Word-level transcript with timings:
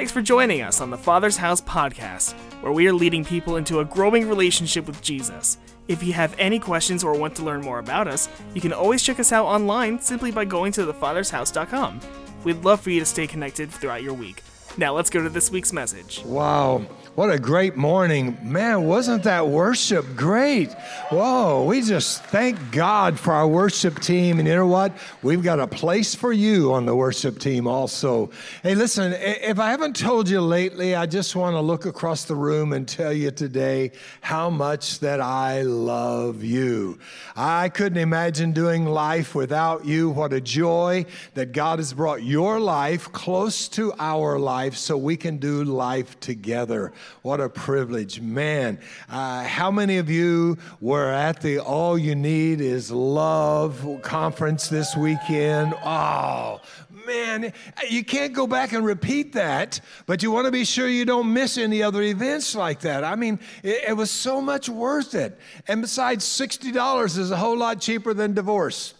Thanks 0.00 0.12
for 0.12 0.22
joining 0.22 0.62
us 0.62 0.80
on 0.80 0.88
the 0.88 0.96
Father's 0.96 1.36
House 1.36 1.60
podcast, 1.60 2.32
where 2.62 2.72
we 2.72 2.88
are 2.88 2.92
leading 2.94 3.22
people 3.22 3.56
into 3.56 3.80
a 3.80 3.84
growing 3.84 4.26
relationship 4.26 4.86
with 4.86 5.02
Jesus. 5.02 5.58
If 5.88 6.02
you 6.02 6.14
have 6.14 6.34
any 6.38 6.58
questions 6.58 7.04
or 7.04 7.18
want 7.18 7.36
to 7.36 7.42
learn 7.42 7.60
more 7.60 7.80
about 7.80 8.08
us, 8.08 8.26
you 8.54 8.62
can 8.62 8.72
always 8.72 9.02
check 9.02 9.20
us 9.20 9.30
out 9.30 9.44
online 9.44 10.00
simply 10.00 10.30
by 10.30 10.46
going 10.46 10.72
to 10.72 10.86
thefathershouse.com. 10.86 12.00
We'd 12.44 12.64
love 12.64 12.80
for 12.80 12.88
you 12.88 13.00
to 13.00 13.04
stay 13.04 13.26
connected 13.26 13.70
throughout 13.70 14.02
your 14.02 14.14
week. 14.14 14.42
Now 14.78 14.94
let's 14.94 15.10
go 15.10 15.22
to 15.22 15.28
this 15.28 15.50
week's 15.50 15.70
message. 15.70 16.22
Wow. 16.24 16.86
What 17.16 17.28
a 17.28 17.40
great 17.40 17.76
morning. 17.76 18.38
Man, 18.40 18.84
wasn't 18.84 19.24
that 19.24 19.48
worship 19.48 20.06
great? 20.16 20.72
Whoa, 21.10 21.64
we 21.64 21.82
just 21.82 22.22
thank 22.26 22.70
God 22.70 23.18
for 23.18 23.32
our 23.32 23.48
worship 23.48 23.98
team. 23.98 24.38
And 24.38 24.46
you 24.46 24.54
know 24.54 24.68
what? 24.68 24.96
We've 25.20 25.42
got 25.42 25.58
a 25.58 25.66
place 25.66 26.14
for 26.14 26.32
you 26.32 26.72
on 26.72 26.86
the 26.86 26.94
worship 26.94 27.40
team 27.40 27.66
also. 27.66 28.30
Hey, 28.62 28.76
listen, 28.76 29.12
if 29.12 29.58
I 29.58 29.72
haven't 29.72 29.96
told 29.96 30.28
you 30.28 30.40
lately, 30.40 30.94
I 30.94 31.06
just 31.06 31.34
want 31.34 31.56
to 31.56 31.60
look 31.60 31.84
across 31.84 32.26
the 32.26 32.36
room 32.36 32.72
and 32.72 32.86
tell 32.86 33.12
you 33.12 33.32
today 33.32 33.90
how 34.20 34.48
much 34.48 35.00
that 35.00 35.20
I 35.20 35.62
love 35.62 36.44
you. 36.44 37.00
I 37.34 37.70
couldn't 37.70 37.98
imagine 37.98 38.52
doing 38.52 38.86
life 38.86 39.34
without 39.34 39.84
you. 39.84 40.10
What 40.10 40.32
a 40.32 40.40
joy 40.40 41.06
that 41.34 41.50
God 41.50 41.80
has 41.80 41.92
brought 41.92 42.22
your 42.22 42.60
life 42.60 43.10
close 43.10 43.68
to 43.70 43.92
our 43.98 44.38
life 44.38 44.76
so 44.76 44.96
we 44.96 45.16
can 45.16 45.38
do 45.38 45.64
life 45.64 46.18
together. 46.20 46.92
What 47.22 47.40
a 47.40 47.48
privilege. 47.48 48.20
Man, 48.20 48.78
uh, 49.08 49.44
how 49.44 49.70
many 49.70 49.98
of 49.98 50.10
you 50.10 50.58
were 50.80 51.08
at 51.10 51.40
the 51.40 51.58
All 51.58 51.98
You 51.98 52.14
Need 52.14 52.60
Is 52.60 52.90
Love 52.90 54.00
conference 54.02 54.68
this 54.68 54.96
weekend? 54.96 55.74
Oh, 55.84 56.60
man, 57.06 57.52
you 57.88 58.04
can't 58.04 58.32
go 58.32 58.46
back 58.46 58.72
and 58.72 58.84
repeat 58.84 59.32
that, 59.34 59.80
but 60.06 60.22
you 60.22 60.30
want 60.30 60.46
to 60.46 60.52
be 60.52 60.64
sure 60.64 60.88
you 60.88 61.04
don't 61.04 61.32
miss 61.32 61.58
any 61.58 61.82
other 61.82 62.02
events 62.02 62.54
like 62.54 62.80
that. 62.80 63.04
I 63.04 63.16
mean, 63.16 63.40
it, 63.62 63.84
it 63.88 63.96
was 63.96 64.10
so 64.10 64.40
much 64.40 64.68
worth 64.68 65.14
it. 65.14 65.38
And 65.68 65.82
besides, 65.82 66.24
$60 66.24 67.18
is 67.18 67.30
a 67.30 67.36
whole 67.36 67.58
lot 67.58 67.80
cheaper 67.80 68.14
than 68.14 68.34
divorce. 68.34 68.94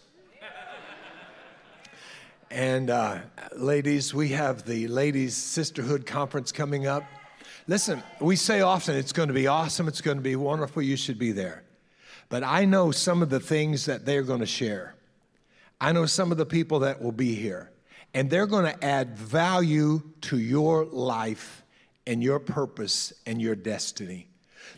And 2.51 2.91
uh, 2.91 3.19
ladies, 3.57 4.13
we 4.13 4.31
have 4.31 4.65
the 4.65 4.89
Ladies 4.89 5.37
Sisterhood 5.37 6.05
Conference 6.05 6.51
coming 6.51 6.85
up. 6.85 7.05
Listen, 7.71 8.03
we 8.21 8.35
say 8.35 8.63
often 8.63 8.97
it's 8.97 9.13
going 9.13 9.29
to 9.29 9.33
be 9.33 9.47
awesome, 9.47 9.87
it's 9.87 10.01
going 10.01 10.17
to 10.17 10.23
be 10.25 10.35
wonderful, 10.35 10.83
you 10.83 10.97
should 10.97 11.21
be 11.21 11.31
there. 11.31 11.63
But 12.29 12.43
I 12.43 12.65
know 12.65 12.91
some 12.91 13.23
of 13.23 13.31
the 13.31 13.39
things 13.39 13.87
that 13.87 14.05
they're 14.05 14.25
going 14.25 14.41
to 14.41 14.45
share. 14.47 14.97
I 15.81 15.93
know 15.93 16.05
some 16.05 16.33
of 16.33 16.37
the 16.37 16.45
people 16.45 16.81
that 16.81 17.01
will 17.01 17.13
be 17.13 17.37
here, 17.37 17.71
and 18.13 18.29
they're 18.29 18.49
going 18.49 18.65
to 18.65 18.85
add 18.85 19.17
value 19.17 20.03
to 20.23 20.37
your 20.37 20.85
life 20.85 21.63
and 22.09 22.25
your 22.25 22.41
purpose 22.41 23.13
and 23.25 23.41
your 23.41 23.55
destiny. 23.55 24.27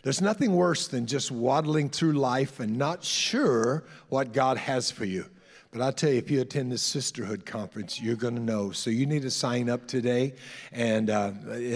There's 0.03 0.21
nothing 0.21 0.53
worse 0.53 0.87
than 0.87 1.07
just 1.07 1.31
waddling 1.31 1.89
through 1.89 2.13
life 2.13 2.59
and 2.59 2.77
not 2.77 3.03
sure 3.03 3.85
what 4.09 4.33
God 4.33 4.57
has 4.57 4.91
for 4.91 5.05
you. 5.05 5.25
But 5.73 5.81
I'll 5.81 5.91
tell 5.91 6.11
you, 6.11 6.19
if 6.19 6.29
you 6.29 6.39
attend 6.39 6.71
this 6.71 6.83
sisterhood 6.83 7.47
conference, 7.47 7.99
you're 7.99 8.15
going 8.15 8.35
to 8.35 8.41
know. 8.41 8.69
So 8.69 8.91
you 8.91 9.07
need 9.07 9.23
to 9.23 9.31
sign 9.31 9.71
up 9.71 9.87
today. 9.87 10.35
And 10.71 11.09
uh, 11.09 11.31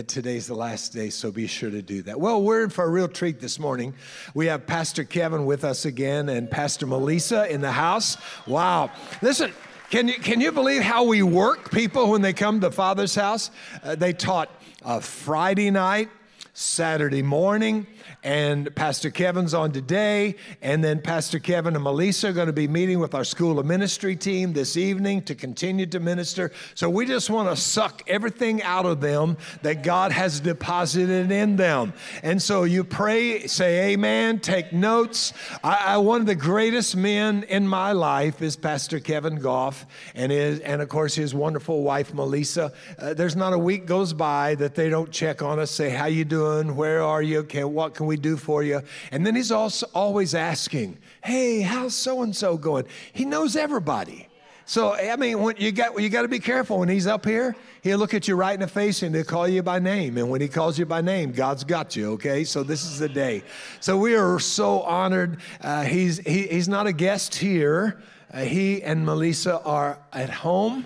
today's 0.06 0.45
the 0.45 0.53
last 0.53 0.94
day, 0.94 1.09
so 1.09 1.31
be 1.31 1.48
sure 1.48 1.72
to 1.72 1.81
do 1.81 2.03
that. 2.03 2.20
Well, 2.20 2.44
we're 2.44 2.66
in 2.66 2.70
for 2.70 2.84
a 2.84 2.90
real 2.90 3.08
treat 3.08 3.40
this 3.40 3.58
morning. 3.58 3.95
We 4.36 4.45
have 4.45 4.68
Pastor 4.68 5.03
Kevin 5.03 5.48
with 5.48 5.64
us 5.64 5.86
again 5.86 6.30
and 6.30 6.50
Pastor 6.50 6.86
Melissa 6.86 7.52
in 7.52 7.62
the 7.62 7.72
house. 7.72 8.18
Wow. 8.45 8.92
Listen, 9.23 9.52
can 9.90 10.08
you, 10.08 10.14
can 10.14 10.42
you 10.42 10.52
believe 10.52 10.84
how 10.84 11.03
we 11.03 11.23
work 11.23 11.72
people 11.72 12.12
when 12.12 12.22
they 12.22 12.34
come 12.34 12.62
to 12.62 12.70
Father's 12.70 13.16
house? 13.16 13.50
Uh, 13.81 13.95
they 13.95 14.14
taught 14.14 14.52
uh, 14.86 15.00
Friday 15.00 15.72
night, 15.72 16.09
Saturday 16.53 17.23
morning, 17.23 17.88
and 18.28 18.75
Pastor 18.75 19.09
Kevin's 19.09 19.53
on 19.53 19.72
today. 19.72 20.36
And 20.61 20.83
then 20.83 21.02
Pastor 21.02 21.39
Kevin 21.39 21.75
and 21.75 21.83
Melissa 21.83 22.28
are 22.28 22.34
going 22.34 22.47
to 22.47 22.53
be 22.53 22.68
meeting 22.68 23.00
with 23.00 23.16
our 23.16 23.24
School 23.24 23.57
of 23.57 23.66
Ministry 23.66 24.18
team 24.18 24.52
this 24.52 24.75
evening 24.75 25.22
to 25.24 25.34
continue 25.34 25.85
to 25.85 26.02
minister. 26.02 26.52
So 26.75 26.90
we 26.90 27.06
just 27.06 27.29
want 27.29 27.50
to 27.50 27.56
suck 27.56 28.03
everything 28.06 28.62
out 28.63 28.85
of 28.85 29.00
them 29.00 29.38
that 29.62 29.81
God 29.81 30.12
has 30.12 30.41
deposited 30.41 31.31
in 31.31 31.56
them. 31.56 31.94
And 32.22 32.41
so 32.41 32.66
you 32.66 32.84
pray, 32.84 33.47
say 33.47 33.94
amen, 33.94 34.40
take 34.40 34.73
notes. 34.73 35.31
I, 35.63 35.94
I 35.94 35.97
one 35.97 36.19
of 36.19 36.28
the 36.28 36.35
greatest 36.35 36.97
men 36.97 37.44
in 37.44 37.66
my 37.66 37.94
life 37.94 38.41
is 38.41 38.57
Pastor 38.57 39.00
Kevin 39.00 39.38
Goff, 39.38 39.85
and 40.16 40.34
his, 40.34 40.59
and 40.59 40.81
of 40.81 40.90
course 40.90 41.16
his 41.16 41.34
wonderful 41.34 41.81
wife 41.81 42.13
Melissa. 42.13 42.73
Uh, 43.00 43.13
there's 43.13 43.38
not 43.38 43.53
a 43.53 43.57
week 43.57 43.85
goes 43.85 44.12
by 44.12 44.56
that 44.56 44.75
they 44.75 44.90
don't 44.90 45.13
check 45.13 45.41
on 45.41 45.59
us, 45.59 45.72
say 45.72 45.90
how 45.90 46.07
you 46.07 46.25
doing, 46.25 46.75
where 46.75 47.02
are 47.02 47.22
you, 47.22 47.40
okay, 47.40 47.63
what 47.63 47.94
can 47.94 48.06
we 48.06 48.16
do 48.17 48.38
for 48.38 48.63
you? 48.63 48.81
And 49.11 49.25
then 49.25 49.35
he's 49.35 49.51
also 49.51 49.88
always 49.94 50.35
asking, 50.35 50.97
hey, 51.23 51.61
how's 51.61 51.94
so 51.94 52.22
and 52.22 52.35
so 52.35 52.57
going? 52.57 52.85
He 53.13 53.25
knows 53.25 53.55
everybody. 53.55 54.28
So 54.66 54.94
I 54.94 55.16
mean, 55.16 55.41
when 55.41 55.55
you 55.57 55.72
got 55.72 56.00
you 56.00 56.09
got 56.09 56.23
to 56.23 56.28
be 56.28 56.39
careful 56.39 56.79
when 56.79 56.89
he's 56.89 57.07
up 57.07 57.25
here. 57.25 57.55
He'll 57.83 57.97
look 57.97 58.13
at 58.13 58.28
you 58.28 58.35
right 58.35 58.53
in 58.53 58.59
the 58.59 58.67
face 58.67 59.01
and 59.01 59.16
he'll 59.16 59.23
call 59.23 59.47
you 59.47 59.63
by 59.63 59.79
name. 59.79 60.17
And 60.17 60.29
when 60.29 60.41
he 60.41 60.50
calls 60.50 60.78
you 60.78 60.85
by 60.85 61.00
name, 61.00 61.31
God's 61.31 61.63
got 61.63 61.95
you. 61.95 62.11
Okay, 62.13 62.44
so 62.44 62.63
this 62.63 62.83
is 62.83 63.00
the 63.00 63.07
day. 63.07 63.44
So 63.79 63.97
we 63.97 64.13
are 64.13 64.39
so 64.39 64.81
honored. 64.81 65.39
Uh, 65.61 65.84
he's 65.84 66.17
he, 66.17 66.47
he's 66.47 66.67
not 66.67 66.85
a 66.85 66.91
guest 66.91 67.35
here. 67.35 68.01
Uh, 68.29 68.39
he 68.39 68.84
and 68.84 69.05
Melissa 69.05 69.61
are 69.61 69.99
at 70.11 70.29
home. 70.29 70.85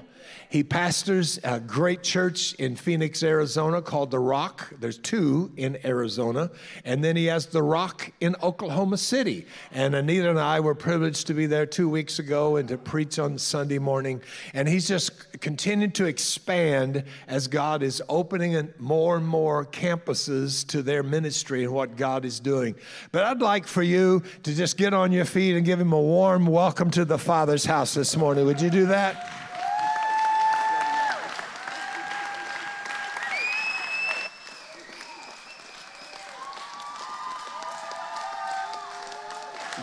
He 0.52 0.66
pastors 0.66 1.40
a 1.46 1.62
great 1.62 2.04
church 2.04 2.56
in 2.56 2.76
Phoenix, 2.76 3.24
Arizona 3.24 3.82
called 3.82 4.12
The 4.12 4.20
Rock. 4.20 4.74
There's 4.82 4.98
two 4.98 5.50
in 5.56 5.78
Arizona. 5.86 6.52
And 6.84 7.02
then 7.02 7.16
he 7.16 7.28
has 7.28 7.46
The 7.46 7.64
Rock 7.64 8.12
in 8.20 8.36
Oklahoma 8.44 8.98
City. 8.98 9.48
And 9.72 9.96
Anita 9.96 10.30
and 10.30 10.38
I 10.38 10.60
were 10.60 10.76
privileged 10.76 11.28
to 11.28 11.34
be 11.34 11.46
there 11.46 11.66
two 11.66 11.88
weeks 11.88 12.20
ago 12.20 12.58
and 12.58 12.68
to 12.68 12.78
preach 12.78 13.18
on 13.18 13.38
Sunday 13.38 13.80
morning. 13.80 14.22
And 14.54 14.68
he's 14.68 14.90
just 14.90 15.40
continued 15.40 15.96
to 15.96 16.06
expand 16.06 17.06
as 17.30 17.48
God 17.48 17.82
is 17.82 18.04
opening 18.10 18.74
more 18.78 19.16
and 19.16 19.26
more 19.26 19.66
campuses 19.66 20.68
to 20.68 20.82
their 20.82 21.02
ministry 21.02 21.64
and 21.64 21.72
what 21.72 21.96
God 21.96 22.26
is 22.26 22.42
doing. 22.42 22.76
But 23.14 23.24
I'd 23.24 23.42
like 23.42 23.68
for 23.68 23.84
you 23.84 24.22
to 24.44 24.54
just 24.54 24.76
get 24.76 24.94
on 24.94 25.14
your 25.14 25.24
feet 25.24 25.56
and 25.56 25.66
give 25.66 25.80
him 25.80 25.94
a 25.94 26.02
warm 26.02 26.46
welcome 26.46 26.92
to 26.92 27.06
the 27.06 27.18
Father's 27.18 27.64
house 27.64 27.94
this 27.94 28.18
morning. 28.18 28.46
Would 28.46 28.60
you 28.60 28.70
do 28.70 28.88
that? 28.88 29.41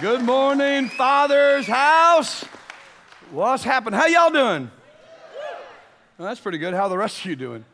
Good 0.01 0.23
morning, 0.23 0.91
Father's 0.91 1.67
house. 1.67 2.45
What's 3.33 3.65
happening? 3.65 3.99
How 3.99 4.07
y'all 4.07 4.31
doing? 4.31 4.71
Well, 6.17 6.29
that's 6.29 6.39
pretty 6.39 6.59
good. 6.59 6.73
How 6.73 6.87
the 6.87 6.97
rest 6.97 7.19
of 7.19 7.27
you 7.27 7.35
doing? 7.35 7.65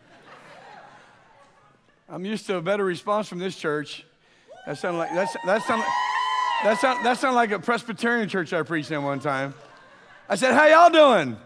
I'm 2.09 2.25
used 2.25 2.47
to 2.47 2.57
a 2.57 2.63
better 2.63 2.85
response 2.85 3.29
from 3.29 3.41
this 3.41 3.57
church. 3.57 4.07
That 4.65 4.79
sounded 4.79 5.01
like 5.01 5.13
that's 5.13 5.37
that 5.45 5.63
sound 5.65 5.83
that 6.63 6.81
sound 6.81 7.05
that 7.05 7.19
sounded 7.19 7.37
like 7.37 7.51
a 7.51 7.59
Presbyterian 7.59 8.27
church 8.27 8.55
I 8.55 8.63
preached 8.63 8.91
in 8.91 9.03
one 9.03 9.21
time. 9.21 9.53
I 10.27 10.37
said, 10.37 10.55
"How 10.55 10.67
y'all 10.67 10.91
doing?" 10.91 11.37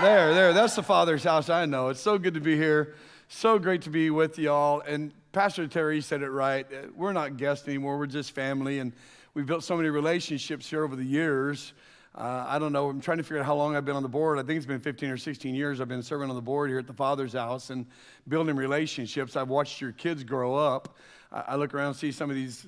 There, 0.00 0.32
there. 0.32 0.52
That's 0.54 0.74
the 0.74 0.82
Father's 0.82 1.24
house. 1.24 1.50
I 1.50 1.66
know. 1.66 1.88
It's 1.88 2.00
so 2.00 2.16
good 2.16 2.32
to 2.32 2.40
be 2.40 2.56
here. 2.56 2.94
So 3.28 3.58
great 3.58 3.82
to 3.82 3.90
be 3.90 4.08
with 4.08 4.38
y'all. 4.38 4.80
And 4.80 5.12
Pastor 5.32 5.66
Terry 5.66 6.00
said 6.00 6.22
it 6.22 6.30
right. 6.30 6.66
We're 6.96 7.12
not 7.12 7.36
guests 7.36 7.68
anymore. 7.68 7.98
We're 7.98 8.06
just 8.06 8.32
family 8.32 8.78
and 8.78 8.92
we've 9.34 9.46
built 9.46 9.64
so 9.64 9.76
many 9.76 9.88
relationships 9.88 10.68
here 10.68 10.84
over 10.84 10.96
the 10.96 11.04
years. 11.04 11.72
Uh, 12.14 12.44
I 12.48 12.58
don't 12.58 12.72
know. 12.72 12.88
I'm 12.88 13.00
trying 13.00 13.18
to 13.18 13.22
figure 13.22 13.38
out 13.38 13.46
how 13.46 13.54
long 13.54 13.76
I've 13.76 13.84
been 13.84 13.94
on 13.94 14.02
the 14.02 14.08
board. 14.08 14.38
I 14.38 14.42
think 14.42 14.56
it's 14.56 14.66
been 14.66 14.80
15 14.80 15.10
or 15.10 15.16
16 15.16 15.54
years 15.54 15.80
I've 15.80 15.88
been 15.88 16.02
serving 16.02 16.28
on 16.28 16.34
the 16.34 16.42
board 16.42 16.68
here 16.68 16.80
at 16.80 16.88
the 16.88 16.92
Father's 16.92 17.34
House 17.34 17.70
and 17.70 17.86
building 18.26 18.56
relationships. 18.56 19.36
I've 19.36 19.48
watched 19.48 19.80
your 19.80 19.92
kids 19.92 20.24
grow 20.24 20.56
up. 20.56 20.96
I, 21.30 21.44
I 21.48 21.56
look 21.56 21.72
around 21.72 21.88
and 21.88 21.96
see 21.96 22.10
some 22.10 22.28
of 22.28 22.34
these 22.34 22.66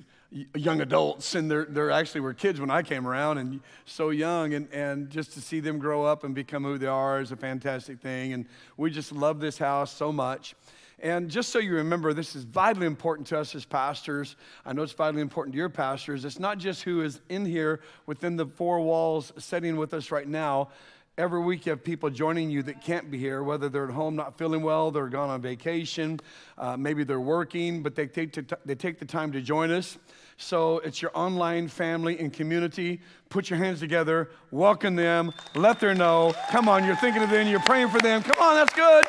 young 0.55 0.81
adults, 0.81 1.35
and 1.35 1.51
they're, 1.51 1.65
they're 1.65 1.91
actually 1.91 2.21
were 2.21 2.33
kids 2.33 2.59
when 2.59 2.71
I 2.71 2.81
came 2.81 3.05
around 3.05 3.37
and 3.37 3.59
so 3.85 4.11
young. 4.11 4.53
And, 4.53 4.71
and 4.71 5.09
just 5.09 5.33
to 5.33 5.41
see 5.41 5.59
them 5.59 5.77
grow 5.77 6.05
up 6.05 6.23
and 6.23 6.33
become 6.33 6.63
who 6.63 6.77
they 6.77 6.87
are 6.87 7.19
is 7.19 7.33
a 7.33 7.35
fantastic 7.37 7.99
thing. 7.99 8.31
And 8.31 8.45
we 8.77 8.91
just 8.91 9.11
love 9.11 9.41
this 9.41 9.57
house 9.57 9.91
so 9.91 10.13
much. 10.13 10.55
And 11.03 11.29
just 11.29 11.49
so 11.49 11.59
you 11.59 11.75
remember, 11.75 12.13
this 12.13 12.33
is 12.33 12.45
vitally 12.45 12.87
important 12.87 13.27
to 13.27 13.37
us 13.37 13.53
as 13.55 13.65
pastors. 13.65 14.37
I 14.65 14.71
know 14.71 14.83
it's 14.83 14.93
vitally 14.93 15.21
important 15.21 15.53
to 15.53 15.57
your 15.57 15.67
pastors. 15.67 16.23
It's 16.23 16.39
not 16.39 16.59
just 16.59 16.81
who 16.81 17.01
is 17.01 17.19
in 17.27 17.45
here 17.45 17.81
within 18.05 18.37
the 18.37 18.45
four 18.45 18.79
walls 18.79 19.33
sitting 19.37 19.75
with 19.75 19.93
us 19.93 20.11
right 20.11 20.27
now. 20.27 20.69
Every 21.17 21.41
week, 21.41 21.65
you 21.65 21.71
have 21.71 21.83
people 21.83 22.09
joining 22.09 22.49
you 22.49 22.63
that 22.63 22.81
can't 22.81 23.11
be 23.11 23.17
here, 23.17 23.43
whether 23.43 23.67
they're 23.67 23.89
at 23.89 23.93
home 23.93 24.15
not 24.15 24.37
feeling 24.37 24.63
well, 24.63 24.91
they're 24.91 25.09
gone 25.09 25.29
on 25.29 25.41
vacation, 25.41 26.21
uh, 26.57 26.77
maybe 26.77 27.03
they're 27.03 27.19
working, 27.19 27.83
but 27.83 27.95
they 27.95 28.07
take, 28.07 28.33
they 28.65 28.73
take 28.73 28.97
the 28.97 29.05
time 29.05 29.33
to 29.33 29.41
join 29.41 29.71
us. 29.71 29.97
So 30.37 30.79
it's 30.79 31.01
your 31.01 31.11
online 31.13 31.67
family 31.67 32.17
and 32.17 32.31
community. 32.31 33.01
Put 33.29 33.49
your 33.49 33.59
hands 33.59 33.81
together, 33.81 34.31
welcome 34.51 34.95
them, 34.95 35.33
let 35.53 35.81
them 35.81 35.97
know. 35.97 36.33
Come 36.49 36.69
on, 36.69 36.85
you're 36.85 36.95
thinking 36.95 37.21
of 37.21 37.29
them, 37.29 37.47
you're 37.47 37.59
praying 37.59 37.89
for 37.89 37.99
them. 37.99 38.23
Come 38.23 38.41
on, 38.41 38.55
that's 38.55 38.73
good. 38.73 39.05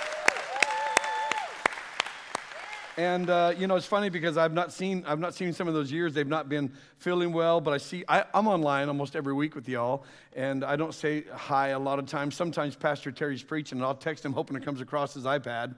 And 2.96 3.28
uh, 3.28 3.52
you 3.58 3.66
know, 3.66 3.74
it's 3.74 3.86
funny 3.86 4.08
because 4.08 4.36
I've 4.36 4.52
not 4.52 4.72
seen 4.72 5.04
I've 5.06 5.18
not 5.18 5.34
seen 5.34 5.52
some 5.52 5.66
of 5.66 5.74
those 5.74 5.90
years. 5.90 6.14
They've 6.14 6.26
not 6.26 6.48
been 6.48 6.72
feeling 6.98 7.32
well, 7.32 7.60
but 7.60 7.74
I 7.74 7.78
see 7.78 8.04
I, 8.08 8.24
am 8.32 8.46
online 8.46 8.86
almost 8.86 9.16
every 9.16 9.32
week 9.32 9.56
with 9.56 9.68
y'all, 9.68 10.04
and 10.34 10.64
I 10.64 10.76
don't 10.76 10.94
say 10.94 11.24
hi 11.32 11.68
a 11.68 11.78
lot 11.78 11.98
of 11.98 12.06
times. 12.06 12.36
Sometimes 12.36 12.76
Pastor 12.76 13.10
Terry's 13.10 13.42
preaching, 13.42 13.78
and 13.78 13.84
I'll 13.84 13.96
text 13.96 14.24
him 14.24 14.32
hoping 14.32 14.56
it 14.56 14.64
comes 14.64 14.80
across 14.80 15.12
his 15.12 15.24
iPad, 15.24 15.74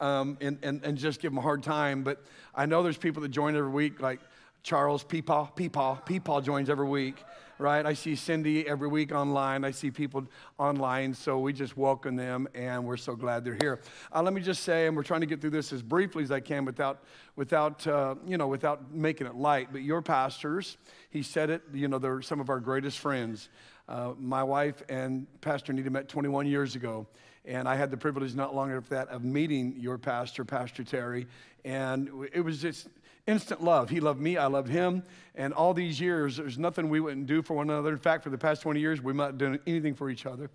um, 0.00 0.38
and, 0.40 0.58
and 0.62 0.84
and 0.84 0.96
just 0.96 1.20
give 1.20 1.32
him 1.32 1.38
a 1.38 1.42
hard 1.42 1.64
time. 1.64 2.04
But 2.04 2.22
I 2.54 2.66
know 2.66 2.84
there's 2.84 2.98
people 2.98 3.22
that 3.22 3.30
join 3.30 3.56
every 3.56 3.70
week, 3.70 4.00
like 4.00 4.20
Charles 4.62 5.02
Peepaw, 5.02 5.56
Peepaw, 5.56 6.06
Peepaw 6.06 6.44
joins 6.44 6.70
every 6.70 6.86
week 6.86 7.16
right? 7.60 7.84
I 7.84 7.92
see 7.92 8.16
Cindy 8.16 8.66
every 8.66 8.88
week 8.88 9.12
online. 9.12 9.64
I 9.64 9.70
see 9.70 9.90
people 9.90 10.24
online, 10.58 11.12
so 11.12 11.38
we 11.38 11.52
just 11.52 11.76
welcome 11.76 12.16
them, 12.16 12.48
and 12.54 12.84
we're 12.84 12.96
so 12.96 13.14
glad 13.14 13.44
they're 13.44 13.58
here. 13.60 13.80
Uh, 14.14 14.22
let 14.22 14.32
me 14.32 14.40
just 14.40 14.62
say, 14.64 14.86
and 14.86 14.96
we're 14.96 15.02
trying 15.02 15.20
to 15.20 15.26
get 15.26 15.40
through 15.40 15.50
this 15.50 15.72
as 15.72 15.82
briefly 15.82 16.22
as 16.22 16.30
I 16.30 16.40
can 16.40 16.64
without, 16.64 17.04
without 17.36 17.86
uh, 17.86 18.14
you 18.26 18.38
know, 18.38 18.48
without 18.48 18.92
making 18.92 19.26
it 19.26 19.34
light. 19.34 19.68
But 19.72 19.82
your 19.82 20.00
pastors, 20.00 20.78
he 21.10 21.22
said 21.22 21.50
it. 21.50 21.62
You 21.72 21.88
know, 21.88 21.98
they're 21.98 22.22
some 22.22 22.40
of 22.40 22.48
our 22.48 22.60
greatest 22.60 22.98
friends. 22.98 23.50
Uh, 23.88 24.14
my 24.18 24.42
wife 24.42 24.82
and 24.88 25.26
Pastor 25.40 25.72
Nita 25.72 25.90
met 25.90 26.08
21 26.08 26.46
years 26.46 26.76
ago. 26.76 27.06
And 27.44 27.66
I 27.66 27.74
had 27.74 27.90
the 27.90 27.96
privilege 27.96 28.34
not 28.34 28.54
long 28.54 28.70
after 28.70 28.94
that 28.94 29.08
of 29.08 29.24
meeting 29.24 29.74
your 29.78 29.98
pastor, 29.98 30.44
Pastor 30.44 30.84
Terry. 30.84 31.26
And 31.64 32.10
it 32.32 32.42
was 32.42 32.60
just 32.60 32.88
instant 33.30 33.62
love. 33.62 33.88
He 33.88 34.00
loved 34.00 34.20
me, 34.20 34.36
I 34.36 34.46
loved 34.46 34.68
him. 34.68 35.02
And 35.34 35.54
all 35.54 35.72
these 35.72 36.00
years, 36.00 36.36
there's 36.36 36.58
nothing 36.58 36.90
we 36.90 37.00
wouldn't 37.00 37.26
do 37.26 37.40
for 37.40 37.54
one 37.54 37.70
another. 37.70 37.92
In 37.92 37.98
fact, 37.98 38.24
for 38.24 38.30
the 38.30 38.38
past 38.38 38.62
20 38.62 38.80
years, 38.80 39.00
we 39.00 39.12
might 39.12 39.38
done 39.38 39.58
anything 39.66 39.94
for 39.94 40.10
each 40.10 40.26
other. 40.26 40.50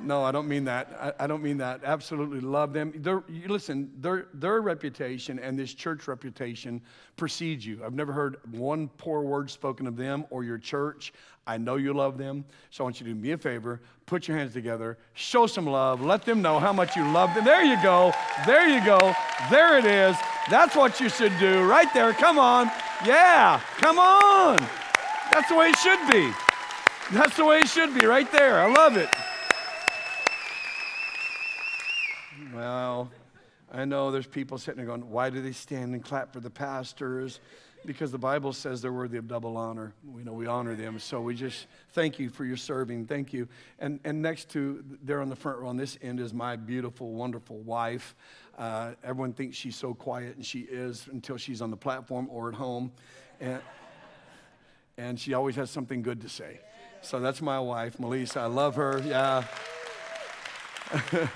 No, 0.00 0.24
I 0.24 0.32
don't 0.32 0.48
mean 0.48 0.64
that. 0.64 1.14
I, 1.18 1.24
I 1.24 1.26
don't 1.26 1.42
mean 1.42 1.56
that. 1.58 1.82
Absolutely 1.84 2.40
love 2.40 2.72
them. 2.72 2.92
They're, 2.96 3.22
listen, 3.46 3.92
their, 4.00 4.26
their 4.34 4.60
reputation 4.60 5.38
and 5.38 5.56
this 5.58 5.72
church 5.72 6.08
reputation 6.08 6.82
precedes 7.16 7.64
you. 7.64 7.80
I've 7.84 7.94
never 7.94 8.12
heard 8.12 8.38
one 8.52 8.88
poor 8.98 9.22
word 9.22 9.48
spoken 9.50 9.86
of 9.86 9.96
them 9.96 10.24
or 10.30 10.42
your 10.42 10.58
church. 10.58 11.12
I 11.46 11.58
know 11.58 11.76
you 11.76 11.92
love 11.92 12.18
them. 12.18 12.44
So 12.70 12.82
I 12.82 12.86
want 12.86 13.00
you 13.00 13.06
to 13.06 13.12
do 13.12 13.20
me 13.20 13.32
a 13.32 13.38
favor. 13.38 13.80
Put 14.06 14.26
your 14.26 14.36
hands 14.36 14.52
together. 14.52 14.98
Show 15.12 15.46
some 15.46 15.66
love. 15.66 16.00
Let 16.00 16.24
them 16.24 16.42
know 16.42 16.58
how 16.58 16.72
much 16.72 16.96
you 16.96 17.08
love 17.12 17.32
them. 17.34 17.44
There 17.44 17.64
you 17.64 17.80
go. 17.80 18.12
There 18.46 18.68
you 18.68 18.84
go. 18.84 19.14
There 19.48 19.78
it 19.78 19.84
is. 19.84 20.16
That's 20.50 20.74
what 20.74 20.98
you 21.00 21.08
should 21.08 21.38
do 21.38 21.62
right 21.64 21.92
there. 21.94 22.12
Come 22.14 22.38
on. 22.38 22.66
Yeah. 23.06 23.60
Come 23.76 23.98
on. 23.98 24.58
That's 25.32 25.48
the 25.48 25.54
way 25.54 25.68
it 25.68 25.78
should 25.78 26.00
be. 26.10 26.32
That's 27.12 27.36
the 27.36 27.44
way 27.44 27.60
it 27.60 27.68
should 27.68 27.98
be 27.98 28.06
right 28.06 28.30
there. 28.32 28.60
I 28.60 28.72
love 28.72 28.96
it. 28.96 29.08
Well, 32.54 33.10
I 33.74 33.84
know 33.84 34.12
there's 34.12 34.26
people 34.26 34.56
sitting 34.56 34.76
there 34.76 34.86
going, 34.86 35.10
why 35.10 35.30
do 35.30 35.42
they 35.42 35.50
stand 35.50 35.94
and 35.94 36.04
clap 36.04 36.32
for 36.32 36.38
the 36.38 36.50
pastors? 36.50 37.40
Because 37.84 38.12
the 38.12 38.18
Bible 38.18 38.52
says 38.52 38.80
they're 38.80 38.92
worthy 38.92 39.18
of 39.18 39.26
double 39.26 39.56
honor. 39.56 39.92
We 40.06 40.22
know 40.22 40.32
we 40.32 40.46
honor 40.46 40.76
them. 40.76 41.00
So 41.00 41.20
we 41.20 41.34
just 41.34 41.66
thank 41.92 42.20
you 42.20 42.30
for 42.30 42.44
your 42.44 42.56
serving. 42.56 43.06
Thank 43.06 43.32
you. 43.32 43.48
And, 43.80 43.98
and 44.04 44.22
next 44.22 44.48
to, 44.50 44.82
there 45.02 45.20
on 45.20 45.28
the 45.28 45.36
front 45.36 45.58
row 45.58 45.68
on 45.68 45.76
this 45.76 45.98
end 46.00 46.20
is 46.20 46.32
my 46.32 46.54
beautiful, 46.54 47.10
wonderful 47.12 47.58
wife. 47.58 48.14
Uh, 48.56 48.92
everyone 49.02 49.32
thinks 49.32 49.56
she's 49.56 49.76
so 49.76 49.92
quiet, 49.92 50.36
and 50.36 50.46
she 50.46 50.60
is 50.60 51.08
until 51.10 51.36
she's 51.36 51.60
on 51.60 51.70
the 51.70 51.76
platform 51.76 52.28
or 52.30 52.48
at 52.48 52.54
home. 52.54 52.92
And, 53.40 53.60
and 54.96 55.20
she 55.20 55.34
always 55.34 55.56
has 55.56 55.68
something 55.68 56.00
good 56.00 56.20
to 56.20 56.28
say. 56.28 56.60
So 57.02 57.18
that's 57.18 57.42
my 57.42 57.58
wife, 57.58 57.98
Melissa. 57.98 58.40
I 58.40 58.46
love 58.46 58.76
her. 58.76 59.02
Yeah. 59.04 59.44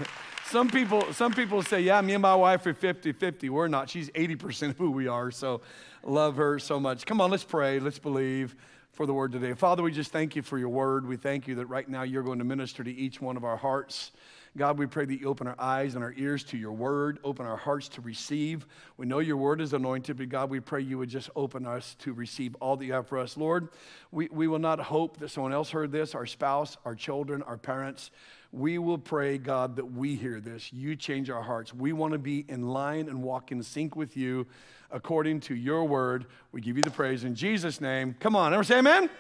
some 0.50 0.70
people, 0.70 1.12
some 1.12 1.32
people 1.32 1.62
say, 1.62 1.80
yeah, 1.80 2.00
me 2.00 2.14
and 2.14 2.22
my 2.22 2.34
wife 2.34 2.64
are 2.66 2.74
50 2.74 3.12
50. 3.12 3.50
We're 3.50 3.68
not. 3.68 3.90
She's 3.90 4.10
80% 4.10 4.70
of 4.70 4.78
who 4.78 4.90
we 4.90 5.06
are. 5.06 5.30
So 5.30 5.60
love 6.02 6.36
her 6.36 6.58
so 6.58 6.80
much. 6.80 7.04
Come 7.04 7.20
on, 7.20 7.30
let's 7.30 7.44
pray. 7.44 7.80
Let's 7.80 7.98
believe 7.98 8.56
for 8.92 9.06
the 9.06 9.12
word 9.12 9.32
today. 9.32 9.52
Father, 9.52 9.82
we 9.82 9.92
just 9.92 10.10
thank 10.10 10.34
you 10.34 10.42
for 10.42 10.58
your 10.58 10.70
word. 10.70 11.06
We 11.06 11.16
thank 11.16 11.46
you 11.46 11.54
that 11.56 11.66
right 11.66 11.88
now 11.88 12.02
you're 12.02 12.22
going 12.22 12.38
to 12.38 12.44
minister 12.44 12.82
to 12.82 12.90
each 12.90 13.20
one 13.20 13.36
of 13.36 13.44
our 13.44 13.56
hearts. 13.56 14.12
God, 14.56 14.78
we 14.78 14.86
pray 14.86 15.04
that 15.04 15.20
you 15.20 15.28
open 15.28 15.46
our 15.46 15.54
eyes 15.58 15.94
and 15.94 16.02
our 16.02 16.14
ears 16.16 16.42
to 16.44 16.56
your 16.56 16.72
word, 16.72 17.18
open 17.22 17.46
our 17.46 17.56
hearts 17.56 17.88
to 17.90 18.00
receive. 18.00 18.66
We 18.96 19.06
know 19.06 19.18
your 19.18 19.36
word 19.36 19.60
is 19.60 19.72
anointed, 19.72 20.16
but 20.16 20.30
God, 20.30 20.50
we 20.50 20.58
pray 20.58 20.80
you 20.80 20.98
would 20.98 21.10
just 21.10 21.30
open 21.36 21.66
us 21.66 21.94
to 22.00 22.12
receive 22.12 22.56
all 22.56 22.76
that 22.76 22.84
you 22.84 22.94
have 22.94 23.06
for 23.06 23.18
us. 23.18 23.36
Lord, 23.36 23.68
we, 24.10 24.28
we 24.32 24.48
will 24.48 24.58
not 24.58 24.80
hope 24.80 25.18
that 25.18 25.28
someone 25.28 25.52
else 25.52 25.70
heard 25.70 25.92
this, 25.92 26.14
our 26.14 26.26
spouse, 26.26 26.76
our 26.84 26.94
children, 26.94 27.42
our 27.42 27.58
parents. 27.58 28.10
We 28.50 28.78
will 28.78 28.98
pray, 28.98 29.36
God, 29.36 29.76
that 29.76 29.92
we 29.92 30.16
hear 30.16 30.40
this. 30.40 30.72
You 30.72 30.96
change 30.96 31.28
our 31.28 31.42
hearts. 31.42 31.74
We 31.74 31.92
want 31.92 32.12
to 32.12 32.18
be 32.18 32.46
in 32.48 32.68
line 32.68 33.08
and 33.08 33.22
walk 33.22 33.52
in 33.52 33.62
sync 33.62 33.94
with 33.94 34.16
you 34.16 34.46
according 34.90 35.40
to 35.40 35.54
your 35.54 35.84
word. 35.84 36.24
We 36.52 36.62
give 36.62 36.76
you 36.78 36.82
the 36.82 36.90
praise 36.90 37.24
in 37.24 37.34
Jesus' 37.34 37.78
name. 37.78 38.16
Come 38.20 38.34
on, 38.34 38.54
everyone 38.54 38.64
say 38.64 38.78
amen. 38.78 39.10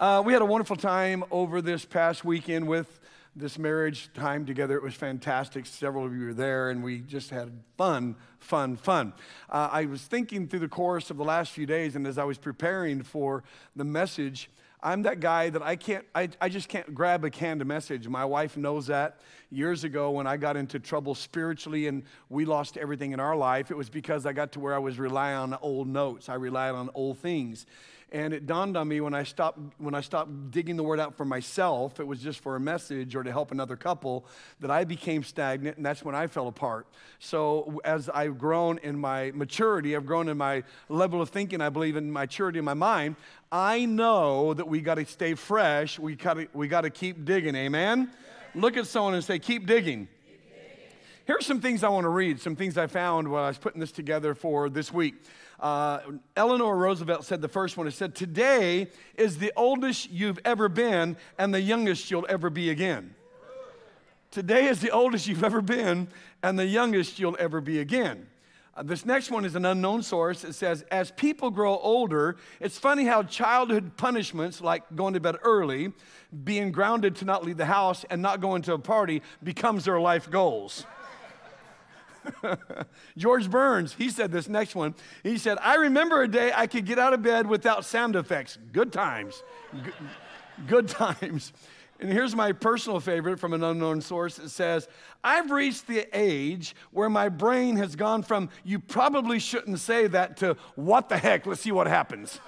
Uh, 0.00 0.22
we 0.26 0.32
had 0.32 0.42
a 0.42 0.44
wonderful 0.44 0.74
time 0.74 1.22
over 1.30 1.62
this 1.62 1.84
past 1.84 2.24
weekend 2.24 2.66
with 2.66 3.00
this 3.36 3.58
marriage 3.58 4.12
time 4.12 4.44
together. 4.44 4.76
It 4.76 4.82
was 4.82 4.94
fantastic. 4.94 5.64
Several 5.64 6.04
of 6.04 6.12
you 6.16 6.26
were 6.26 6.34
there, 6.34 6.70
and 6.70 6.82
we 6.82 6.98
just 6.98 7.30
had 7.30 7.52
fun, 7.78 8.16
fun, 8.40 8.76
fun. 8.76 9.12
Uh, 9.48 9.68
I 9.70 9.84
was 9.86 10.02
thinking 10.02 10.48
through 10.48 10.60
the 10.60 10.68
course 10.68 11.10
of 11.10 11.16
the 11.16 11.24
last 11.24 11.52
few 11.52 11.64
days, 11.64 11.94
and 11.94 12.08
as 12.08 12.18
I 12.18 12.24
was 12.24 12.38
preparing 12.38 13.04
for 13.04 13.44
the 13.76 13.84
message, 13.84 14.50
I'm 14.84 15.02
that 15.02 15.20
guy 15.20 15.48
that 15.48 15.62
I 15.62 15.76
can't, 15.76 16.04
I, 16.14 16.28
I 16.42 16.50
just 16.50 16.68
can't 16.68 16.94
grab 16.94 17.24
a 17.24 17.30
canned 17.30 17.64
message. 17.64 18.06
My 18.06 18.26
wife 18.26 18.58
knows 18.58 18.88
that. 18.88 19.20
Years 19.50 19.82
ago, 19.82 20.10
when 20.10 20.26
I 20.26 20.36
got 20.36 20.58
into 20.58 20.78
trouble 20.78 21.14
spiritually 21.14 21.86
and 21.86 22.02
we 22.28 22.44
lost 22.44 22.76
everything 22.76 23.12
in 23.12 23.20
our 23.20 23.34
life, 23.34 23.70
it 23.70 23.76
was 23.78 23.88
because 23.88 24.26
I 24.26 24.34
got 24.34 24.52
to 24.52 24.60
where 24.60 24.74
I 24.74 24.78
was 24.78 24.98
relying 24.98 25.38
on 25.38 25.58
old 25.62 25.88
notes. 25.88 26.28
I 26.28 26.34
relied 26.34 26.74
on 26.74 26.90
old 26.94 27.18
things. 27.18 27.64
And 28.14 28.32
it 28.32 28.46
dawned 28.46 28.76
on 28.76 28.86
me 28.86 29.00
when 29.00 29.12
I 29.12 29.24
stopped 29.24 29.58
when 29.78 29.92
I 29.92 30.00
stopped 30.00 30.52
digging 30.52 30.76
the 30.76 30.84
word 30.84 31.00
out 31.00 31.16
for 31.16 31.24
myself, 31.24 31.98
it 31.98 32.06
was 32.06 32.20
just 32.20 32.38
for 32.38 32.54
a 32.54 32.60
message 32.60 33.16
or 33.16 33.24
to 33.24 33.32
help 33.32 33.50
another 33.50 33.74
couple, 33.74 34.24
that 34.60 34.70
I 34.70 34.84
became 34.84 35.24
stagnant 35.24 35.78
and 35.78 35.84
that's 35.84 36.04
when 36.04 36.14
I 36.14 36.28
fell 36.28 36.46
apart. 36.46 36.86
So 37.18 37.80
as 37.84 38.08
I've 38.08 38.38
grown 38.38 38.78
in 38.78 38.96
my 38.96 39.32
maturity, 39.32 39.96
I've 39.96 40.06
grown 40.06 40.28
in 40.28 40.36
my 40.36 40.62
level 40.88 41.20
of 41.20 41.30
thinking, 41.30 41.60
I 41.60 41.70
believe 41.70 41.96
in 41.96 42.12
maturity 42.12 42.60
in 42.60 42.64
my 42.64 42.74
mind, 42.74 43.16
I 43.50 43.84
know 43.84 44.54
that 44.54 44.68
we 44.68 44.80
got 44.80 44.94
to 44.94 45.06
stay 45.06 45.34
fresh. 45.34 45.98
We 45.98 46.14
got 46.14 46.34
to 46.34 46.46
we 46.54 46.68
got 46.68 46.82
to 46.82 46.90
keep 46.90 47.24
digging. 47.24 47.56
Amen. 47.56 48.12
Look 48.54 48.76
at 48.76 48.86
someone 48.86 49.14
and 49.14 49.24
say, 49.24 49.40
keep 49.40 49.66
digging. 49.66 50.06
Here's 51.26 51.46
some 51.46 51.60
things 51.60 51.82
I 51.82 51.88
want 51.88 52.04
to 52.04 52.10
read, 52.10 52.38
some 52.38 52.54
things 52.54 52.78
I 52.78 52.86
found 52.86 53.26
while 53.26 53.42
I 53.44 53.48
was 53.48 53.58
putting 53.58 53.80
this 53.80 53.92
together 53.92 54.36
for 54.36 54.68
this 54.68 54.92
week. 54.92 55.14
Uh, 55.60 56.00
Eleanor 56.36 56.76
Roosevelt 56.76 57.24
said 57.24 57.40
the 57.40 57.48
first 57.48 57.76
one. 57.76 57.86
It 57.86 57.92
said, 57.92 58.14
Today 58.14 58.88
is 59.16 59.38
the 59.38 59.52
oldest 59.56 60.10
you've 60.10 60.40
ever 60.44 60.68
been 60.68 61.16
and 61.38 61.54
the 61.54 61.60
youngest 61.60 62.10
you'll 62.10 62.26
ever 62.28 62.50
be 62.50 62.70
again. 62.70 63.14
Today 64.30 64.66
is 64.66 64.80
the 64.80 64.90
oldest 64.90 65.28
you've 65.28 65.44
ever 65.44 65.60
been 65.60 66.08
and 66.42 66.58
the 66.58 66.66
youngest 66.66 67.18
you'll 67.18 67.36
ever 67.38 67.60
be 67.60 67.78
again. 67.78 68.26
Uh, 68.76 68.82
this 68.82 69.06
next 69.06 69.30
one 69.30 69.44
is 69.44 69.54
an 69.54 69.64
unknown 69.64 70.02
source. 70.02 70.42
It 70.42 70.54
says, 70.54 70.84
As 70.90 71.12
people 71.12 71.50
grow 71.50 71.78
older, 71.78 72.36
it's 72.58 72.76
funny 72.76 73.04
how 73.04 73.22
childhood 73.22 73.96
punishments, 73.96 74.60
like 74.60 74.82
going 74.96 75.14
to 75.14 75.20
bed 75.20 75.36
early, 75.44 75.92
being 76.42 76.72
grounded 76.72 77.14
to 77.16 77.24
not 77.24 77.44
leave 77.44 77.56
the 77.56 77.66
house, 77.66 78.04
and 78.10 78.20
not 78.20 78.40
going 78.40 78.62
to 78.62 78.74
a 78.74 78.78
party, 78.78 79.22
becomes 79.42 79.84
their 79.84 80.00
life 80.00 80.28
goals. 80.28 80.84
George 83.16 83.50
Burns, 83.50 83.94
he 83.94 84.10
said 84.10 84.32
this 84.32 84.48
next 84.48 84.74
one. 84.74 84.94
He 85.22 85.38
said, 85.38 85.58
I 85.60 85.76
remember 85.76 86.22
a 86.22 86.28
day 86.28 86.52
I 86.54 86.66
could 86.66 86.84
get 86.84 86.98
out 86.98 87.12
of 87.12 87.22
bed 87.22 87.46
without 87.46 87.84
sound 87.84 88.16
effects. 88.16 88.58
Good 88.72 88.92
times. 88.92 89.42
Good, 89.82 89.94
good 90.66 90.88
times. 90.88 91.52
And 92.00 92.12
here's 92.12 92.34
my 92.34 92.52
personal 92.52 93.00
favorite 93.00 93.38
from 93.38 93.52
an 93.52 93.62
unknown 93.62 94.00
source. 94.00 94.38
It 94.38 94.48
says, 94.48 94.88
I've 95.22 95.50
reached 95.50 95.86
the 95.86 96.06
age 96.12 96.74
where 96.90 97.08
my 97.08 97.28
brain 97.28 97.76
has 97.76 97.94
gone 97.96 98.22
from, 98.22 98.50
you 98.64 98.78
probably 98.78 99.38
shouldn't 99.38 99.78
say 99.78 100.08
that, 100.08 100.36
to, 100.38 100.56
what 100.74 101.08
the 101.08 101.16
heck, 101.16 101.46
let's 101.46 101.60
see 101.60 101.72
what 101.72 101.86
happens. 101.86 102.40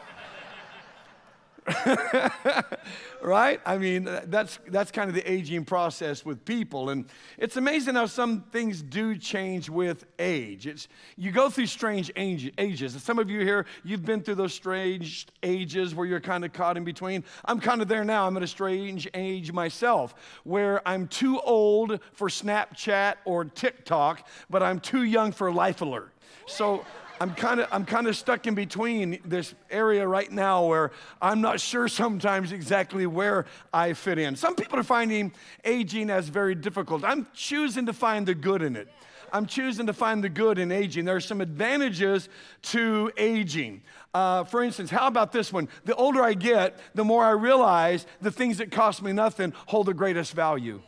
right? 3.23 3.61
I 3.67 3.79
mean, 3.79 4.09
that's, 4.27 4.59
that's 4.69 4.91
kind 4.91 5.09
of 5.09 5.15
the 5.15 5.31
aging 5.31 5.65
process 5.65 6.25
with 6.25 6.45
people. 6.45 6.91
And 6.91 7.07
it's 7.39 7.57
amazing 7.57 7.95
how 7.95 8.07
some 8.07 8.43
things 8.53 8.83
do 8.83 9.17
change 9.17 9.69
with 9.69 10.05
age. 10.19 10.67
It's, 10.67 10.89
you 11.17 11.33
go 11.33 11.51
through 11.51 11.67
strange 11.67 12.11
age, 12.17 12.53
ages. 12.59 12.95
And 12.95 13.03
some 13.03 13.19
of 13.19 13.31
you 13.31 13.41
here, 13.41 13.67
you've 13.85 14.05
been 14.05 14.23
through 14.23 14.37
those 14.37 14.55
strange 14.55 15.27
ages 15.43 15.95
where 15.95 16.07
you're 16.07 16.21
kind 16.21 16.45
of 16.45 16.53
caught 16.53 16.77
in 16.77 16.85
between. 16.85 17.25
I'm 17.45 17.61
kind 17.61 17.83
of 17.83 17.89
there 17.89 18.05
now. 18.05 18.27
I'm 18.27 18.37
at 18.37 18.43
a 18.43 18.49
strange 18.49 19.09
age 19.15 19.53
myself 19.53 20.15
where 20.45 20.87
I'm 20.87 21.09
too 21.09 21.41
old 21.41 22.01
for 22.13 22.29
Snapchat 22.29 23.15
or 23.25 23.45
TikTok, 23.45 24.29
but 24.49 24.63
I'm 24.63 24.79
too 24.79 25.03
young 25.03 25.33
for 25.33 25.53
Life 25.53 25.81
Alert. 25.81 26.13
So 26.47 26.85
I'm 27.21 27.35
kind 27.35 27.61
of 27.61 27.69
I'm 27.73 27.85
kind 27.85 28.07
of 28.07 28.17
stuck 28.17 28.47
in 28.47 28.55
between 28.55 29.19
this 29.25 29.55
area 29.71 30.07
right 30.07 30.31
now 30.31 30.67
where 30.67 30.93
I'm 31.21 31.41
not 31.41 31.61
sure 31.61 31.89
sometimes 32.03 32.53
exactly 32.53 33.07
where 33.07 33.47
I 33.73 33.93
fit 33.95 34.19
in. 34.19 34.37
Some 34.37 34.55
people 34.55 34.79
are 34.79 34.85
finding 34.85 35.33
aging 35.65 36.11
as 36.11 36.29
very 36.29 36.55
difficult. 36.55 37.05
I'm 37.05 37.27
choosing 37.33 37.87
to 37.87 37.93
find 37.93 38.27
the 38.27 38.35
good 38.35 38.63
in 38.63 38.77
it. 38.77 38.89
I'm 39.33 39.47
choosing 39.47 39.87
to 39.87 39.93
find 39.93 40.23
the 40.23 40.29
good 40.29 40.59
in 40.59 40.71
aging. 40.71 41.05
There 41.05 41.17
are 41.17 41.21
some 41.21 41.41
advantages 41.41 42.29
to 42.63 43.11
aging. 43.17 43.83
Uh, 44.15 44.45
for 44.45 44.63
instance, 44.63 44.89
how 44.89 45.09
about 45.09 45.33
this 45.33 45.53
one? 45.53 45.69
The 45.85 45.95
older 45.97 46.23
I 46.23 46.35
get, 46.35 46.79
the 46.95 47.05
more 47.05 47.25
I 47.25 47.31
realize 47.31 48.07
the 48.21 48.31
things 48.31 48.59
that 48.59 48.71
cost 48.71 49.03
me 49.03 49.13
nothing 49.13 49.53
hold 49.67 49.87
the 49.87 49.95
greatest 49.95 50.33
value. 50.33 50.81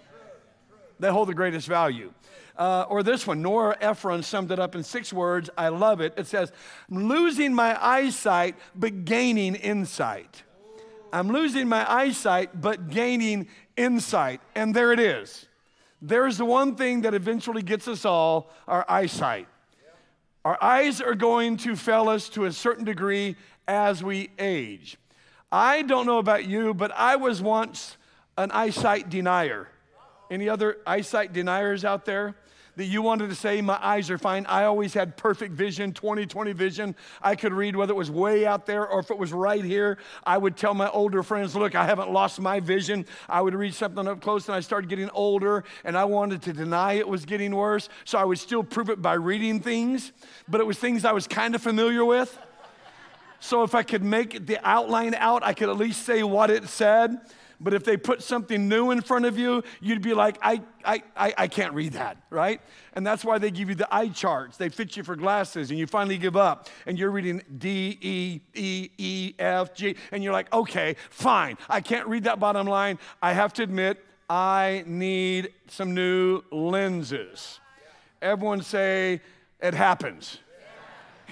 They 1.00 1.10
hold 1.10 1.28
the 1.28 1.34
greatest 1.34 1.66
value. 1.66 2.12
Uh, 2.58 2.84
or 2.88 3.04
this 3.04 3.24
one, 3.24 3.40
Nora 3.40 3.76
Ephron 3.80 4.24
summed 4.24 4.50
it 4.50 4.58
up 4.58 4.74
in 4.74 4.82
six 4.82 5.12
words. 5.12 5.48
I 5.56 5.68
love 5.68 6.00
it. 6.00 6.12
It 6.16 6.26
says, 6.26 6.50
I'm 6.90 7.06
losing 7.08 7.54
my 7.54 7.78
eyesight, 7.80 8.56
but 8.74 9.04
gaining 9.04 9.54
insight. 9.54 10.42
I'm 11.12 11.28
losing 11.28 11.68
my 11.68 11.90
eyesight, 11.90 12.60
but 12.60 12.90
gaining 12.90 13.46
insight. 13.76 14.40
And 14.56 14.74
there 14.74 14.92
it 14.92 14.98
is. 14.98 15.46
There's 16.02 16.36
the 16.36 16.44
one 16.44 16.74
thing 16.74 17.02
that 17.02 17.14
eventually 17.14 17.62
gets 17.62 17.86
us 17.86 18.04
all 18.04 18.50
our 18.66 18.84
eyesight. 18.88 19.46
Our 20.44 20.58
eyes 20.60 21.00
are 21.00 21.14
going 21.14 21.58
to 21.58 21.76
fail 21.76 22.08
us 22.08 22.28
to 22.30 22.44
a 22.46 22.52
certain 22.52 22.84
degree 22.84 23.36
as 23.68 24.02
we 24.02 24.30
age. 24.38 24.96
I 25.52 25.82
don't 25.82 26.06
know 26.06 26.18
about 26.18 26.44
you, 26.44 26.74
but 26.74 26.90
I 26.92 27.16
was 27.16 27.40
once 27.40 27.96
an 28.36 28.50
eyesight 28.50 29.10
denier. 29.10 29.68
Any 30.30 30.48
other 30.48 30.78
eyesight 30.86 31.32
deniers 31.32 31.84
out 31.84 32.04
there? 32.04 32.34
That 32.78 32.84
you 32.84 33.02
wanted 33.02 33.28
to 33.28 33.34
say, 33.34 33.60
My 33.60 33.76
eyes 33.82 34.08
are 34.08 34.18
fine. 34.18 34.46
I 34.46 34.64
always 34.64 34.94
had 34.94 35.16
perfect 35.16 35.52
vision, 35.52 35.92
20 35.92 36.26
20 36.26 36.52
vision. 36.52 36.94
I 37.20 37.34
could 37.34 37.52
read 37.52 37.74
whether 37.74 37.92
it 37.92 37.96
was 37.96 38.08
way 38.08 38.46
out 38.46 38.66
there 38.66 38.86
or 38.86 39.00
if 39.00 39.10
it 39.10 39.18
was 39.18 39.32
right 39.32 39.64
here. 39.64 39.98
I 40.24 40.38
would 40.38 40.56
tell 40.56 40.74
my 40.74 40.88
older 40.90 41.24
friends, 41.24 41.56
Look, 41.56 41.74
I 41.74 41.84
haven't 41.84 42.12
lost 42.12 42.40
my 42.40 42.60
vision. 42.60 43.04
I 43.28 43.40
would 43.40 43.54
read 43.54 43.74
something 43.74 44.06
up 44.06 44.20
close 44.20 44.46
and 44.46 44.54
I 44.54 44.60
started 44.60 44.88
getting 44.88 45.10
older 45.10 45.64
and 45.82 45.98
I 45.98 46.04
wanted 46.04 46.40
to 46.42 46.52
deny 46.52 46.92
it 46.92 47.08
was 47.08 47.24
getting 47.24 47.54
worse. 47.54 47.88
So 48.04 48.16
I 48.16 48.24
would 48.24 48.38
still 48.38 48.62
prove 48.62 48.90
it 48.90 49.02
by 49.02 49.14
reading 49.14 49.58
things, 49.58 50.12
but 50.46 50.60
it 50.60 50.64
was 50.64 50.78
things 50.78 51.04
I 51.04 51.10
was 51.10 51.26
kind 51.26 51.56
of 51.56 51.60
familiar 51.60 52.04
with. 52.04 52.38
So 53.40 53.64
if 53.64 53.74
I 53.74 53.82
could 53.82 54.04
make 54.04 54.46
the 54.46 54.64
outline 54.64 55.16
out, 55.16 55.42
I 55.44 55.52
could 55.52 55.68
at 55.68 55.76
least 55.76 56.06
say 56.06 56.22
what 56.22 56.48
it 56.48 56.68
said. 56.68 57.18
But 57.60 57.74
if 57.74 57.82
they 57.82 57.96
put 57.96 58.22
something 58.22 58.68
new 58.68 58.92
in 58.92 59.00
front 59.00 59.24
of 59.24 59.36
you, 59.36 59.64
you'd 59.80 60.02
be 60.02 60.14
like, 60.14 60.38
I, 60.42 60.62
I, 60.84 61.02
I, 61.16 61.34
I 61.36 61.48
can't 61.48 61.74
read 61.74 61.94
that, 61.94 62.16
right? 62.30 62.60
And 62.92 63.04
that's 63.04 63.24
why 63.24 63.38
they 63.38 63.50
give 63.50 63.68
you 63.68 63.74
the 63.74 63.92
eye 63.92 64.08
charts. 64.08 64.56
They 64.56 64.68
fit 64.68 64.96
you 64.96 65.02
for 65.02 65.16
glasses, 65.16 65.70
and 65.70 65.78
you 65.78 65.86
finally 65.86 66.18
give 66.18 66.36
up, 66.36 66.68
and 66.86 66.96
you're 66.96 67.10
reading 67.10 67.42
D, 67.58 67.98
E, 68.00 68.40
E, 68.54 68.90
E, 68.96 69.34
F, 69.38 69.74
G, 69.74 69.96
and 70.12 70.22
you're 70.22 70.32
like, 70.32 70.52
okay, 70.52 70.94
fine. 71.10 71.58
I 71.68 71.80
can't 71.80 72.06
read 72.06 72.24
that 72.24 72.38
bottom 72.38 72.66
line. 72.66 72.98
I 73.20 73.32
have 73.32 73.52
to 73.54 73.64
admit, 73.64 74.04
I 74.30 74.84
need 74.86 75.52
some 75.68 75.94
new 75.94 76.42
lenses. 76.52 77.58
Everyone 78.22 78.62
say, 78.62 79.20
it 79.60 79.74
happens. 79.74 80.38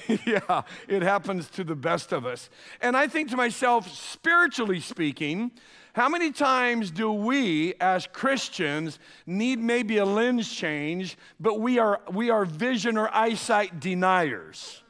yeah, 0.27 0.63
it 0.89 1.03
happens 1.03 1.49
to 1.51 1.65
the 1.65 1.75
best 1.75 2.13
of 2.13 2.27
us. 2.27 2.51
And 2.81 2.97
I 2.97 3.07
think 3.07 3.31
to 3.31 3.37
myself, 3.37 3.89
spiritually 3.89 4.81
speaking, 4.81 5.53
how 5.97 6.11
many 6.11 6.31
times 6.31 6.91
do 6.91 7.11
we 7.11 7.73
as 7.81 8.07
Christians 8.07 8.99
need 9.25 9.59
maybe 9.59 9.97
a 9.97 10.05
lens 10.05 10.53
change, 10.53 11.17
but 11.41 11.59
we 11.59 11.79
are, 11.79 12.03
we 12.13 12.29
are 12.29 12.45
vision 12.45 12.99
or 12.99 13.09
eyesight 13.15 13.81
deniers? 13.81 14.83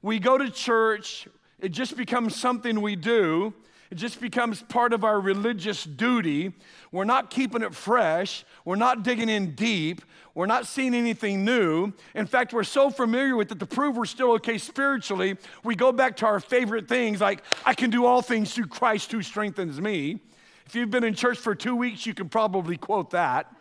We 0.00 0.18
go 0.18 0.38
to 0.38 0.48
church, 0.48 1.28
it 1.60 1.68
just 1.68 1.98
becomes 1.98 2.34
something 2.34 2.80
we 2.80 2.96
do. 2.96 3.52
It 3.92 3.96
just 3.96 4.22
becomes 4.22 4.62
part 4.62 4.94
of 4.94 5.04
our 5.04 5.20
religious 5.20 5.84
duty. 5.84 6.54
We're 6.92 7.04
not 7.04 7.28
keeping 7.28 7.60
it 7.60 7.74
fresh. 7.74 8.42
We're 8.64 8.76
not 8.76 9.02
digging 9.02 9.28
in 9.28 9.54
deep. 9.54 10.00
We're 10.34 10.46
not 10.46 10.66
seeing 10.66 10.94
anything 10.94 11.44
new. 11.44 11.92
In 12.14 12.24
fact, 12.24 12.54
we're 12.54 12.64
so 12.64 12.88
familiar 12.88 13.36
with 13.36 13.52
it 13.52 13.58
to 13.58 13.66
prove 13.66 13.98
we're 13.98 14.06
still 14.06 14.32
okay 14.36 14.56
spiritually, 14.56 15.36
we 15.62 15.74
go 15.74 15.92
back 15.92 16.16
to 16.16 16.26
our 16.26 16.40
favorite 16.40 16.88
things 16.88 17.20
like, 17.20 17.42
I 17.66 17.74
can 17.74 17.90
do 17.90 18.06
all 18.06 18.22
things 18.22 18.54
through 18.54 18.68
Christ 18.68 19.12
who 19.12 19.20
strengthens 19.20 19.78
me. 19.78 20.20
If 20.64 20.74
you've 20.74 20.90
been 20.90 21.04
in 21.04 21.12
church 21.12 21.36
for 21.36 21.54
two 21.54 21.76
weeks, 21.76 22.06
you 22.06 22.14
can 22.14 22.30
probably 22.30 22.78
quote 22.78 23.10
that. 23.10 23.54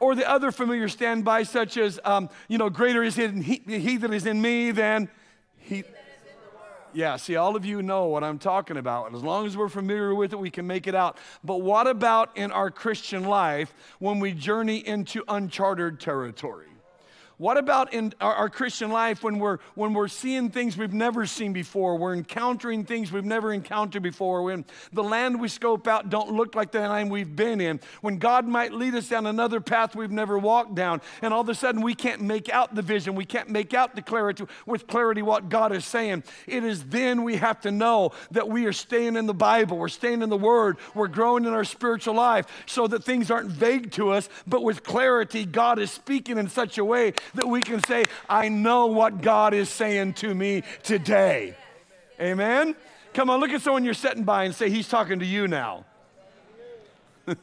Or 0.00 0.14
the 0.14 0.28
other 0.28 0.52
familiar 0.52 0.90
standby, 0.90 1.44
such 1.44 1.78
as, 1.78 1.98
um, 2.04 2.28
you 2.48 2.58
know, 2.58 2.68
greater 2.68 3.02
is 3.02 3.16
he, 3.16 3.62
he 3.66 3.96
that 3.96 4.12
is 4.12 4.26
in 4.26 4.42
me 4.42 4.70
than 4.72 5.08
he. 5.56 5.82
Yeah, 6.96 7.16
see, 7.16 7.36
all 7.36 7.56
of 7.56 7.66
you 7.66 7.82
know 7.82 8.06
what 8.06 8.24
I'm 8.24 8.38
talking 8.38 8.78
about. 8.78 9.06
And 9.06 9.14
as 9.14 9.22
long 9.22 9.44
as 9.44 9.54
we're 9.54 9.68
familiar 9.68 10.14
with 10.14 10.32
it, 10.32 10.38
we 10.38 10.50
can 10.50 10.66
make 10.66 10.86
it 10.86 10.94
out. 10.94 11.18
But 11.44 11.60
what 11.60 11.86
about 11.86 12.34
in 12.38 12.50
our 12.50 12.70
Christian 12.70 13.24
life 13.24 13.74
when 13.98 14.18
we 14.18 14.32
journey 14.32 14.78
into 14.78 15.22
uncharted 15.28 16.00
territory? 16.00 16.68
What 17.38 17.58
about 17.58 17.92
in 17.92 18.14
our, 18.18 18.34
our, 18.34 18.48
Christian 18.48 18.90
life 18.90 19.22
when 19.22 19.38
we're, 19.38 19.58
when 19.74 19.92
we're 19.92 20.08
seeing 20.08 20.48
things 20.48 20.78
we've 20.78 20.94
never 20.94 21.26
seen 21.26 21.52
before? 21.52 21.98
We're 21.98 22.14
encountering 22.14 22.84
things 22.84 23.12
we've 23.12 23.26
never 23.26 23.52
encountered 23.52 24.02
before. 24.02 24.42
When 24.42 24.64
the 24.94 25.04
land 25.04 25.38
we 25.38 25.48
scope 25.48 25.86
out 25.86 26.08
don't 26.08 26.32
look 26.32 26.54
like 26.54 26.72
the 26.72 26.80
land 26.80 27.10
we've 27.10 27.36
been 27.36 27.60
in. 27.60 27.80
When 28.00 28.16
God 28.16 28.48
might 28.48 28.72
lead 28.72 28.94
us 28.94 29.10
down 29.10 29.26
another 29.26 29.60
path 29.60 29.94
we've 29.94 30.10
never 30.10 30.38
walked 30.38 30.74
down. 30.74 31.02
And 31.20 31.34
all 31.34 31.42
of 31.42 31.48
a 31.50 31.54
sudden 31.54 31.82
we 31.82 31.94
can't 31.94 32.22
make 32.22 32.48
out 32.48 32.74
the 32.74 32.80
vision. 32.80 33.14
We 33.14 33.26
can't 33.26 33.50
make 33.50 33.74
out 33.74 33.94
the 33.94 34.02
clarity 34.02 34.46
with 34.64 34.86
clarity 34.86 35.20
what 35.20 35.50
God 35.50 35.72
is 35.72 35.84
saying. 35.84 36.24
It 36.46 36.64
is 36.64 36.84
then 36.84 37.22
we 37.22 37.36
have 37.36 37.60
to 37.62 37.70
know 37.70 38.12
that 38.30 38.48
we 38.48 38.64
are 38.64 38.72
staying 38.72 39.14
in 39.14 39.26
the 39.26 39.34
Bible. 39.34 39.76
We're 39.76 39.88
staying 39.88 40.22
in 40.22 40.30
the 40.30 40.38
Word. 40.38 40.78
We're 40.94 41.08
growing 41.08 41.44
in 41.44 41.52
our 41.52 41.64
spiritual 41.64 42.14
life 42.14 42.46
so 42.64 42.86
that 42.86 43.04
things 43.04 43.30
aren't 43.30 43.50
vague 43.50 43.90
to 43.92 44.10
us, 44.12 44.30
but 44.46 44.62
with 44.62 44.82
clarity, 44.82 45.44
God 45.44 45.78
is 45.78 45.90
speaking 45.90 46.38
in 46.38 46.48
such 46.48 46.78
a 46.78 46.84
way 46.84 47.12
that 47.34 47.48
we 47.48 47.60
can 47.60 47.82
say, 47.84 48.04
I 48.28 48.48
know 48.48 48.86
what 48.86 49.20
God 49.22 49.54
is 49.54 49.68
saying 49.68 50.14
to 50.14 50.34
me 50.34 50.62
today. 50.82 51.56
Amen? 52.20 52.74
Come 53.14 53.30
on, 53.30 53.40
look 53.40 53.50
at 53.50 53.62
someone 53.62 53.84
you're 53.84 53.94
sitting 53.94 54.24
by 54.24 54.44
and 54.44 54.54
say, 54.54 54.70
He's 54.70 54.88
talking 54.88 55.18
to 55.20 55.26
you 55.26 55.48
now. 55.48 55.84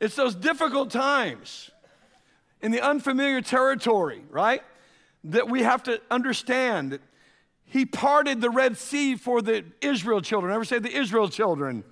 it's 0.00 0.14
those 0.16 0.34
difficult 0.34 0.90
times 0.90 1.70
in 2.60 2.70
the 2.70 2.80
unfamiliar 2.80 3.40
territory, 3.40 4.22
right? 4.30 4.62
That 5.24 5.48
we 5.48 5.62
have 5.62 5.82
to 5.84 6.00
understand 6.10 6.92
that 6.92 7.00
He 7.64 7.84
parted 7.84 8.40
the 8.40 8.50
Red 8.50 8.76
Sea 8.76 9.16
for 9.16 9.42
the 9.42 9.64
Israel 9.80 10.20
children. 10.20 10.52
Ever 10.52 10.64
say 10.64 10.78
the 10.78 10.96
Israel 10.96 11.28
children? 11.28 11.84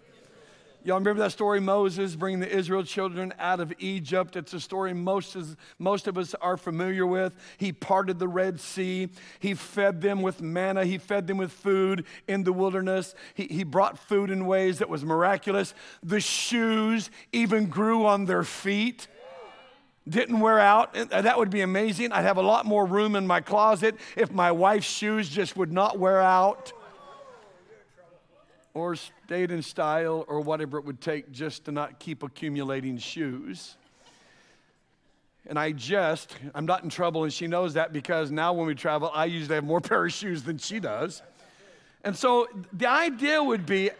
Y'all 0.83 0.99
remember 0.99 1.23
that 1.23 1.31
story, 1.31 1.61
Moses 1.61 2.17
bringing 2.17 2.41
the 2.41 2.49
Israel 2.49 2.83
children 2.83 3.35
out 3.39 3.61
of 3.61 3.71
Egypt? 3.81 4.35
It's 4.35 4.55
a 4.55 4.61
story 4.61 4.95
most, 4.95 5.37
is, 5.37 5.55
most 5.79 6.09
of 6.09 6.17
us 6.17 6.35
are 6.41 6.57
familiar 6.57 7.07
with. 7.07 7.37
He 7.59 7.71
parted 7.71 8.19
the 8.19 8.29
Red 8.29 8.59
Sea. 8.59 9.11
He 9.41 9.53
fed 9.53 10.01
them 10.01 10.23
with 10.23 10.41
manna. 10.41 10.87
He 10.87 10.97
fed 10.97 11.27
them 11.27 11.37
with 11.37 11.53
food 11.53 12.07
in 12.27 12.45
the 12.45 12.53
wilderness. 12.53 13.15
He, 13.35 13.47
he 13.51 13.63
brought 13.63 13.99
food 13.99 14.31
in 14.31 14.47
ways 14.47 14.79
that 14.79 14.89
was 14.89 15.05
miraculous. 15.05 15.75
The 16.03 16.21
shoes 16.21 17.11
even 17.31 17.67
grew 17.67 18.07
on 18.07 18.25
their 18.25 18.45
feet 18.45 19.07
didn't 20.09 20.41
wear 20.41 20.59
out. 20.59 20.95
That 20.95 21.39
would 21.39 21.51
be 21.51 21.61
amazing. 21.61 22.11
I'd 22.11 22.23
have 22.23 22.39
a 22.39 22.43
lot 22.43 22.65
more 22.65 22.87
room 22.87 23.15
in 23.15 23.27
my 23.27 23.43
closet 23.43 23.97
if 24.17 24.33
my 24.33 24.51
wife's 24.51 24.87
shoes 24.87 25.29
just 25.29 25.57
would 25.57 25.71
not 25.71 25.99
wear 25.99 26.21
out 26.21 26.73
or 28.75 28.95
stayed 28.97 29.51
in 29.51 29.63
style 29.63 30.25
or 30.29 30.41
whatever 30.41 30.79
it 30.79 30.85
would 30.85 31.01
take 31.01 31.31
just 31.33 31.65
to 31.65 31.73
not 31.73 31.99
keep 31.99 32.23
accumulating 32.23 32.99
shoes. 32.99 33.77
And 35.47 35.59
I 35.59 35.73
just, 35.73 36.37
I'm 36.55 36.67
not 36.67 36.85
in 36.85 36.91
trouble, 36.91 37.25
and 37.25 37.33
she 37.33 37.47
knows 37.47 37.75
that 37.75 37.93
because 37.93 38.31
now 38.31 38.53
when 38.53 38.67
we 38.67 38.75
travel, 38.75 39.11
I 39.13 39.25
usually 39.25 39.55
have 39.55 39.65
more 39.65 39.81
pair 39.81 40.05
of 40.05 40.13
shoes 40.13 40.43
than 40.43 40.59
she 40.59 40.81
does. 40.81 41.23
And 42.05 42.17
so 42.17 42.47
the 42.73 42.89
idea 42.89 43.43
would 43.43 43.67
be 43.67 43.91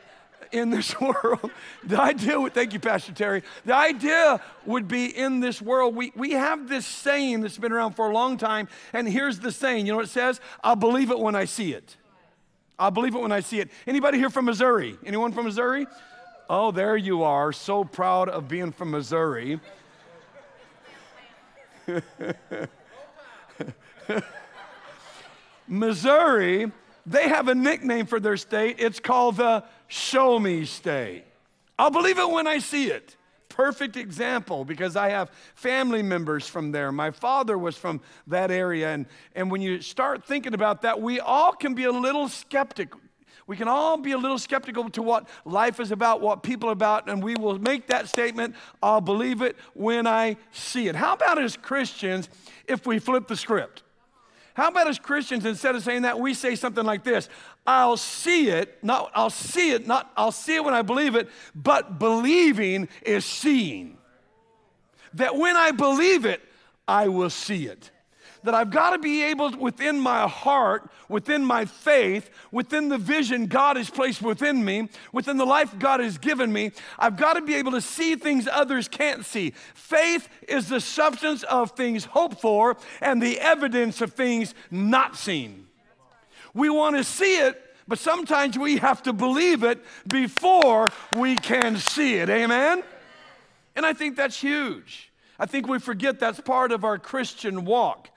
in 0.53 0.71
this 0.71 0.99
world, 1.01 1.51
the 1.85 2.01
idea 2.01 2.41
would, 2.41 2.55
thank 2.55 2.73
you, 2.73 2.81
Pastor 2.81 3.13
Terry, 3.13 3.43
the 3.65 3.75
idea 3.75 4.41
would 4.67 4.89
be 4.89 5.07
in 5.07 5.41
this 5.41 5.61
world, 5.63 5.95
we, 5.95 6.13
we 6.15 6.33
have 6.33 6.69
this 6.69 6.87
saying 6.87 7.41
that's 7.41 7.59
been 7.59 7.73
around 7.73 7.93
for 7.95 8.11
a 8.11 8.13
long 8.13 8.37
time, 8.37 8.69
and 8.93 9.09
here's 9.09 9.39
the 9.41 9.53
saying, 9.53 9.87
you 9.87 9.93
know 9.93 9.97
what 9.97 10.07
it 10.07 10.11
says? 10.11 10.41
I'll 10.63 10.77
believe 10.77 11.11
it 11.11 11.19
when 11.19 11.35
I 11.35 11.45
see 11.45 11.73
it. 11.73 11.97
I'll 12.81 12.91
believe 12.91 13.15
it 13.15 13.21
when 13.21 13.31
I 13.31 13.41
see 13.41 13.61
it. 13.61 13.71
Anybody 13.87 14.17
here 14.17 14.31
from 14.31 14.47
Missouri? 14.47 14.97
Anyone 15.05 15.33
from 15.33 15.45
Missouri? 15.45 15.87
Oh, 16.49 16.71
there 16.71 16.97
you 16.97 17.23
are. 17.23 17.53
So 17.53 17.85
proud 17.85 18.31
of 18.31 18.49
being 18.49 18.73
from 18.73 18.91
Missouri. 18.91 19.61
Missouri, 25.69 26.73
they 27.05 27.29
have 27.29 27.49
a 27.49 27.55
nickname 27.55 28.07
for 28.07 28.19
their 28.19 28.39
state. 28.39 28.77
It's 28.79 28.99
called 28.99 29.37
the 29.37 29.63
Show 29.87 30.39
Me 30.39 30.65
State. 30.65 31.25
I'll 31.79 31.91
believe 31.91 32.19
it 32.19 32.31
when 32.31 32.47
I 32.47 32.61
see 32.61 32.87
it. 32.91 33.15
Perfect 33.61 33.99
example 33.99 34.65
because 34.65 34.97
I 34.97 35.11
have 35.11 35.31
family 35.55 36.03
members 36.03 36.49
from 36.49 36.73
there. 36.73 36.91
My 36.91 37.11
father 37.11 37.59
was 37.59 37.77
from 37.77 38.01
that 38.27 38.51
area. 38.51 38.89
And, 38.89 39.05
and 39.35 39.51
when 39.51 39.61
you 39.61 39.83
start 39.83 40.25
thinking 40.25 40.55
about 40.55 40.81
that, 40.81 41.03
we 41.03 41.21
all 41.21 41.53
can 41.53 41.75
be 41.75 41.85
a 41.85 41.93
little 41.93 42.27
skeptic. 42.31 42.95
We 43.47 43.59
can 43.59 43.69
all 43.69 43.99
be 43.99 44.13
a 44.13 44.17
little 44.17 44.39
skeptical 44.39 44.89
to 44.89 45.03
what 45.03 45.29
life 45.45 45.79
is 45.79 45.91
about, 45.91 46.23
what 46.23 46.43
people 46.43 46.71
are 46.71 46.73
about, 46.73 47.11
and 47.11 47.23
we 47.23 47.35
will 47.35 47.59
make 47.59 47.89
that 47.89 48.09
statement, 48.09 48.55
I'll 48.83 49.03
believe 49.03 49.43
it 49.43 49.57
when 49.75 50.07
I 50.07 50.39
see 50.53 50.89
it. 50.89 50.97
How 50.97 51.13
about 51.13 51.39
as 51.39 51.59
Christians 51.59 52.31
if 52.67 52.87
we 52.87 52.99
flip 52.99 53.29
the 53.29 53.37
script? 53.37 53.83
How 54.55 54.69
about 54.69 54.89
as 54.89 54.99
Christians, 54.99 55.45
instead 55.45 55.75
of 55.77 55.83
saying 55.83 56.03
that, 56.03 56.19
we 56.19 56.35
say 56.35 56.57
something 56.57 56.85
like 56.85 57.05
this 57.05 57.29
I'll 57.67 57.97
see 57.97 58.49
it, 58.49 58.79
not 58.83 59.11
I'll 59.15 59.31
see 59.31 59.73
it, 59.73 59.87
not 59.87 60.11
I'll 60.17 60.33
see 60.33 60.57
it 60.57 60.65
when 60.65 60.75
I 60.75 60.83
believe 60.83 61.15
it, 61.15 61.29
but 61.55 61.99
believing 61.99 62.89
is 63.03 63.25
seeing. 63.25 63.99
That 65.15 65.37
when 65.37 65.57
I 65.57 65.73
believe 65.73 66.25
it, 66.25 66.41
I 66.87 67.09
will 67.09 67.31
see 67.31 67.67
it 67.67 67.91
that 68.43 68.55
I've 68.55 68.71
got 68.71 68.91
to 68.91 68.99
be 68.99 69.23
able, 69.25 69.51
within 69.57 70.01
my 70.01 70.27
heart, 70.27 70.91
within 71.09 71.45
my 71.45 71.65
faith, 71.65 72.31
within 72.51 72.89
the 72.89 72.99
vision 72.99 73.47
God 73.47 73.77
has 73.77 73.91
placed 73.91 74.23
within 74.23 74.65
me, 74.65 74.89
within 75.13 75.37
the 75.37 75.45
life 75.45 75.79
God 75.79 76.01
has 76.01 76.19
given 76.19 76.53
me, 76.53 76.73
I've 76.99 77.17
got 77.17 77.35
to 77.35 77.43
be 77.43 77.55
able 77.55 77.73
to 77.73 77.81
see 77.81 78.17
things 78.17 78.49
others 78.51 78.89
can't 78.89 79.25
see. 79.25 79.53
Faith 79.75 80.29
is 80.49 80.69
the 80.69 80.81
substance 80.81 81.43
of 81.45 81.73
things 81.73 82.05
hoped 82.05 82.41
for 82.41 82.77
and 83.01 83.23
the 83.23 83.39
evidence 83.41 84.01
of 84.01 84.13
things 84.13 84.55
not 84.71 85.17
seen. 85.17 85.67
We 86.55 86.71
want 86.71 86.97
to 86.97 87.05
see 87.05 87.39
it, 87.39 87.63
but 87.87 87.99
sometimes 87.99 88.59
we 88.59 88.79
have 88.79 89.03
to 89.05 89.13
believe 89.13 89.65
it 89.65 89.85
before 90.07 90.93
we 91.17 91.37
can 91.37 91.77
see 91.77 92.15
it. 92.15 92.29
Amen? 92.29 92.83
And 93.77 93.87
I 93.87 93.93
think 93.93 94.17
that's 94.17 94.41
huge. 94.41 95.11
I 95.39 95.47
think 95.47 95.69
we 95.69 95.79
forget 95.79 96.19
that's 96.19 96.41
part 96.41 96.73
of 96.73 96.85
our 96.85 96.99
Christian 96.99 97.65
walk. 97.65 98.11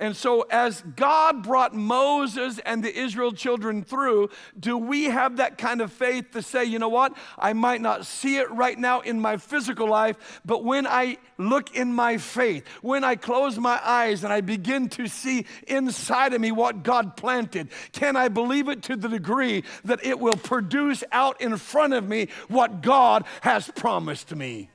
And 0.00 0.16
so, 0.16 0.42
as 0.50 0.82
God 0.96 1.44
brought 1.44 1.72
Moses 1.72 2.58
and 2.58 2.82
the 2.82 2.92
Israel 2.92 3.30
children 3.30 3.84
through, 3.84 4.30
do 4.58 4.76
we 4.76 5.04
have 5.04 5.36
that 5.36 5.56
kind 5.56 5.80
of 5.80 5.92
faith 5.92 6.32
to 6.32 6.42
say, 6.42 6.64
you 6.64 6.80
know 6.80 6.88
what? 6.88 7.16
I 7.38 7.52
might 7.52 7.80
not 7.80 8.04
see 8.04 8.38
it 8.38 8.50
right 8.50 8.76
now 8.76 9.00
in 9.00 9.20
my 9.20 9.36
physical 9.36 9.88
life, 9.88 10.40
but 10.44 10.64
when 10.64 10.84
I 10.86 11.18
look 11.38 11.76
in 11.76 11.92
my 11.92 12.18
faith, 12.18 12.66
when 12.82 13.04
I 13.04 13.14
close 13.14 13.56
my 13.56 13.80
eyes 13.84 14.24
and 14.24 14.32
I 14.32 14.40
begin 14.40 14.88
to 14.90 15.06
see 15.06 15.46
inside 15.68 16.34
of 16.34 16.40
me 16.40 16.50
what 16.50 16.82
God 16.82 17.16
planted, 17.16 17.68
can 17.92 18.16
I 18.16 18.26
believe 18.28 18.68
it 18.68 18.82
to 18.84 18.96
the 18.96 19.08
degree 19.08 19.62
that 19.84 20.04
it 20.04 20.18
will 20.18 20.36
produce 20.36 21.04
out 21.12 21.40
in 21.40 21.56
front 21.56 21.94
of 21.94 22.08
me 22.08 22.28
what 22.48 22.82
God 22.82 23.24
has 23.42 23.70
promised 23.70 24.34
me? 24.34 24.70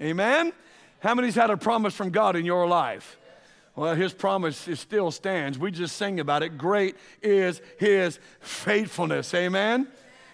Amen? 0.00 0.52
How 0.98 1.14
many's 1.14 1.36
had 1.36 1.50
a 1.50 1.56
promise 1.56 1.94
from 1.94 2.10
God 2.10 2.34
in 2.34 2.44
your 2.44 2.66
life? 2.66 3.18
Well, 3.74 3.94
his 3.94 4.12
promise 4.12 4.68
still 4.74 5.10
stands. 5.10 5.58
We 5.58 5.70
just 5.70 5.96
sing 5.96 6.20
about 6.20 6.42
it. 6.42 6.58
Great 6.58 6.96
is 7.22 7.60
his 7.78 8.18
faithfulness. 8.40 9.32
Amen? 9.32 9.88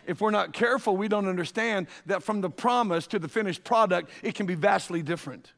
If 0.07 0.21
we're 0.21 0.31
not 0.31 0.53
careful, 0.53 0.97
we 0.97 1.07
don't 1.07 1.29
understand 1.29 1.87
that 2.07 2.23
from 2.23 2.41
the 2.41 2.51
promise 2.51 3.07
to 3.09 3.19
the 3.19 3.29
finished 3.29 3.63
product, 3.63 4.11
it 4.23 4.35
can 4.35 4.47
be 4.47 4.55
vastly 4.55 5.03
different. 5.03 5.53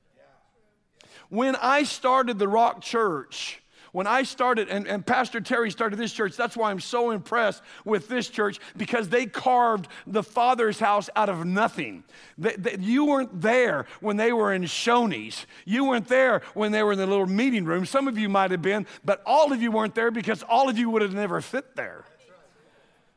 When 1.30 1.56
I 1.56 1.84
started 1.84 2.38
the 2.38 2.49
Rock 2.49 2.82
Church, 2.82 3.62
when 3.92 4.06
I 4.06 4.23
started, 4.23 4.68
and, 4.68 4.87
and 4.87 5.04
Pastor 5.04 5.40
Terry 5.40 5.70
started 5.70 5.99
this 5.99 6.12
church, 6.12 6.37
that's 6.37 6.56
why 6.56 6.70
I'm 6.70 6.80
so 6.80 7.11
impressed 7.11 7.62
with 7.85 8.09
this 8.09 8.28
church 8.28 8.61
because 8.76 9.09
they 9.09 9.26
carved 9.26 9.88
the 10.06 10.23
Father's 10.23 10.78
house 10.78 11.11
out 11.16 11.28
of 11.28 11.44
nothing. 11.44 12.04
They, 12.38 12.54
they, 12.56 12.76
you 12.78 13.06
weren't 13.06 13.40
there 13.40 13.87
when 14.00 14.16
they 14.16 14.32
were 14.32 14.52
in 14.52 14.62
Shoney's. 14.62 15.47
You 15.64 15.87
weren't 15.87 16.09
there 16.09 16.42
when 16.54 16.73
they 16.73 16.82
were 16.82 16.92
in 16.92 16.99
the 16.99 17.06
little 17.06 17.26
meeting 17.26 17.64
room. 17.64 17.87
Some 17.87 18.09
of 18.09 18.18
you 18.18 18.28
might 18.28 18.50
have 18.50 18.62
been, 18.62 18.87
but 19.04 19.23
all 19.26 19.52
of 19.52 19.61
you 19.62 19.73
weren't 19.73 19.94
there 19.94 20.11
because 20.11 20.42
all 20.42 20.68
of 20.68 20.78
you 20.78 20.90
would 20.90 21.02
have 21.02 21.14
never 21.14 21.40
fit 21.40 21.76
there 21.76 22.04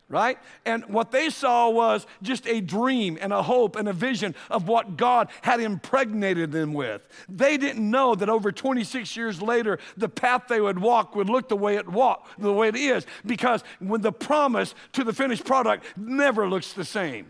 right? 0.09 0.37
And 0.65 0.85
what 0.85 1.11
they 1.11 1.29
saw 1.29 1.69
was 1.69 2.05
just 2.21 2.47
a 2.47 2.61
dream 2.61 3.17
and 3.19 3.33
a 3.33 3.41
hope 3.41 3.75
and 3.75 3.87
a 3.87 3.93
vision 3.93 4.35
of 4.49 4.67
what 4.67 4.97
God 4.97 5.29
had 5.41 5.59
impregnated 5.59 6.51
them 6.51 6.73
with. 6.73 7.07
They 7.27 7.57
didn't 7.57 7.89
know 7.89 8.13
that 8.15 8.29
over 8.29 8.51
26 8.51 9.15
years 9.17 9.41
later, 9.41 9.79
the 9.97 10.09
path 10.09 10.43
they 10.47 10.61
would 10.61 10.79
walk 10.79 11.15
would 11.15 11.29
look 11.29 11.49
the 11.49 11.55
way 11.55 11.77
it 11.77 11.87
walk, 11.87 12.27
the 12.37 12.53
way 12.53 12.67
it 12.67 12.75
is, 12.75 13.05
because 13.25 13.63
when 13.79 14.01
the 14.01 14.11
promise 14.11 14.75
to 14.93 15.03
the 15.03 15.13
finished 15.13 15.45
product 15.45 15.85
never 15.97 16.47
looks 16.47 16.73
the 16.73 16.85
same. 16.85 17.27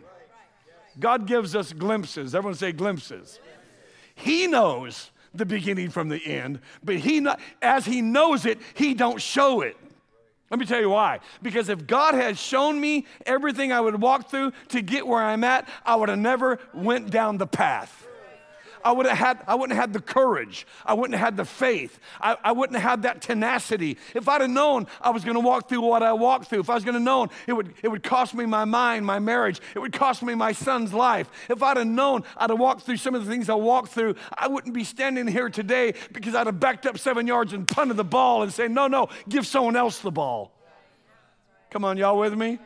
God 0.99 1.25
gives 1.25 1.55
us 1.55 1.73
glimpses. 1.73 2.35
Everyone 2.35 2.55
say 2.55 2.71
glimpses. 2.71 3.39
He 4.15 4.47
knows 4.47 5.09
the 5.33 5.45
beginning 5.45 5.89
from 5.89 6.09
the 6.09 6.23
end, 6.23 6.59
but 6.83 6.97
he 6.97 7.19
not, 7.19 7.39
as 7.61 7.85
he 7.85 8.01
knows 8.01 8.45
it, 8.45 8.59
he 8.75 8.93
don't 8.93 9.19
show 9.19 9.61
it. 9.61 9.75
Let 10.53 10.59
me 10.59 10.67
tell 10.67 10.79
you 10.79 10.91
why. 10.91 11.19
Because 11.41 11.67
if 11.67 11.87
God 11.87 12.13
had 12.13 12.37
shown 12.37 12.79
me 12.79 13.07
everything 13.25 13.71
I 13.71 13.81
would 13.81 13.99
walk 13.99 14.29
through 14.29 14.51
to 14.67 14.83
get 14.83 15.07
where 15.07 15.19
I'm 15.19 15.43
at, 15.43 15.67
I 15.83 15.95
would 15.95 16.09
have 16.09 16.19
never 16.19 16.59
went 16.75 17.09
down 17.09 17.39
the 17.39 17.47
path. 17.47 18.05
I 18.83 18.91
would 18.91 19.05
have 19.05 19.17
had, 19.17 19.43
I 19.47 19.55
wouldn't 19.55 19.75
have 19.75 19.89
had 19.89 19.93
the 19.93 20.01
courage. 20.01 20.67
I 20.85 20.93
wouldn't 20.93 21.17
have 21.17 21.25
had 21.25 21.37
the 21.37 21.45
faith. 21.45 21.99
I, 22.19 22.37
I 22.43 22.51
wouldn't 22.51 22.79
have 22.79 22.89
had 22.89 23.01
that 23.03 23.21
tenacity. 23.21 23.97
If 24.13 24.27
I'd 24.27 24.41
have 24.41 24.49
known 24.49 24.87
I 25.01 25.11
was 25.11 25.23
going 25.23 25.35
to 25.35 25.39
walk 25.41 25.69
through 25.69 25.81
what 25.81 26.03
I 26.03 26.13
walked 26.13 26.47
through, 26.47 26.59
if 26.59 26.69
I 26.69 26.75
was 26.75 26.83
going 26.83 26.95
to 26.97 27.03
known 27.03 27.29
it 27.47 27.53
would, 27.53 27.73
it 27.81 27.87
would 27.87 28.03
cost 28.03 28.33
me 28.33 28.45
my 28.45 28.65
mind, 28.65 29.05
my 29.05 29.19
marriage, 29.19 29.61
it 29.75 29.79
would 29.79 29.93
cost 29.93 30.23
me 30.23 30.35
my 30.35 30.51
son's 30.51 30.93
life. 30.93 31.29
If 31.49 31.61
I'd 31.63 31.77
have 31.77 31.87
known 31.87 32.23
I'd 32.37 32.49
have 32.49 32.59
walked 32.59 32.81
through 32.81 32.97
some 32.97 33.15
of 33.15 33.25
the 33.25 33.31
things 33.31 33.49
I 33.49 33.55
walked 33.55 33.89
through, 33.89 34.15
I 34.37 34.47
wouldn't 34.47 34.73
be 34.73 34.83
standing 34.83 35.27
here 35.27 35.49
today 35.49 35.93
because 36.11 36.35
I'd 36.35 36.47
have 36.47 36.59
backed 36.59 36.85
up 36.85 36.97
seven 36.97 37.27
yards 37.27 37.53
and 37.53 37.69
punted 37.69 37.97
the 37.97 38.03
ball 38.03 38.43
and 38.43 38.53
say, 38.53 38.67
no, 38.67 38.87
no, 38.87 39.09
give 39.29 39.47
someone 39.47 39.75
else 39.75 39.99
the 39.99 40.11
ball. 40.11 40.51
Come 41.69 41.85
on, 41.85 41.97
y'all 41.97 42.19
with 42.19 42.33
me? 42.33 42.59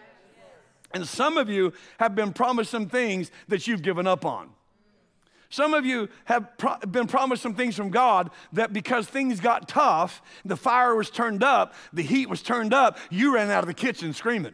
And 0.93 1.07
some 1.07 1.37
of 1.37 1.49
you 1.49 1.73
have 1.99 2.15
been 2.15 2.33
promised 2.33 2.71
some 2.71 2.87
things 2.87 3.31
that 3.47 3.67
you've 3.67 3.81
given 3.81 4.07
up 4.07 4.25
on. 4.25 4.49
Some 5.49 5.73
of 5.73 5.85
you 5.85 6.09
have 6.25 6.57
pro- 6.57 6.77
been 6.79 7.07
promised 7.07 7.41
some 7.41 7.55
things 7.55 7.75
from 7.75 7.89
God 7.89 8.31
that 8.53 8.73
because 8.73 9.07
things 9.07 9.39
got 9.39 9.67
tough, 9.67 10.21
the 10.43 10.57
fire 10.57 10.95
was 10.95 11.09
turned 11.09 11.43
up, 11.43 11.73
the 11.93 12.03
heat 12.03 12.29
was 12.29 12.41
turned 12.41 12.73
up, 12.73 12.97
you 13.09 13.35
ran 13.35 13.49
out 13.49 13.63
of 13.63 13.67
the 13.67 13.73
kitchen 13.73 14.13
screaming. 14.13 14.53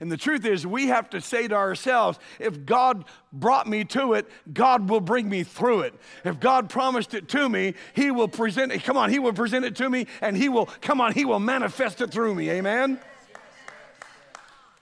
And 0.00 0.10
the 0.10 0.16
truth 0.16 0.44
is, 0.44 0.66
we 0.66 0.88
have 0.88 1.08
to 1.10 1.20
say 1.20 1.46
to 1.46 1.54
ourselves, 1.54 2.18
if 2.40 2.66
God 2.66 3.04
brought 3.32 3.68
me 3.68 3.84
to 3.84 4.14
it, 4.14 4.28
God 4.52 4.90
will 4.90 5.00
bring 5.00 5.28
me 5.28 5.44
through 5.44 5.80
it. 5.80 5.94
If 6.24 6.40
God 6.40 6.68
promised 6.68 7.14
it 7.14 7.28
to 7.28 7.48
me, 7.48 7.74
He 7.94 8.10
will 8.10 8.28
present 8.28 8.72
it. 8.72 8.82
Come 8.82 8.96
on, 8.96 9.10
He 9.10 9.20
will 9.20 9.32
present 9.32 9.64
it 9.64 9.76
to 9.76 9.88
me, 9.88 10.06
and 10.20 10.36
He 10.36 10.48
will, 10.48 10.66
come 10.80 11.00
on, 11.00 11.12
He 11.12 11.24
will 11.24 11.38
manifest 11.38 12.00
it 12.00 12.10
through 12.10 12.34
me. 12.34 12.50
Amen? 12.50 12.98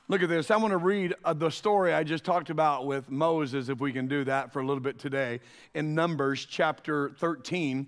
Look 0.08 0.20
at 0.22 0.28
this. 0.28 0.50
I 0.50 0.56
want 0.56 0.72
to 0.72 0.78
read 0.78 1.14
uh, 1.24 1.32
the 1.32 1.48
story 1.48 1.94
I 1.94 2.02
just 2.02 2.24
talked 2.24 2.50
about 2.50 2.86
with 2.86 3.08
Moses, 3.08 3.68
if 3.68 3.78
we 3.78 3.92
can 3.92 4.08
do 4.08 4.24
that 4.24 4.52
for 4.52 4.60
a 4.60 4.66
little 4.66 4.82
bit 4.82 4.98
today, 4.98 5.38
in 5.74 5.94
Numbers 5.94 6.44
chapter 6.44 7.10
13 7.10 7.86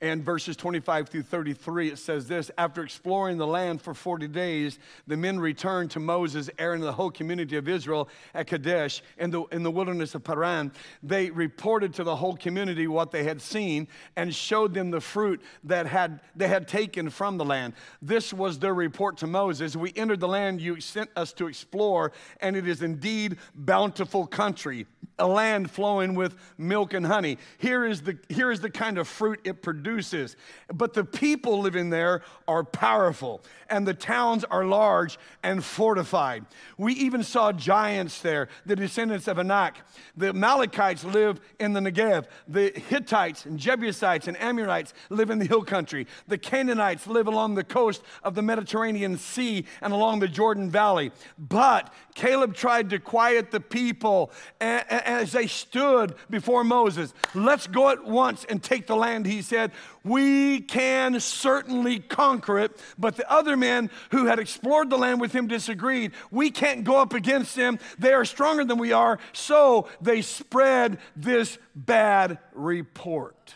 and 0.00 0.22
verses 0.22 0.56
25 0.56 1.08
through 1.08 1.22
33, 1.22 1.88
it 1.88 1.98
says 1.98 2.28
this 2.28 2.50
After 2.56 2.82
exploring 2.82 3.36
the 3.36 3.46
land 3.46 3.82
for 3.82 3.94
40 3.94 4.28
days, 4.28 4.78
the 5.08 5.16
men 5.16 5.40
returned 5.40 5.90
to 5.92 6.00
Moses, 6.00 6.48
Aaron, 6.58 6.80
and 6.80 6.88
the 6.88 6.92
whole 6.92 7.10
community 7.10 7.56
of 7.56 7.68
Israel 7.68 8.08
at 8.32 8.46
Kadesh 8.46 9.02
in 9.18 9.30
the, 9.30 9.42
in 9.46 9.64
the 9.64 9.70
wilderness 9.70 10.14
of 10.14 10.22
Paran. 10.22 10.70
They 11.02 11.30
reported 11.30 11.94
to 11.94 12.04
the 12.04 12.14
whole 12.14 12.36
community 12.36 12.86
what 12.86 13.10
they 13.10 13.24
had 13.24 13.42
seen 13.42 13.88
and 14.14 14.32
showed 14.32 14.72
them 14.72 14.90
the 14.90 15.00
fruit 15.00 15.42
that 15.64 15.86
had, 15.86 16.20
they 16.36 16.48
had 16.48 16.68
taken 16.68 17.10
from 17.10 17.36
the 17.36 17.44
land. 17.44 17.72
This 18.00 18.32
was 18.32 18.58
their 18.58 18.74
report 18.74 19.16
to 19.18 19.26
Moses 19.26 19.74
We 19.74 19.92
entered 19.96 20.20
the 20.20 20.28
land 20.28 20.60
you 20.60 20.80
sent 20.80 21.10
us 21.16 21.32
to 21.34 21.48
explore, 21.48 22.12
and 22.40 22.56
it 22.56 22.68
is 22.68 22.82
indeed 22.82 23.38
bountiful 23.54 24.26
country, 24.26 24.86
a 25.18 25.26
land 25.26 25.70
flowing 25.72 26.14
with 26.14 26.36
milk 26.56 26.94
and 26.94 27.04
honey. 27.04 27.38
Here 27.58 27.84
is 27.84 28.02
the, 28.02 28.16
here 28.28 28.52
is 28.52 28.60
the 28.60 28.70
kind 28.70 28.98
of 28.98 29.08
fruit 29.08 29.40
it 29.42 29.60
produces 29.60 29.87
produces. 29.88 30.36
But 30.72 30.92
the 30.92 31.04
people 31.04 31.60
living 31.60 31.90
there 31.90 32.22
are 32.46 32.62
powerful, 32.62 33.40
and 33.70 33.86
the 33.86 33.94
towns 33.94 34.44
are 34.44 34.64
large 34.64 35.18
and 35.42 35.64
fortified. 35.64 36.44
We 36.76 36.92
even 36.94 37.22
saw 37.22 37.52
giants 37.52 38.20
there, 38.20 38.48
the 38.66 38.76
descendants 38.76 39.28
of 39.28 39.38
Anak. 39.38 39.78
The 40.16 40.28
Amalekites 40.28 41.04
live 41.04 41.40
in 41.58 41.72
the 41.72 41.80
Negev. 41.80 42.26
The 42.46 42.72
Hittites 42.88 43.46
and 43.46 43.58
Jebusites 43.58 44.28
and 44.28 44.38
Amorites 44.40 44.92
live 45.08 45.30
in 45.30 45.38
the 45.38 45.46
hill 45.46 45.62
country. 45.62 46.06
The 46.26 46.38
Canaanites 46.38 47.06
live 47.06 47.26
along 47.26 47.54
the 47.54 47.64
coast 47.64 48.02
of 48.22 48.34
the 48.34 48.42
Mediterranean 48.42 49.16
Sea 49.16 49.64
and 49.80 49.92
along 49.92 50.20
the 50.20 50.28
Jordan 50.28 50.70
Valley. 50.70 51.12
But 51.38 51.92
Caleb 52.14 52.54
tried 52.54 52.90
to 52.90 52.98
quiet 52.98 53.50
the 53.50 53.60
people 53.60 54.32
as 54.60 55.32
they 55.32 55.46
stood 55.46 56.14
before 56.28 56.64
Moses. 56.64 57.14
Let's 57.34 57.66
go 57.66 57.90
at 57.90 58.04
once 58.04 58.44
and 58.48 58.62
take 58.62 58.86
the 58.86 58.96
land, 58.96 59.26
he 59.26 59.40
said, 59.40 59.72
We 60.04 60.60
can 60.60 61.20
certainly 61.20 62.00
conquer 62.00 62.58
it. 62.58 62.78
But 62.98 63.16
the 63.16 63.30
other 63.30 63.56
men 63.56 63.90
who 64.10 64.26
had 64.26 64.38
explored 64.38 64.90
the 64.90 64.98
land 64.98 65.20
with 65.20 65.32
him 65.32 65.46
disagreed. 65.46 66.12
We 66.30 66.50
can't 66.50 66.84
go 66.84 67.00
up 67.00 67.14
against 67.14 67.56
them. 67.56 67.78
They 67.98 68.12
are 68.12 68.24
stronger 68.24 68.64
than 68.64 68.78
we 68.78 68.92
are. 68.92 69.18
So 69.32 69.88
they 70.00 70.22
spread 70.22 70.98
this 71.16 71.58
bad 71.74 72.38
report. 72.52 73.54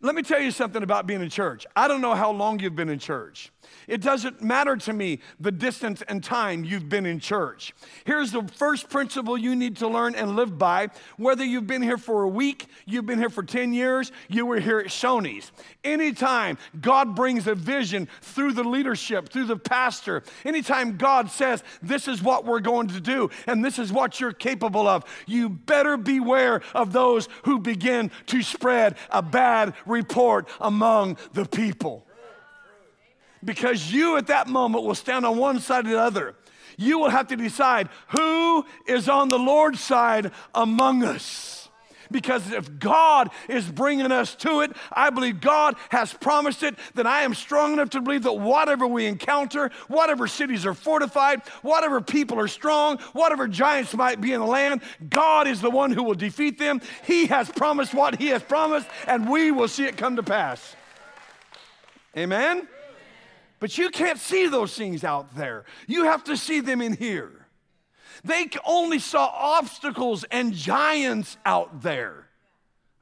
Let 0.00 0.14
me 0.14 0.22
tell 0.22 0.40
you 0.40 0.50
something 0.50 0.82
about 0.82 1.06
being 1.06 1.22
in 1.22 1.30
church. 1.30 1.66
I 1.74 1.88
don't 1.88 2.00
know 2.00 2.14
how 2.14 2.30
long 2.30 2.60
you've 2.60 2.76
been 2.76 2.90
in 2.90 2.98
church. 2.98 3.50
It 3.86 4.00
doesn't 4.00 4.42
matter 4.42 4.76
to 4.76 4.92
me 4.92 5.20
the 5.38 5.52
distance 5.52 6.02
and 6.08 6.22
time 6.22 6.64
you've 6.64 6.88
been 6.88 7.06
in 7.06 7.20
church. 7.20 7.74
Here's 8.04 8.32
the 8.32 8.42
first 8.42 8.88
principle 8.88 9.38
you 9.38 9.54
need 9.54 9.76
to 9.76 9.88
learn 9.88 10.14
and 10.14 10.36
live 10.36 10.58
by. 10.58 10.88
Whether 11.16 11.44
you've 11.44 11.66
been 11.66 11.82
here 11.82 11.98
for 11.98 12.22
a 12.22 12.28
week, 12.28 12.66
you've 12.84 13.06
been 13.06 13.18
here 13.18 13.30
for 13.30 13.42
10 13.42 13.72
years, 13.72 14.10
you 14.28 14.46
were 14.46 14.60
here 14.60 14.78
at 14.78 14.86
Shoney's. 14.86 15.52
Anytime 15.84 16.58
God 16.80 17.14
brings 17.14 17.46
a 17.46 17.54
vision 17.54 18.08
through 18.20 18.52
the 18.52 18.64
leadership, 18.64 19.28
through 19.28 19.46
the 19.46 19.56
pastor, 19.56 20.22
anytime 20.44 20.96
God 20.96 21.30
says, 21.30 21.62
This 21.82 22.08
is 22.08 22.22
what 22.22 22.44
we're 22.44 22.60
going 22.60 22.88
to 22.88 23.00
do 23.00 23.30
and 23.46 23.64
this 23.64 23.78
is 23.78 23.92
what 23.92 24.20
you're 24.20 24.32
capable 24.32 24.88
of, 24.88 25.04
you 25.26 25.48
better 25.48 25.96
beware 25.96 26.60
of 26.74 26.92
those 26.92 27.28
who 27.44 27.58
begin 27.58 28.10
to 28.26 28.42
spread 28.42 28.96
a 29.10 29.22
bad 29.22 29.74
report 29.86 30.48
among 30.60 31.16
the 31.32 31.44
people 31.44 32.05
because 33.46 33.90
you 33.90 34.16
at 34.16 34.26
that 34.26 34.48
moment 34.48 34.84
will 34.84 34.94
stand 34.94 35.24
on 35.24 35.38
one 35.38 35.60
side 35.60 35.86
or 35.86 35.90
the 35.90 36.00
other. 36.00 36.34
You 36.76 36.98
will 36.98 37.08
have 37.08 37.28
to 37.28 37.36
decide 37.36 37.88
who 38.08 38.66
is 38.86 39.08
on 39.08 39.30
the 39.30 39.38
Lord's 39.38 39.80
side 39.80 40.32
among 40.54 41.02
us. 41.02 41.56
Because 42.10 42.52
if 42.52 42.78
God 42.78 43.30
is 43.48 43.68
bringing 43.68 44.12
us 44.12 44.34
to 44.36 44.60
it, 44.60 44.72
I 44.92 45.10
believe 45.10 45.40
God 45.40 45.74
has 45.88 46.12
promised 46.12 46.62
it, 46.62 46.76
then 46.94 47.06
I 47.06 47.22
am 47.22 47.34
strong 47.34 47.72
enough 47.72 47.90
to 47.90 48.00
believe 48.00 48.22
that 48.24 48.34
whatever 48.34 48.86
we 48.86 49.06
encounter, 49.06 49.70
whatever 49.88 50.28
cities 50.28 50.64
are 50.66 50.74
fortified, 50.74 51.42
whatever 51.62 52.00
people 52.00 52.38
are 52.38 52.46
strong, 52.46 52.98
whatever 53.12 53.48
giants 53.48 53.92
might 53.94 54.20
be 54.20 54.32
in 54.32 54.40
the 54.40 54.46
land, 54.46 54.82
God 55.08 55.48
is 55.48 55.60
the 55.60 55.70
one 55.70 55.90
who 55.90 56.04
will 56.04 56.14
defeat 56.14 56.58
them. 56.58 56.80
He 57.04 57.26
has 57.26 57.50
promised 57.50 57.92
what 57.92 58.16
He 58.18 58.28
has 58.28 58.42
promised, 58.42 58.86
and 59.08 59.28
we 59.28 59.50
will 59.50 59.68
see 59.68 59.86
it 59.86 59.96
come 59.96 60.14
to 60.16 60.22
pass. 60.22 60.76
Amen? 62.16 62.68
But 63.58 63.78
you 63.78 63.90
can't 63.90 64.18
see 64.18 64.48
those 64.48 64.76
things 64.76 65.04
out 65.04 65.34
there. 65.34 65.64
You 65.86 66.04
have 66.04 66.24
to 66.24 66.36
see 66.36 66.60
them 66.60 66.80
in 66.80 66.94
here. 66.94 67.46
They 68.24 68.48
only 68.66 68.98
saw 68.98 69.26
obstacles 69.26 70.24
and 70.24 70.52
giants 70.52 71.36
out 71.44 71.82
there. 71.82 72.28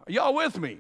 Are 0.07 0.13
y'all 0.13 0.35
with 0.35 0.59
me? 0.59 0.79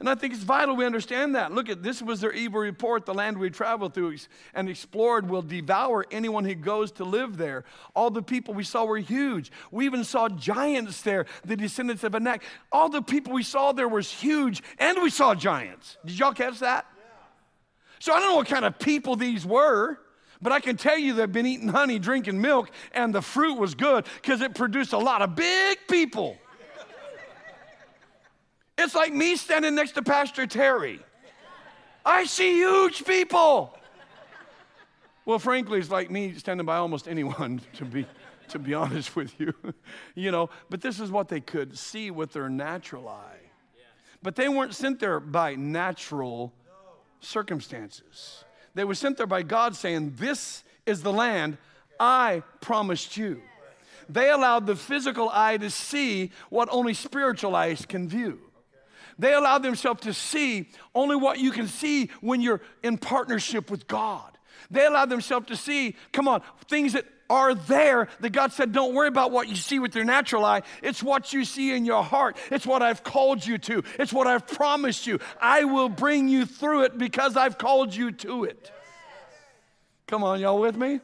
And 0.00 0.08
I 0.08 0.14
think 0.14 0.32
it's 0.32 0.44
vital 0.44 0.76
we 0.76 0.86
understand 0.86 1.34
that. 1.34 1.52
Look 1.52 1.68
at 1.68 1.82
this 1.82 2.00
was 2.00 2.20
their 2.20 2.32
evil 2.32 2.60
report. 2.60 3.04
The 3.04 3.14
land 3.14 3.36
we 3.36 3.50
traveled 3.50 3.94
through 3.94 4.16
and 4.54 4.68
explored 4.68 5.28
will 5.28 5.42
devour 5.42 6.06
anyone 6.12 6.44
who 6.44 6.54
goes 6.54 6.92
to 6.92 7.04
live 7.04 7.36
there. 7.36 7.64
All 7.96 8.10
the 8.10 8.22
people 8.22 8.54
we 8.54 8.62
saw 8.62 8.84
were 8.84 8.98
huge. 8.98 9.50
We 9.72 9.86
even 9.86 10.04
saw 10.04 10.28
giants 10.28 11.02
there, 11.02 11.26
the 11.44 11.56
descendants 11.56 12.04
of 12.04 12.14
Anak. 12.14 12.44
All 12.70 12.88
the 12.88 13.02
people 13.02 13.32
we 13.32 13.42
saw 13.42 13.72
there 13.72 13.88
was 13.88 14.08
huge, 14.08 14.62
and 14.78 15.02
we 15.02 15.10
saw 15.10 15.34
giants. 15.34 15.96
Did 16.06 16.16
y'all 16.16 16.32
catch 16.32 16.60
that? 16.60 16.86
So 17.98 18.12
I 18.12 18.20
don't 18.20 18.30
know 18.30 18.36
what 18.36 18.46
kind 18.46 18.64
of 18.64 18.78
people 18.78 19.16
these 19.16 19.44
were, 19.44 19.98
but 20.40 20.52
I 20.52 20.60
can 20.60 20.76
tell 20.76 20.98
you 20.98 21.14
they've 21.14 21.30
been 21.30 21.46
eating 21.46 21.68
honey, 21.68 21.98
drinking 21.98 22.40
milk, 22.40 22.70
and 22.92 23.14
the 23.14 23.22
fruit 23.22 23.58
was 23.58 23.74
good 23.74 24.06
because 24.20 24.40
it 24.40 24.54
produced 24.54 24.92
a 24.92 24.98
lot 24.98 25.22
of 25.22 25.34
big 25.34 25.78
people. 25.88 26.36
It's 28.76 28.94
like 28.94 29.12
me 29.12 29.34
standing 29.34 29.74
next 29.74 29.92
to 29.92 30.02
Pastor 30.02 30.46
Terry. 30.46 31.00
I 32.06 32.24
see 32.24 32.54
huge 32.54 33.04
people. 33.04 33.76
Well, 35.24 35.40
frankly, 35.40 35.80
it's 35.80 35.90
like 35.90 36.10
me 36.10 36.32
standing 36.34 36.64
by 36.64 36.76
almost 36.76 37.08
anyone, 37.08 37.60
to 37.74 37.84
be, 37.84 38.06
to 38.48 38.58
be 38.58 38.72
honest 38.74 39.16
with 39.16 39.38
you. 39.40 39.52
you 40.14 40.30
know, 40.30 40.48
but 40.70 40.80
this 40.80 41.00
is 41.00 41.10
what 41.10 41.28
they 41.28 41.40
could 41.40 41.76
see 41.76 42.10
with 42.12 42.32
their 42.32 42.48
natural 42.48 43.08
eye. 43.08 43.40
But 44.22 44.36
they 44.36 44.48
weren't 44.48 44.74
sent 44.74 45.00
there 45.00 45.20
by 45.20 45.54
natural 45.54 46.52
circumstances. 47.20 48.44
They 48.74 48.84
were 48.84 48.94
sent 48.94 49.16
there 49.16 49.26
by 49.26 49.42
God 49.42 49.74
saying, 49.74 50.14
This 50.16 50.62
is 50.86 51.02
the 51.02 51.12
land 51.12 51.58
I 51.98 52.42
promised 52.60 53.16
you. 53.16 53.42
They 54.08 54.30
allowed 54.30 54.66
the 54.66 54.76
physical 54.76 55.28
eye 55.32 55.58
to 55.58 55.70
see 55.70 56.30
what 56.48 56.68
only 56.70 56.94
spiritual 56.94 57.54
eyes 57.54 57.84
can 57.84 58.08
view. 58.08 58.40
They 59.18 59.34
allowed 59.34 59.62
themselves 59.62 60.02
to 60.02 60.14
see 60.14 60.68
only 60.94 61.16
what 61.16 61.38
you 61.38 61.50
can 61.50 61.66
see 61.66 62.10
when 62.20 62.40
you're 62.40 62.62
in 62.82 62.98
partnership 62.98 63.70
with 63.70 63.86
God. 63.88 64.38
They 64.70 64.86
allowed 64.86 65.10
themselves 65.10 65.46
to 65.46 65.56
see, 65.56 65.96
come 66.12 66.28
on, 66.28 66.42
things 66.68 66.92
that 66.92 67.04
are 67.30 67.54
there 67.54 68.08
that 68.20 68.30
God 68.30 68.52
said, 68.52 68.72
don't 68.72 68.94
worry 68.94 69.08
about 69.08 69.30
what 69.30 69.48
you 69.48 69.56
see 69.56 69.78
with 69.78 69.94
your 69.94 70.04
natural 70.04 70.44
eye. 70.44 70.62
It's 70.82 71.02
what 71.02 71.32
you 71.32 71.44
see 71.44 71.74
in 71.74 71.84
your 71.84 72.02
heart. 72.02 72.36
It's 72.50 72.66
what 72.66 72.82
I've 72.82 73.02
called 73.02 73.44
you 73.44 73.58
to. 73.58 73.84
It's 73.98 74.12
what 74.12 74.26
I've 74.26 74.46
promised 74.46 75.06
you. 75.06 75.18
I 75.40 75.64
will 75.64 75.88
bring 75.88 76.28
you 76.28 76.46
through 76.46 76.84
it 76.84 76.98
because 76.98 77.36
I've 77.36 77.58
called 77.58 77.94
you 77.94 78.12
to 78.12 78.44
it. 78.44 78.72
Come 80.06 80.24
on, 80.24 80.40
y'all 80.40 80.58
with 80.58 80.76
me? 80.76 81.00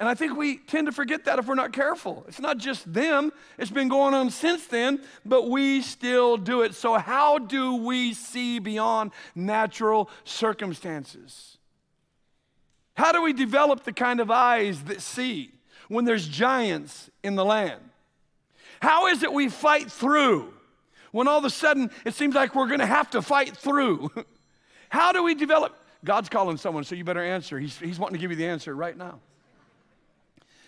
And 0.00 0.08
I 0.08 0.14
think 0.14 0.36
we 0.36 0.58
tend 0.58 0.86
to 0.88 0.92
forget 0.92 1.24
that 1.26 1.38
if 1.38 1.46
we're 1.46 1.54
not 1.54 1.72
careful. 1.72 2.24
It's 2.26 2.40
not 2.40 2.58
just 2.58 2.92
them, 2.92 3.32
it's 3.58 3.70
been 3.70 3.88
going 3.88 4.12
on 4.12 4.30
since 4.30 4.66
then, 4.66 5.00
but 5.24 5.48
we 5.48 5.82
still 5.82 6.36
do 6.36 6.62
it. 6.62 6.74
So, 6.74 6.98
how 6.98 7.38
do 7.38 7.76
we 7.76 8.12
see 8.12 8.58
beyond 8.58 9.12
natural 9.36 10.10
circumstances? 10.24 11.58
How 12.94 13.12
do 13.12 13.22
we 13.22 13.32
develop 13.32 13.84
the 13.84 13.92
kind 13.92 14.20
of 14.20 14.30
eyes 14.30 14.84
that 14.84 15.00
see 15.00 15.50
when 15.88 16.04
there's 16.04 16.26
giants 16.26 17.10
in 17.22 17.34
the 17.34 17.44
land? 17.44 17.80
How 18.80 19.08
is 19.08 19.22
it 19.22 19.32
we 19.32 19.48
fight 19.48 19.90
through 19.90 20.52
when 21.12 21.28
all 21.28 21.38
of 21.38 21.44
a 21.44 21.50
sudden 21.50 21.90
it 22.04 22.14
seems 22.14 22.34
like 22.34 22.54
we're 22.54 22.66
going 22.66 22.80
to 22.80 22.86
have 22.86 23.10
to 23.10 23.22
fight 23.22 23.56
through? 23.56 24.10
How 24.88 25.12
do 25.12 25.24
we 25.24 25.34
develop? 25.34 25.76
God's 26.04 26.28
calling 26.28 26.56
someone, 26.56 26.84
so 26.84 26.94
you 26.94 27.02
better 27.02 27.24
answer. 27.24 27.58
He's, 27.58 27.78
he's 27.78 27.98
wanting 27.98 28.14
to 28.14 28.20
give 28.20 28.30
you 28.30 28.36
the 28.36 28.46
answer 28.46 28.74
right 28.76 28.96
now. 28.96 29.20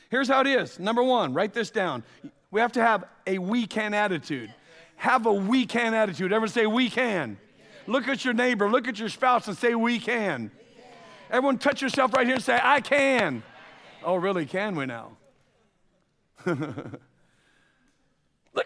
Here's 0.09 0.29
how 0.29 0.41
it 0.41 0.47
is. 0.47 0.79
Number 0.79 1.03
one, 1.03 1.35
write 1.35 1.53
this 1.53 1.71
down. 1.71 2.03
We 2.51 2.61
have 2.61 2.73
to 2.73 2.81
have 2.81 3.05
a 3.27 3.39
we 3.39 3.67
can 3.67 3.93
attitude. 3.93 4.53
Have 4.97 5.27
a 5.27 5.33
we 5.33 5.67
can 5.67 5.95
attitude. 5.95 6.33
Ever 6.33 6.47
say 6.47 6.67
we 6.67 6.89
can? 6.89 7.37
Look 7.87 8.09
at 8.09 8.25
your 8.25 8.35
neighbor, 8.35 8.71
look 8.71 8.89
at 8.89 8.99
your 8.99 9.09
spouse, 9.09 9.47
and 9.47 9.57
say 9.57 9.75
we 9.75 9.99
can. 9.99 10.51
Everyone 11.31 11.59
touch 11.59 11.83
yourself 11.83 12.15
right 12.15 12.27
here 12.27 12.37
and 12.37 12.45
say, 12.45 12.59
I 12.63 12.81
can. 12.81 13.43
Oh, 14.05 14.17
really? 14.17 14.47
Can 14.47 14.77
we 14.77 14.87
now? 14.87 15.17
Look 16.47 16.61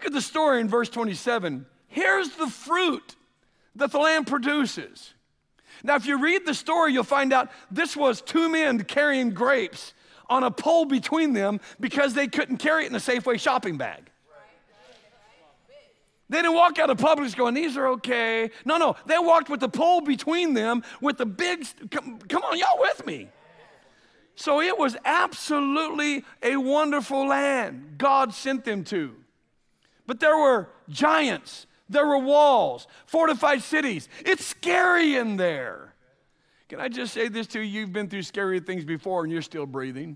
at 0.05 0.13
the 0.13 0.21
story 0.21 0.61
in 0.61 0.69
verse 0.69 0.89
27. 0.89 1.65
Here's 1.87 2.29
the 2.31 2.47
fruit 2.47 3.15
that 3.75 3.91
the 3.91 3.97
land 3.97 4.27
produces. 4.27 5.13
Now, 5.83 5.95
if 5.95 6.05
you 6.05 6.21
read 6.21 6.45
the 6.45 6.53
story, 6.53 6.93
you'll 6.93 7.03
find 7.03 7.33
out 7.33 7.49
this 7.71 7.97
was 7.97 8.21
two 8.21 8.49
men 8.49 8.83
carrying 8.83 9.31
grapes 9.31 9.93
on 10.29 10.43
a 10.43 10.51
pole 10.51 10.85
between 10.85 11.33
them 11.33 11.59
because 11.79 12.13
they 12.13 12.27
couldn't 12.27 12.57
carry 12.57 12.85
it 12.85 12.89
in 12.89 12.95
a 12.95 12.99
Safeway 12.99 13.39
shopping 13.39 13.77
bag. 13.77 14.10
They 16.31 16.37
didn't 16.37 16.53
walk 16.53 16.79
out 16.79 16.89
of 16.89 16.97
Publix 16.97 17.35
going, 17.35 17.53
these 17.53 17.75
are 17.75 17.87
okay. 17.89 18.51
No, 18.63 18.77
no, 18.77 18.95
they 19.05 19.19
walked 19.19 19.49
with 19.49 19.59
the 19.59 19.67
pole 19.67 19.99
between 19.99 20.53
them 20.53 20.81
with 21.01 21.17
the 21.17 21.25
big, 21.25 21.67
come, 21.91 22.19
come 22.19 22.41
on, 22.43 22.57
y'all 22.57 22.79
with 22.79 23.05
me. 23.05 23.27
So 24.35 24.61
it 24.61 24.79
was 24.79 24.95
absolutely 25.03 26.23
a 26.41 26.55
wonderful 26.55 27.27
land 27.27 27.95
God 27.97 28.33
sent 28.33 28.63
them 28.63 28.85
to. 28.85 29.13
But 30.07 30.21
there 30.21 30.37
were 30.37 30.69
giants, 30.87 31.67
there 31.89 32.07
were 32.07 32.19
walls, 32.19 32.87
fortified 33.07 33.61
cities. 33.61 34.07
It's 34.25 34.45
scary 34.45 35.17
in 35.17 35.35
there. 35.35 35.93
Can 36.69 36.79
I 36.79 36.87
just 36.87 37.13
say 37.13 37.27
this 37.27 37.47
to 37.47 37.59
you? 37.59 37.81
You've 37.81 37.91
been 37.91 38.07
through 38.07 38.23
scary 38.23 38.61
things 38.61 38.85
before 38.85 39.23
and 39.23 39.33
you're 39.33 39.41
still 39.41 39.65
breathing. 39.65 40.15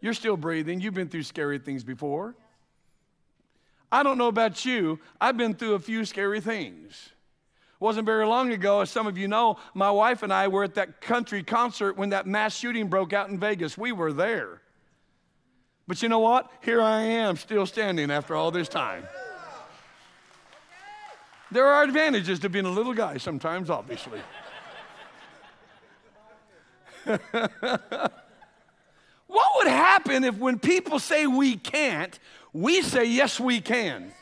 You're 0.00 0.14
still 0.14 0.36
breathing. 0.36 0.80
You've 0.80 0.94
been 0.94 1.08
through 1.08 1.24
scary 1.24 1.58
things 1.58 1.82
before. 1.82 2.36
I 3.92 4.02
don't 4.02 4.18
know 4.18 4.28
about 4.28 4.64
you, 4.64 5.00
I've 5.20 5.36
been 5.36 5.54
through 5.54 5.74
a 5.74 5.80
few 5.80 6.04
scary 6.04 6.40
things. 6.40 7.10
It 7.80 7.84
Wasn't 7.84 8.06
very 8.06 8.26
long 8.26 8.52
ago, 8.52 8.80
as 8.80 8.90
some 8.90 9.06
of 9.06 9.18
you 9.18 9.26
know, 9.26 9.58
my 9.74 9.90
wife 9.90 10.22
and 10.22 10.32
I 10.32 10.48
were 10.48 10.64
at 10.64 10.74
that 10.74 11.00
country 11.00 11.42
concert 11.42 11.96
when 11.96 12.10
that 12.10 12.26
mass 12.26 12.56
shooting 12.56 12.88
broke 12.88 13.12
out 13.12 13.30
in 13.30 13.38
Vegas. 13.38 13.76
We 13.76 13.92
were 13.92 14.12
there. 14.12 14.60
But 15.88 16.02
you 16.02 16.08
know 16.08 16.20
what? 16.20 16.50
Here 16.62 16.80
I 16.80 17.00
am, 17.00 17.36
still 17.36 17.66
standing 17.66 18.10
after 18.10 18.36
all 18.36 18.50
this 18.50 18.68
time. 18.68 19.04
There 21.50 21.66
are 21.66 21.82
advantages 21.82 22.38
to 22.40 22.48
being 22.48 22.64
a 22.64 22.70
little 22.70 22.94
guy 22.94 23.16
sometimes, 23.16 23.70
obviously. 23.70 24.20
what 27.04 27.20
would 29.56 29.66
happen 29.66 30.22
if 30.22 30.36
when 30.36 30.60
people 30.60 31.00
say 31.00 31.26
we 31.26 31.56
can't, 31.56 32.20
we 32.52 32.82
say, 32.82 33.04
yes, 33.04 33.38
we 33.38 33.60
can. 33.60 34.12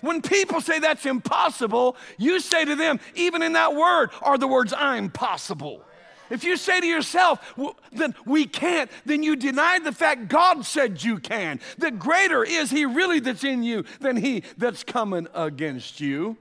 When 0.00 0.22
people 0.22 0.60
say 0.60 0.78
that's 0.78 1.06
impossible, 1.06 1.96
you 2.18 2.40
say 2.40 2.64
to 2.64 2.76
them, 2.76 3.00
even 3.14 3.42
in 3.42 3.54
that 3.54 3.74
word 3.74 4.10
are 4.22 4.38
the 4.38 4.46
words, 4.46 4.72
I'm 4.76 5.10
possible. 5.10 5.82
If 6.28 6.44
you 6.44 6.56
say 6.56 6.80
to 6.80 6.86
yourself, 6.86 7.56
well, 7.56 7.76
then 7.92 8.14
we 8.24 8.46
can't, 8.46 8.90
then 9.04 9.22
you 9.22 9.36
deny 9.36 9.78
the 9.78 9.92
fact 9.92 10.28
God 10.28 10.64
said 10.64 11.02
you 11.02 11.18
can. 11.18 11.60
That 11.78 11.98
greater 11.98 12.44
is 12.44 12.70
He 12.70 12.84
really 12.84 13.20
that's 13.20 13.44
in 13.44 13.62
you 13.62 13.84
than 14.00 14.16
He 14.16 14.42
that's 14.56 14.82
coming 14.82 15.28
against 15.34 16.00
you. 16.00 16.36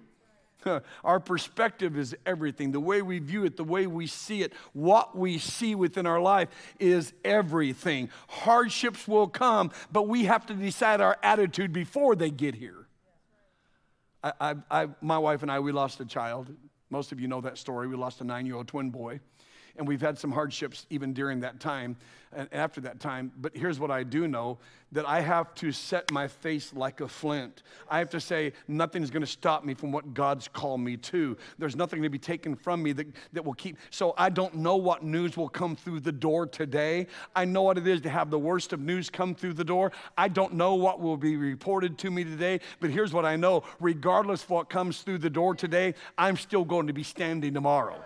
Our 1.04 1.20
perspective 1.20 1.98
is 1.98 2.16
everything. 2.26 2.72
The 2.72 2.80
way 2.80 3.02
we 3.02 3.20
view 3.20 3.46
it, 3.46 3.58
the 3.58 3.64
way 3.64 3.88
we 3.88 4.08
see 4.08 4.42
it, 4.42 4.54
what 4.74 5.18
we 5.18 5.38
see 5.38 5.76
within 5.76 6.06
our 6.06 6.20
life 6.20 6.50
is 6.80 7.14
everything. 7.24 8.10
Hardships 8.28 9.08
will 9.08 9.28
come, 9.28 9.72
but 9.92 10.08
we 10.08 10.26
have 10.26 10.46
to 10.48 10.54
decide 10.54 11.02
our 11.02 11.18
attitude 11.24 11.74
before 11.74 12.16
they 12.16 12.32
get 12.32 12.56
here. 12.56 12.88
I, 14.24 14.34
I, 14.40 14.56
I, 14.72 14.88
my 15.02 15.18
wife 15.18 15.44
and 15.44 15.52
I, 15.52 15.60
we 15.60 15.72
lost 15.72 16.00
a 16.00 16.06
child. 16.06 16.50
Most 16.90 17.12
of 17.12 17.20
you 17.20 17.28
know 17.28 17.42
that 17.42 17.58
story. 17.58 17.88
We 17.88 17.96
lost 17.96 18.22
a 18.22 18.24
nine 18.24 18.46
year 18.46 18.56
old 18.56 18.68
twin 18.68 18.90
boy 18.90 19.20
and 19.78 19.88
we've 19.88 20.02
had 20.02 20.18
some 20.18 20.32
hardships 20.32 20.86
even 20.90 21.14
during 21.14 21.42
that 21.42 21.60
time 21.60 21.98
and 22.36 22.50
after 22.52 22.82
that 22.82 23.00
time. 23.00 23.32
But 23.38 23.56
here's 23.56 23.80
what 23.80 23.92
I 23.92 24.04
do 24.04 24.28
know 24.28 24.58
that 24.92 25.08
I 25.08 25.20
have 25.20 25.54
to 25.56 25.72
set 25.72 26.12
my 26.12 26.28
face 26.28 26.74
like 26.74 27.02
a 27.02 27.08
flint. 27.08 27.64
I 27.90 28.00
have 28.00 28.10
to 28.12 28.20
say, 28.22 28.54
nothing's 28.68 29.10
going 29.10 29.24
to 29.24 29.28
stop 29.28 29.66
me 29.66 29.74
from 29.74 29.92
what 29.92 30.14
God's 30.14 30.48
called 30.48 30.80
me 30.80 30.96
to. 30.98 31.36
There's 31.58 31.76
nothing 31.76 32.02
to 32.04 32.10
be 32.10 32.20
taken 32.20 32.56
from 32.56 32.82
me 32.82 32.94
that, 32.94 33.08
that 33.34 33.44
will 33.44 33.56
keep. 33.56 33.78
So 33.90 34.14
I 34.18 34.30
don't 34.30 34.56
know 34.56 34.78
what 34.78 35.04
news 35.04 35.36
will 35.36 35.50
come 35.50 35.76
through 35.76 36.02
the 36.02 36.12
door 36.12 36.46
today. 36.46 37.08
I 37.36 37.46
know 37.46 37.64
what 37.64 37.78
it 37.78 37.88
is 37.88 38.02
to 38.02 38.10
have 38.10 38.30
the 38.30 38.40
worst 38.40 38.74
of 38.74 38.80
news 38.80 39.10
come 39.10 39.36
through 39.36 39.54
the 39.54 39.66
door. 39.66 39.92
I 40.18 40.28
don't 40.30 40.54
know 40.54 40.76
what 40.76 41.02
will 41.02 41.18
be 41.18 41.36
reported 41.36 41.98
to 42.00 42.12
me 42.12 42.24
today, 42.24 42.62
but 42.80 42.90
here's 42.90 43.12
what 43.12 43.26
I 43.26 43.36
know 43.36 43.64
regardless 43.80 44.44
of 44.44 44.50
what 44.50 44.70
comes 44.70 45.02
through 45.02 45.18
the 45.18 45.30
door 45.30 45.56
today, 45.56 45.96
I'm 46.18 46.38
still 46.38 46.64
going 46.64 46.88
to 46.88 46.94
be 46.94 47.04
standing 47.04 47.54
tomorrow. 47.54 48.02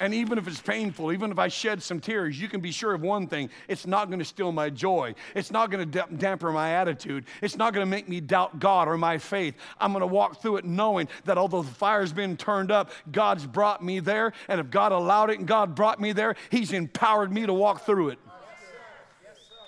And 0.00 0.14
even 0.14 0.38
if 0.38 0.46
it's 0.46 0.60
painful, 0.60 1.12
even 1.12 1.32
if 1.32 1.38
I 1.38 1.48
shed 1.48 1.82
some 1.82 1.98
tears, 1.98 2.40
you 2.40 2.48
can 2.48 2.60
be 2.60 2.70
sure 2.70 2.94
of 2.94 3.02
one 3.02 3.26
thing 3.26 3.50
it's 3.66 3.86
not 3.86 4.08
going 4.08 4.20
to 4.20 4.24
steal 4.24 4.52
my 4.52 4.70
joy. 4.70 5.14
It's 5.34 5.50
not 5.50 5.70
going 5.70 5.90
to 5.90 6.06
dampen 6.16 6.52
my 6.52 6.74
attitude. 6.74 7.24
It's 7.42 7.56
not 7.56 7.74
going 7.74 7.84
to 7.84 7.90
make 7.90 8.08
me 8.08 8.20
doubt 8.20 8.60
God 8.60 8.86
or 8.86 8.96
my 8.96 9.18
faith. 9.18 9.56
I'm 9.80 9.92
going 9.92 10.02
to 10.02 10.06
walk 10.06 10.40
through 10.40 10.58
it 10.58 10.64
knowing 10.64 11.08
that 11.24 11.36
although 11.36 11.62
the 11.62 11.72
fire's 11.72 12.12
been 12.12 12.36
turned 12.36 12.70
up, 12.70 12.92
God's 13.10 13.46
brought 13.46 13.82
me 13.82 13.98
there. 13.98 14.32
And 14.48 14.60
if 14.60 14.70
God 14.70 14.92
allowed 14.92 15.30
it 15.30 15.38
and 15.38 15.48
God 15.48 15.74
brought 15.74 16.00
me 16.00 16.12
there, 16.12 16.36
He's 16.50 16.72
empowered 16.72 17.32
me 17.32 17.46
to 17.46 17.52
walk 17.52 17.84
through 17.84 18.10
it. 18.10 18.18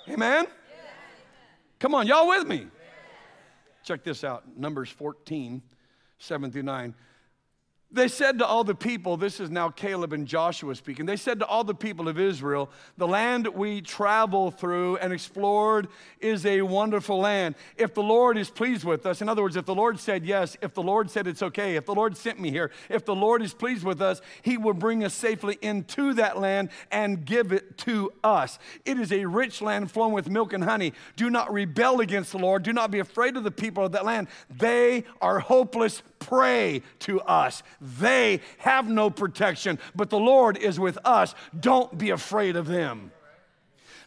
Amen? 0.09 0.47
Come 1.79 1.93
on, 1.93 2.07
y'all 2.07 2.27
with 2.27 2.47
me? 2.47 2.67
Check 3.83 4.03
this 4.03 4.23
out 4.23 4.43
Numbers 4.57 4.89
14, 4.89 5.61
7 6.19 6.51
through 6.51 6.63
9. 6.63 6.93
They 7.93 8.07
said 8.07 8.39
to 8.39 8.45
all 8.45 8.63
the 8.63 8.73
people, 8.73 9.17
this 9.17 9.41
is 9.41 9.49
now 9.49 9.69
Caleb 9.69 10.13
and 10.13 10.25
Joshua 10.25 10.75
speaking, 10.75 11.05
they 11.05 11.17
said 11.17 11.39
to 11.39 11.45
all 11.45 11.65
the 11.65 11.75
people 11.75 12.07
of 12.07 12.17
Israel, 12.17 12.69
the 12.97 13.07
land 13.07 13.47
we 13.47 13.81
travel 13.81 14.49
through 14.49 14.95
and 14.97 15.11
explored 15.11 15.89
is 16.21 16.45
a 16.45 16.61
wonderful 16.61 17.19
land. 17.19 17.55
If 17.75 17.93
the 17.93 18.03
Lord 18.03 18.37
is 18.37 18.49
pleased 18.49 18.85
with 18.85 19.05
us, 19.05 19.21
in 19.21 19.27
other 19.27 19.41
words, 19.41 19.57
if 19.57 19.65
the 19.65 19.75
Lord 19.75 19.99
said 19.99 20.25
yes, 20.25 20.55
if 20.61 20.73
the 20.73 20.81
Lord 20.81 21.11
said 21.11 21.27
it's 21.27 21.43
okay, 21.43 21.75
if 21.75 21.85
the 21.85 21.93
Lord 21.93 22.15
sent 22.15 22.39
me 22.39 22.49
here, 22.49 22.71
if 22.87 23.03
the 23.03 23.15
Lord 23.15 23.41
is 23.41 23.53
pleased 23.53 23.83
with 23.83 24.01
us, 24.01 24.21
he 24.41 24.57
will 24.57 24.73
bring 24.73 25.03
us 25.03 25.13
safely 25.13 25.57
into 25.61 26.13
that 26.13 26.39
land 26.39 26.69
and 26.91 27.25
give 27.25 27.51
it 27.51 27.77
to 27.79 28.13
us. 28.23 28.57
It 28.85 28.99
is 28.99 29.11
a 29.11 29.25
rich 29.25 29.61
land 29.61 29.91
flowing 29.91 30.13
with 30.13 30.29
milk 30.29 30.53
and 30.53 30.63
honey. 30.63 30.93
Do 31.17 31.29
not 31.29 31.51
rebel 31.51 31.99
against 31.99 32.31
the 32.31 32.39
Lord. 32.39 32.63
Do 32.63 32.71
not 32.71 32.89
be 32.89 32.99
afraid 32.99 33.35
of 33.35 33.43
the 33.43 33.51
people 33.51 33.85
of 33.85 33.91
that 33.91 34.05
land. 34.05 34.29
They 34.49 35.03
are 35.21 35.39
hopeless 35.39 36.03
prey 36.21 36.83
to 36.99 37.19
us. 37.21 37.63
They 37.81 38.39
have 38.59 38.87
no 38.87 39.09
protection, 39.09 39.77
but 39.93 40.09
the 40.09 40.19
Lord 40.19 40.57
is 40.57 40.79
with 40.79 40.97
us. 41.03 41.35
Don't 41.59 41.97
be 41.97 42.11
afraid 42.11 42.55
of 42.55 42.67
them. 42.67 43.11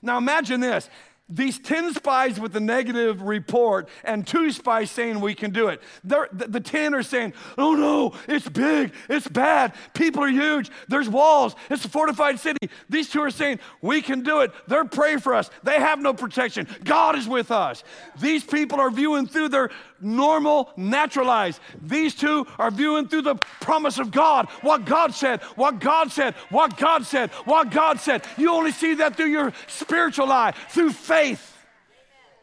Now 0.00 0.16
imagine 0.16 0.60
this 0.60 0.88
these 1.28 1.58
10 1.58 1.94
spies 1.94 2.38
with 2.38 2.52
the 2.52 2.60
negative 2.60 3.22
report 3.22 3.88
and 4.04 4.26
two 4.26 4.52
spies 4.52 4.90
saying 4.90 5.20
we 5.20 5.34
can 5.34 5.52
do 5.52 5.68
it. 5.68 5.80
The, 6.04 6.28
the 6.30 6.60
10 6.60 6.94
are 6.94 7.02
saying, 7.02 7.32
oh 7.56 7.74
no, 7.74 8.12
it's 8.28 8.46
big, 8.46 8.92
it's 9.08 9.26
bad, 9.26 9.72
people 9.94 10.22
are 10.22 10.28
huge, 10.28 10.70
there's 10.88 11.08
walls, 11.08 11.56
it's 11.70 11.84
a 11.84 11.88
fortified 11.88 12.38
city. 12.40 12.68
These 12.90 13.08
two 13.08 13.22
are 13.22 13.30
saying, 13.30 13.60
we 13.80 14.02
can 14.02 14.22
do 14.22 14.40
it. 14.40 14.52
They're 14.68 14.84
praying 14.84 15.20
for 15.20 15.32
us, 15.32 15.50
they 15.62 15.78
have 15.78 15.98
no 15.98 16.12
protection. 16.12 16.68
God 16.84 17.16
is 17.16 17.26
with 17.26 17.50
us. 17.50 17.84
These 18.20 18.44
people 18.44 18.78
are 18.78 18.90
viewing 18.90 19.26
through 19.26 19.48
their 19.48 19.70
normal, 20.04 20.70
naturalized. 20.76 21.60
These 21.80 22.14
two 22.14 22.46
are 22.58 22.70
viewing 22.70 23.08
through 23.08 23.22
the 23.22 23.36
promise 23.60 23.98
of 23.98 24.10
God, 24.10 24.48
what 24.60 24.84
God 24.84 25.14
said, 25.14 25.42
what 25.56 25.80
God 25.80 26.12
said, 26.12 26.34
what 26.50 26.76
God 26.76 27.04
said, 27.04 27.30
what 27.46 27.70
God 27.70 27.98
said. 27.98 28.24
You 28.36 28.50
only 28.50 28.72
see 28.72 28.94
that 28.94 29.16
through 29.16 29.26
your 29.26 29.52
spiritual 29.66 30.30
eye, 30.30 30.52
through 30.68 30.92
faith 30.92 31.56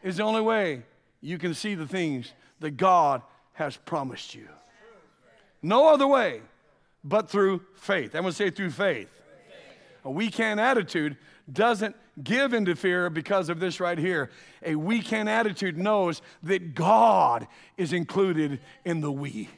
is 0.02 0.16
the 0.16 0.24
only 0.24 0.42
way 0.42 0.82
you 1.20 1.38
can 1.38 1.54
see 1.54 1.74
the 1.74 1.86
things 1.86 2.32
that 2.60 2.72
God 2.72 3.22
has 3.54 3.76
promised 3.76 4.34
you. 4.34 4.48
No 5.62 5.88
other 5.88 6.06
way 6.06 6.40
but 7.04 7.30
through 7.30 7.62
faith. 7.74 8.14
I'm 8.14 8.22
going 8.22 8.32
to 8.32 8.36
say 8.36 8.50
through 8.50 8.70
faith. 8.70 9.08
A 10.04 10.10
we 10.10 10.30
can 10.30 10.58
attitude 10.58 11.16
doesn't 11.52 11.94
give 12.22 12.52
into 12.52 12.74
fear 12.74 13.10
because 13.10 13.48
of 13.48 13.60
this 13.60 13.80
right 13.80 13.98
here. 13.98 14.30
A 14.62 14.74
we 14.74 15.00
can 15.00 15.28
attitude 15.28 15.76
knows 15.76 16.22
that 16.42 16.74
God 16.74 17.46
is 17.76 17.92
included 17.92 18.60
in 18.84 19.00
the 19.00 19.12
we. 19.12 19.48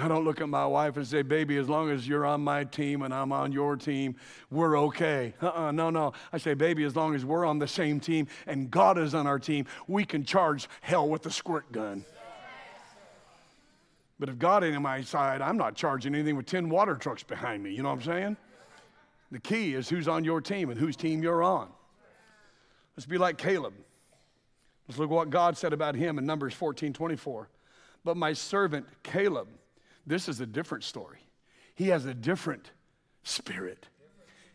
I 0.00 0.06
don't 0.06 0.24
look 0.24 0.40
at 0.40 0.48
my 0.48 0.64
wife 0.64 0.96
and 0.96 1.04
say, 1.04 1.22
baby, 1.22 1.56
as 1.56 1.68
long 1.68 1.90
as 1.90 2.06
you're 2.06 2.24
on 2.24 2.40
my 2.40 2.62
team 2.62 3.02
and 3.02 3.12
I'm 3.12 3.32
on 3.32 3.50
your 3.50 3.74
team, 3.74 4.14
we're 4.48 4.78
okay. 4.78 5.34
Uh-uh, 5.42 5.72
no, 5.72 5.90
no. 5.90 6.12
I 6.32 6.38
say, 6.38 6.54
baby, 6.54 6.84
as 6.84 6.94
long 6.94 7.16
as 7.16 7.24
we're 7.24 7.44
on 7.44 7.58
the 7.58 7.66
same 7.66 7.98
team 7.98 8.28
and 8.46 8.70
God 8.70 8.96
is 8.96 9.12
on 9.12 9.26
our 9.26 9.40
team, 9.40 9.66
we 9.88 10.04
can 10.04 10.24
charge 10.24 10.68
hell 10.82 11.08
with 11.08 11.26
a 11.26 11.32
squirt 11.32 11.72
gun. 11.72 12.04
But 14.20 14.28
if 14.28 14.38
God 14.38 14.62
ain't 14.62 14.76
on 14.76 14.82
my 14.82 15.02
side, 15.02 15.40
I'm 15.40 15.56
not 15.56 15.74
charging 15.74 16.14
anything 16.14 16.36
with 16.36 16.46
10 16.46 16.68
water 16.68 16.94
trucks 16.94 17.24
behind 17.24 17.64
me. 17.64 17.72
You 17.72 17.82
know 17.82 17.88
what 17.88 17.96
I'm 17.96 18.02
saying? 18.02 18.36
The 19.30 19.38
key 19.38 19.74
is 19.74 19.88
who's 19.88 20.08
on 20.08 20.24
your 20.24 20.40
team 20.40 20.70
and 20.70 20.78
whose 20.78 20.96
team 20.96 21.22
you're 21.22 21.42
on. 21.42 21.68
Let's 22.96 23.06
be 23.06 23.18
like 23.18 23.38
Caleb. 23.38 23.74
Let's 24.88 24.98
look 24.98 25.10
what 25.10 25.30
God 25.30 25.56
said 25.56 25.72
about 25.72 25.94
him 25.94 26.18
in 26.18 26.26
Numbers 26.26 26.54
14 26.54 26.92
24. 26.92 27.48
But 28.04 28.16
my 28.16 28.32
servant 28.32 28.86
Caleb, 29.02 29.48
this 30.06 30.28
is 30.28 30.40
a 30.40 30.46
different 30.46 30.84
story. 30.84 31.18
He 31.74 31.88
has 31.88 32.06
a 32.06 32.14
different 32.14 32.70
spirit. 33.22 33.86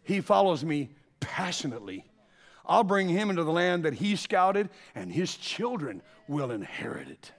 He 0.03 0.21
follows 0.21 0.65
me 0.65 0.89
passionately. 1.19 2.05
I'll 2.65 2.83
bring 2.83 3.07
him 3.09 3.29
into 3.29 3.43
the 3.43 3.51
land 3.51 3.83
that 3.83 3.93
he 3.93 4.15
scouted, 4.15 4.69
and 4.95 5.11
his 5.11 5.35
children 5.35 6.01
will 6.27 6.51
inherit 6.51 7.09
it. 7.09 7.31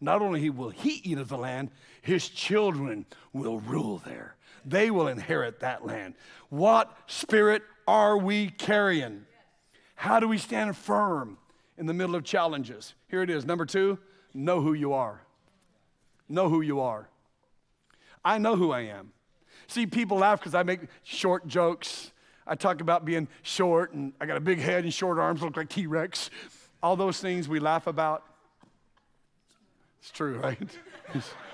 Not 0.00 0.20
only 0.20 0.50
will 0.50 0.70
he 0.70 1.00
eat 1.04 1.18
of 1.18 1.28
the 1.28 1.38
land, 1.38 1.70
his 2.02 2.28
children 2.28 3.06
will 3.32 3.60
rule 3.60 4.02
there. 4.04 4.36
They 4.64 4.90
will 4.90 5.08
inherit 5.08 5.60
that 5.60 5.84
land. 5.84 6.14
What 6.48 6.96
spirit 7.06 7.62
are 7.86 8.16
we 8.16 8.48
carrying? 8.48 9.26
How 9.94 10.20
do 10.20 10.28
we 10.28 10.38
stand 10.38 10.76
firm 10.76 11.38
in 11.78 11.86
the 11.86 11.94
middle 11.94 12.14
of 12.14 12.24
challenges? 12.24 12.94
Here 13.08 13.22
it 13.22 13.30
is. 13.30 13.44
Number 13.44 13.66
two, 13.66 13.98
know 14.34 14.60
who 14.60 14.72
you 14.72 14.92
are. 14.92 15.22
Know 16.28 16.48
who 16.48 16.60
you 16.60 16.80
are. 16.80 17.08
I 18.24 18.38
know 18.38 18.56
who 18.56 18.70
I 18.70 18.80
am. 18.80 19.12
See, 19.66 19.86
people 19.86 20.18
laugh 20.18 20.38
because 20.38 20.54
I 20.54 20.62
make 20.62 20.80
short 21.02 21.46
jokes. 21.46 22.12
I 22.46 22.54
talk 22.54 22.80
about 22.80 23.04
being 23.04 23.28
short 23.42 23.92
and 23.92 24.12
I 24.20 24.26
got 24.26 24.36
a 24.36 24.40
big 24.40 24.58
head 24.58 24.84
and 24.84 24.92
short 24.92 25.18
arms, 25.18 25.42
look 25.42 25.56
like 25.56 25.68
T 25.68 25.86
Rex. 25.86 26.30
All 26.82 26.96
those 26.96 27.20
things 27.20 27.48
we 27.48 27.60
laugh 27.60 27.86
about. 27.86 28.24
It's 30.00 30.10
true, 30.10 30.38
right? 30.38 30.58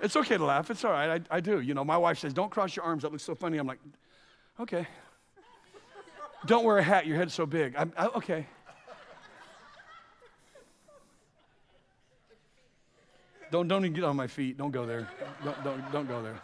It's 0.00 0.16
okay 0.16 0.36
to 0.36 0.44
laugh. 0.44 0.70
It's 0.70 0.84
all 0.84 0.92
right. 0.92 1.20
I, 1.30 1.36
I 1.36 1.40
do. 1.40 1.60
You 1.60 1.74
know, 1.74 1.84
my 1.84 1.96
wife 1.96 2.18
says, 2.18 2.32
don't 2.32 2.50
cross 2.50 2.76
your 2.76 2.84
arms. 2.84 3.02
That 3.02 3.12
looks 3.12 3.24
so 3.24 3.34
funny. 3.34 3.58
I'm 3.58 3.66
like, 3.66 3.80
okay. 4.60 4.86
don't 6.46 6.64
wear 6.64 6.78
a 6.78 6.82
hat. 6.82 7.06
Your 7.06 7.16
head's 7.16 7.34
so 7.34 7.46
big. 7.46 7.74
I'm, 7.76 7.92
I, 7.96 8.06
okay. 8.06 8.46
Don't, 13.50 13.66
don't 13.66 13.84
even 13.84 13.94
get 13.94 14.04
on 14.04 14.14
my 14.14 14.26
feet. 14.26 14.58
Don't 14.58 14.70
go 14.70 14.84
there. 14.84 15.08
Don't, 15.42 15.64
don't, 15.64 15.92
don't 15.92 16.08
go 16.08 16.22
there. 16.22 16.38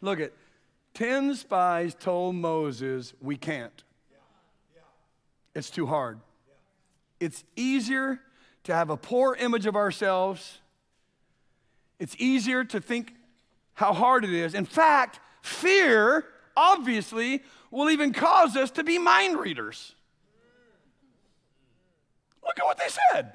Look 0.00 0.20
at 0.20 0.32
10 0.94 1.34
spies 1.34 1.94
told 1.94 2.34
Moses, 2.34 3.12
we 3.20 3.36
can't. 3.36 3.84
It's 5.54 5.70
too 5.70 5.86
hard. 5.86 6.18
It's 7.20 7.44
easier 7.56 8.20
to 8.64 8.74
have 8.74 8.90
a 8.90 8.96
poor 8.96 9.34
image 9.34 9.66
of 9.66 9.76
ourselves 9.76 10.60
it's 11.98 12.14
easier 12.18 12.64
to 12.64 12.80
think 12.80 13.14
how 13.74 13.92
hard 13.92 14.24
it 14.24 14.32
is. 14.32 14.54
In 14.54 14.64
fact, 14.64 15.20
fear, 15.42 16.24
obviously, 16.56 17.42
will 17.70 17.90
even 17.90 18.12
cause 18.12 18.56
us 18.56 18.70
to 18.72 18.84
be 18.84 18.98
mind 18.98 19.38
readers. 19.38 19.94
Look 22.42 22.58
at 22.58 22.64
what 22.64 22.78
they 22.78 22.88
said. 23.12 23.32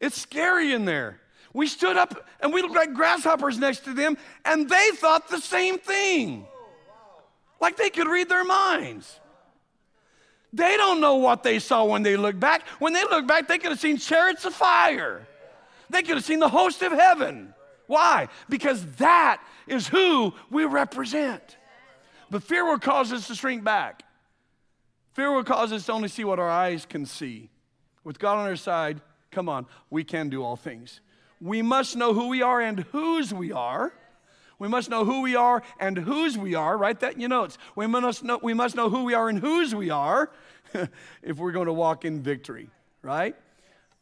It's 0.00 0.20
scary 0.20 0.72
in 0.72 0.84
there. 0.84 1.20
We 1.54 1.66
stood 1.66 1.96
up 1.96 2.26
and 2.40 2.52
we 2.52 2.62
looked 2.62 2.74
like 2.74 2.94
grasshoppers 2.94 3.58
next 3.58 3.84
to 3.84 3.92
them, 3.92 4.16
and 4.44 4.68
they 4.68 4.90
thought 4.94 5.28
the 5.28 5.40
same 5.40 5.78
thing. 5.78 6.46
Like 7.60 7.76
they 7.76 7.90
could 7.90 8.08
read 8.08 8.28
their 8.28 8.44
minds. 8.44 9.20
They 10.52 10.76
don't 10.76 11.00
know 11.00 11.16
what 11.16 11.42
they 11.42 11.58
saw 11.58 11.84
when 11.84 12.02
they 12.02 12.16
looked 12.16 12.40
back. 12.40 12.66
When 12.78 12.92
they 12.92 13.04
looked 13.04 13.28
back, 13.28 13.48
they 13.48 13.58
could 13.58 13.70
have 13.70 13.80
seen 13.80 13.96
chariots 13.96 14.44
of 14.44 14.54
fire. 14.54 15.26
They 15.88 16.02
could 16.02 16.16
have 16.16 16.24
seen 16.24 16.40
the 16.40 16.48
host 16.48 16.82
of 16.82 16.92
heaven. 16.92 17.54
Why? 17.86 18.28
Because 18.48 18.84
that 18.96 19.42
is 19.66 19.88
who 19.88 20.34
we 20.50 20.64
represent. 20.64 21.56
But 22.30 22.42
fear 22.42 22.64
will 22.64 22.78
cause 22.78 23.12
us 23.12 23.26
to 23.26 23.34
shrink 23.34 23.62
back. 23.62 24.04
Fear 25.12 25.32
will 25.32 25.44
cause 25.44 25.72
us 25.72 25.86
to 25.86 25.92
only 25.92 26.08
see 26.08 26.24
what 26.24 26.38
our 26.38 26.48
eyes 26.48 26.86
can 26.86 27.04
see. 27.04 27.50
With 28.04 28.18
God 28.18 28.38
on 28.38 28.46
our 28.46 28.56
side, 28.56 29.00
come 29.30 29.48
on, 29.48 29.66
we 29.90 30.04
can 30.04 30.28
do 30.28 30.42
all 30.42 30.56
things. 30.56 31.00
We 31.40 31.60
must 31.60 31.96
know 31.96 32.14
who 32.14 32.28
we 32.28 32.40
are 32.40 32.60
and 32.60 32.80
whose 32.92 33.34
we 33.34 33.52
are. 33.52 33.92
We 34.58 34.68
must 34.68 34.88
know 34.88 35.04
who 35.04 35.22
we 35.22 35.34
are 35.34 35.62
and 35.80 35.98
whose 35.98 36.38
we 36.38 36.54
are. 36.54 36.78
Write 36.78 37.00
that 37.00 37.14
in 37.14 37.20
your 37.20 37.28
notes. 37.28 37.58
We 37.74 37.86
must 37.86 38.22
know, 38.22 38.38
we 38.42 38.54
must 38.54 38.76
know 38.76 38.88
who 38.88 39.04
we 39.04 39.12
are 39.12 39.28
and 39.28 39.38
whose 39.40 39.74
we 39.74 39.90
are 39.90 40.30
if 41.22 41.36
we're 41.36 41.52
going 41.52 41.66
to 41.66 41.72
walk 41.72 42.04
in 42.04 42.22
victory, 42.22 42.70
right? 43.02 43.34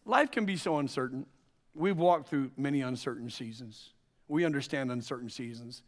Life 0.05 0.31
can 0.31 0.45
be 0.45 0.57
so 0.57 0.79
uncertain. 0.79 1.27
We've 1.75 1.97
walked 1.97 2.29
through 2.29 2.51
many 2.57 2.81
uncertain 2.83 3.31
seasons. 3.31 3.91
We 4.29 4.45
understand 4.45 4.91
uncertain 4.91 5.31
seasons. 5.31 5.83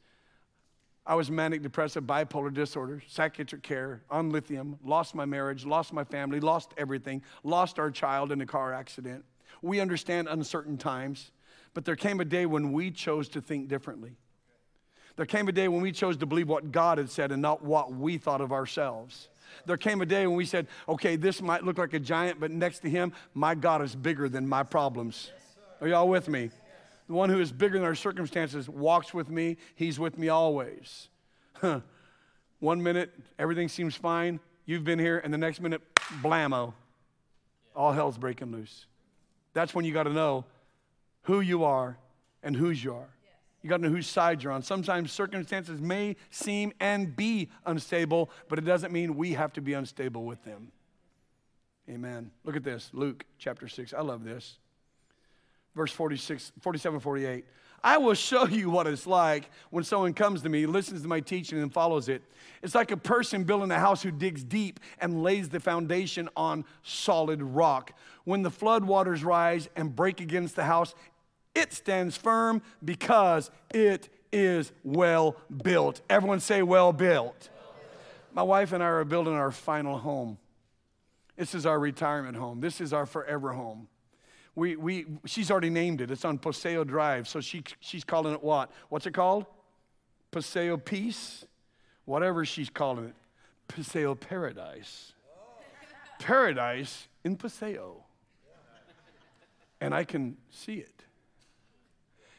I 1.04 1.16
was 1.16 1.30
manic 1.30 1.62
depressive, 1.62 2.04
bipolar 2.04 2.54
disorder, 2.54 3.02
psychiatric 3.08 3.62
care, 3.62 4.02
on 4.08 4.30
lithium, 4.30 4.78
lost 4.84 5.16
my 5.16 5.24
marriage, 5.24 5.66
lost 5.66 5.92
my 5.92 6.04
family, 6.04 6.38
lost 6.38 6.72
everything, 6.78 7.22
lost 7.42 7.80
our 7.80 7.90
child 7.90 8.30
in 8.30 8.40
a 8.40 8.46
car 8.46 8.72
accident. 8.72 9.24
We 9.62 9.80
understand 9.80 10.28
uncertain 10.28 10.78
times, 10.78 11.32
but 11.74 11.84
there 11.84 11.96
came 11.96 12.20
a 12.20 12.24
day 12.24 12.46
when 12.46 12.72
we 12.72 12.92
chose 12.92 13.28
to 13.30 13.40
think 13.40 13.68
differently. 13.68 14.12
There 15.16 15.26
came 15.26 15.48
a 15.48 15.52
day 15.52 15.66
when 15.68 15.82
we 15.82 15.90
chose 15.92 16.16
to 16.18 16.26
believe 16.26 16.48
what 16.48 16.70
God 16.70 16.98
had 16.98 17.10
said 17.10 17.32
and 17.32 17.42
not 17.42 17.64
what 17.64 17.92
we 17.92 18.16
thought 18.16 18.40
of 18.40 18.52
ourselves. 18.52 19.28
There 19.66 19.76
came 19.76 20.00
a 20.00 20.06
day 20.06 20.26
when 20.26 20.36
we 20.36 20.46
said, 20.46 20.68
okay, 20.88 21.16
this 21.16 21.42
might 21.42 21.64
look 21.64 21.78
like 21.78 21.94
a 21.94 21.98
giant, 21.98 22.40
but 22.40 22.50
next 22.50 22.78
to 22.80 22.90
him, 22.90 23.12
my 23.34 23.54
God 23.54 23.82
is 23.82 23.94
bigger 23.94 24.28
than 24.28 24.48
my 24.48 24.62
problems. 24.62 25.30
Are 25.82 25.88
y'all 25.88 26.08
with 26.08 26.28
me? 26.28 26.48
The 27.08 27.12
one 27.12 27.28
who 27.28 27.40
is 27.40 27.50
bigger 27.50 27.76
than 27.76 27.84
our 27.84 27.96
circumstances 27.96 28.68
walks 28.68 29.12
with 29.12 29.28
me, 29.28 29.56
he's 29.74 29.98
with 29.98 30.16
me 30.16 30.28
always. 30.28 31.08
Huh. 31.54 31.80
One 32.60 32.80
minute, 32.80 33.12
everything 33.36 33.68
seems 33.68 33.96
fine. 33.96 34.38
You've 34.64 34.84
been 34.84 35.00
here, 35.00 35.18
and 35.18 35.34
the 35.34 35.38
next 35.38 35.60
minute, 35.60 35.82
blammo. 36.22 36.74
All 37.74 37.90
hell's 37.90 38.16
breaking 38.16 38.52
loose. 38.52 38.86
That's 39.54 39.74
when 39.74 39.84
you 39.84 39.92
got 39.92 40.04
to 40.04 40.12
know 40.12 40.44
who 41.22 41.40
you 41.40 41.64
are 41.64 41.98
and 42.44 42.54
whose 42.54 42.82
you 42.84 42.94
are. 42.94 43.08
You 43.62 43.68
got 43.68 43.78
to 43.78 43.82
know 43.82 43.90
whose 43.90 44.06
side 44.06 44.40
you're 44.40 44.52
on. 44.52 44.62
Sometimes 44.62 45.10
circumstances 45.10 45.80
may 45.80 46.14
seem 46.30 46.72
and 46.78 47.16
be 47.16 47.50
unstable, 47.66 48.30
but 48.48 48.60
it 48.60 48.64
doesn't 48.64 48.92
mean 48.92 49.16
we 49.16 49.32
have 49.32 49.52
to 49.54 49.60
be 49.60 49.72
unstable 49.72 50.24
with 50.24 50.44
them. 50.44 50.70
Amen. 51.90 52.30
Look 52.44 52.54
at 52.54 52.62
this 52.62 52.90
Luke 52.92 53.24
chapter 53.38 53.66
6. 53.66 53.92
I 53.92 54.02
love 54.02 54.22
this. 54.22 54.58
Verse 55.74 55.92
46, 55.92 56.52
47, 56.60 57.00
48. 57.00 57.44
I 57.84 57.98
will 57.98 58.14
show 58.14 58.46
you 58.46 58.70
what 58.70 58.86
it's 58.86 59.06
like 59.06 59.50
when 59.70 59.82
someone 59.82 60.14
comes 60.14 60.42
to 60.42 60.48
me, 60.48 60.66
listens 60.66 61.02
to 61.02 61.08
my 61.08 61.20
teaching, 61.20 61.60
and 61.60 61.72
follows 61.72 62.08
it. 62.08 62.22
It's 62.62 62.74
like 62.74 62.92
a 62.92 62.96
person 62.96 63.42
building 63.42 63.70
a 63.72 63.78
house 63.78 64.02
who 64.02 64.12
digs 64.12 64.44
deep 64.44 64.78
and 65.00 65.22
lays 65.22 65.48
the 65.48 65.58
foundation 65.58 66.28
on 66.36 66.64
solid 66.84 67.42
rock. 67.42 67.92
When 68.24 68.42
the 68.42 68.50
flood 68.50 68.84
waters 68.84 69.24
rise 69.24 69.68
and 69.74 69.94
break 69.96 70.20
against 70.20 70.54
the 70.54 70.64
house, 70.64 70.94
it 71.54 71.72
stands 71.72 72.16
firm 72.16 72.62
because 72.84 73.50
it 73.74 74.08
is 74.32 74.72
well 74.84 75.36
built. 75.62 76.02
Everyone 76.08 76.40
say, 76.40 76.62
well 76.62 76.92
built. 76.92 77.50
My 78.32 78.42
wife 78.42 78.72
and 78.72 78.82
I 78.82 78.86
are 78.86 79.04
building 79.04 79.34
our 79.34 79.50
final 79.50 79.98
home. 79.98 80.38
This 81.36 81.54
is 81.54 81.66
our 81.66 81.78
retirement 81.78 82.36
home. 82.36 82.60
This 82.60 82.80
is 82.80 82.92
our 82.92 83.06
forever 83.06 83.52
home. 83.52 83.88
We, 84.54 84.76
we, 84.76 85.06
she's 85.24 85.50
already 85.50 85.70
named 85.70 86.00
it. 86.00 86.10
It's 86.10 86.24
on 86.24 86.38
Paseo 86.38 86.84
Drive. 86.84 87.26
So 87.26 87.40
she, 87.40 87.64
she's 87.80 88.04
calling 88.04 88.34
it 88.34 88.42
what? 88.42 88.70
What's 88.90 89.06
it 89.06 89.12
called? 89.14 89.46
Paseo 90.30 90.76
Peace? 90.76 91.44
Whatever 92.04 92.44
she's 92.44 92.68
calling 92.68 93.06
it. 93.06 93.14
Paseo 93.68 94.14
Paradise. 94.14 95.12
Paradise 96.18 97.08
in 97.24 97.36
Paseo. 97.36 98.04
And 99.80 99.94
I 99.94 100.04
can 100.04 100.36
see 100.50 100.74
it. 100.74 101.02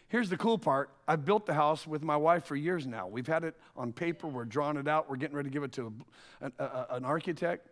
Here's 0.08 0.30
the 0.30 0.38
cool 0.38 0.60
part 0.60 0.92
I've 1.08 1.26
built 1.26 1.48
the 1.48 1.56
house 1.56 1.88
with 1.88 2.04
my 2.04 2.16
wife 2.16 2.46
for 2.46 2.56
years 2.56 2.86
now. 2.86 3.08
We've 3.08 3.26
had 3.26 3.44
it 3.44 3.56
on 3.76 3.92
paper, 3.92 4.28
we're 4.28 4.46
drawing 4.46 4.78
it 4.78 4.88
out, 4.88 5.10
we're 5.10 5.16
getting 5.16 5.36
ready 5.36 5.50
to 5.50 5.54
give 5.54 5.64
it 5.64 5.72
to 5.72 5.92
a, 6.40 6.52
a, 6.60 6.64
a, 6.64 6.88
an 6.92 7.04
architect. 7.04 7.70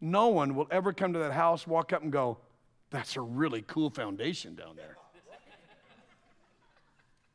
No 0.00 0.28
one 0.28 0.54
will 0.54 0.68
ever 0.70 0.92
come 0.92 1.12
to 1.14 1.18
that 1.18 1.32
house, 1.32 1.66
walk 1.66 1.92
up, 1.92 2.02
and 2.02 2.12
go, 2.12 2.38
That's 2.90 3.16
a 3.16 3.20
really 3.20 3.62
cool 3.66 3.90
foundation 3.90 4.54
down 4.54 4.76
there. 4.76 4.96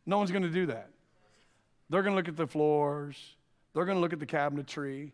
no 0.06 0.18
one's 0.18 0.32
going 0.32 0.44
to 0.44 0.50
do 0.50 0.66
that. 0.68 0.90
They're 1.90 2.02
going 2.04 2.14
to 2.14 2.18
look 2.18 2.28
at 2.28 2.36
the 2.36 2.48
floors, 2.48 3.36
they're 3.74 3.86
going 3.86 3.98
to 3.98 4.02
look 4.02 4.14
at 4.14 4.20
the 4.20 4.26
cabinetry, 4.26 5.12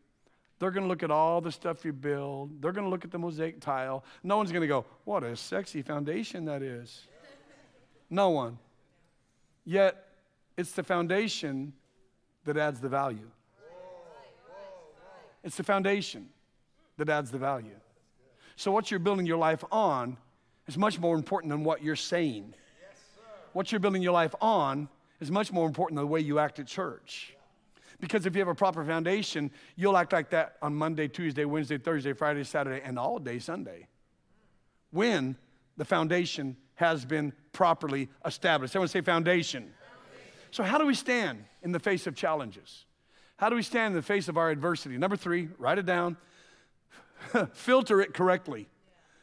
they're 0.62 0.72
going 0.72 0.84
to 0.84 0.88
look 0.88 1.02
at 1.02 1.10
all 1.10 1.42
the 1.42 1.52
stuff 1.52 1.84
you 1.84 1.92
build. 1.92 2.62
They're 2.62 2.72
going 2.72 2.84
to 2.84 2.90
look 2.90 3.04
at 3.04 3.10
the 3.10 3.18
mosaic 3.18 3.60
tile. 3.60 4.04
No 4.22 4.38
one's 4.38 4.52
going 4.52 4.62
to 4.62 4.68
go, 4.68 4.86
What 5.06 5.24
a 5.24 5.36
sexy 5.36 5.82
foundation 5.82 6.46
that 6.46 6.62
is. 6.62 7.08
No 8.12 8.30
one. 8.30 8.60
Yet, 9.66 10.06
it's 10.58 10.74
the 10.74 10.84
foundation 10.84 11.74
that 12.46 12.58
adds 12.58 12.80
the 12.80 12.90
value. 12.90 13.32
It's 15.44 15.58
the 15.58 15.64
foundation 15.64 16.30
that 16.98 17.10
adds 17.10 17.32
the 17.32 17.40
value. 17.40 17.80
So, 18.56 18.72
what 18.72 18.92
you're 18.92 19.00
building 19.00 19.26
your 19.26 19.38
life 19.38 19.64
on 19.72 20.16
is 20.68 20.78
much 20.78 21.00
more 21.00 21.16
important 21.16 21.52
than 21.52 21.64
what 21.64 21.84
you're 21.84 21.96
saying. 21.96 22.54
What 23.54 23.72
you're 23.72 23.80
building 23.80 24.02
your 24.02 24.14
life 24.14 24.34
on 24.42 24.88
is 25.20 25.30
much 25.30 25.52
more 25.52 25.68
important 25.68 25.98
than 25.98 26.06
the 26.06 26.12
way 26.12 26.22
you 26.22 26.40
act 26.40 26.60
at 26.60 26.68
church. 26.68 27.36
Because 28.00 28.26
if 28.26 28.34
you 28.36 28.40
have 28.40 28.48
a 28.48 28.56
proper 28.56 28.84
foundation, 28.84 29.52
you'll 29.76 29.98
act 29.98 30.14
like 30.14 30.32
that 30.32 30.56
on 30.62 30.74
Monday, 30.74 31.08
Tuesday, 31.08 31.46
Wednesday, 31.46 31.78
Thursday, 31.78 32.14
Friday, 32.14 32.44
Saturday, 32.44 32.82
and 32.84 32.98
all 32.98 33.20
day 33.20 33.38
Sunday. 33.38 33.88
When 34.92 35.36
the 35.78 35.86
foundation 35.86 36.58
has 36.82 37.06
been 37.06 37.32
properly 37.54 38.10
established. 38.26 38.76
Everyone 38.76 38.88
say 38.88 39.02
foundation. 39.02 39.72
So, 40.50 40.64
how 40.64 40.78
do 40.78 40.86
we 40.86 40.96
stand 40.96 41.46
in 41.62 41.72
the 41.72 41.80
face 41.80 42.08
of 42.08 42.16
challenges? 42.16 42.86
How 43.38 43.50
do 43.50 43.56
we 43.56 43.62
stand 43.62 43.92
in 43.92 43.96
the 43.96 44.02
face 44.02 44.28
of 44.28 44.38
our 44.38 44.50
adversity? 44.50 44.98
Number 44.98 45.16
three, 45.16 45.50
write 45.58 45.78
it 45.78 45.86
down. 45.86 46.18
Filter 47.54 48.02
it 48.02 48.14
correctly. 48.14 48.68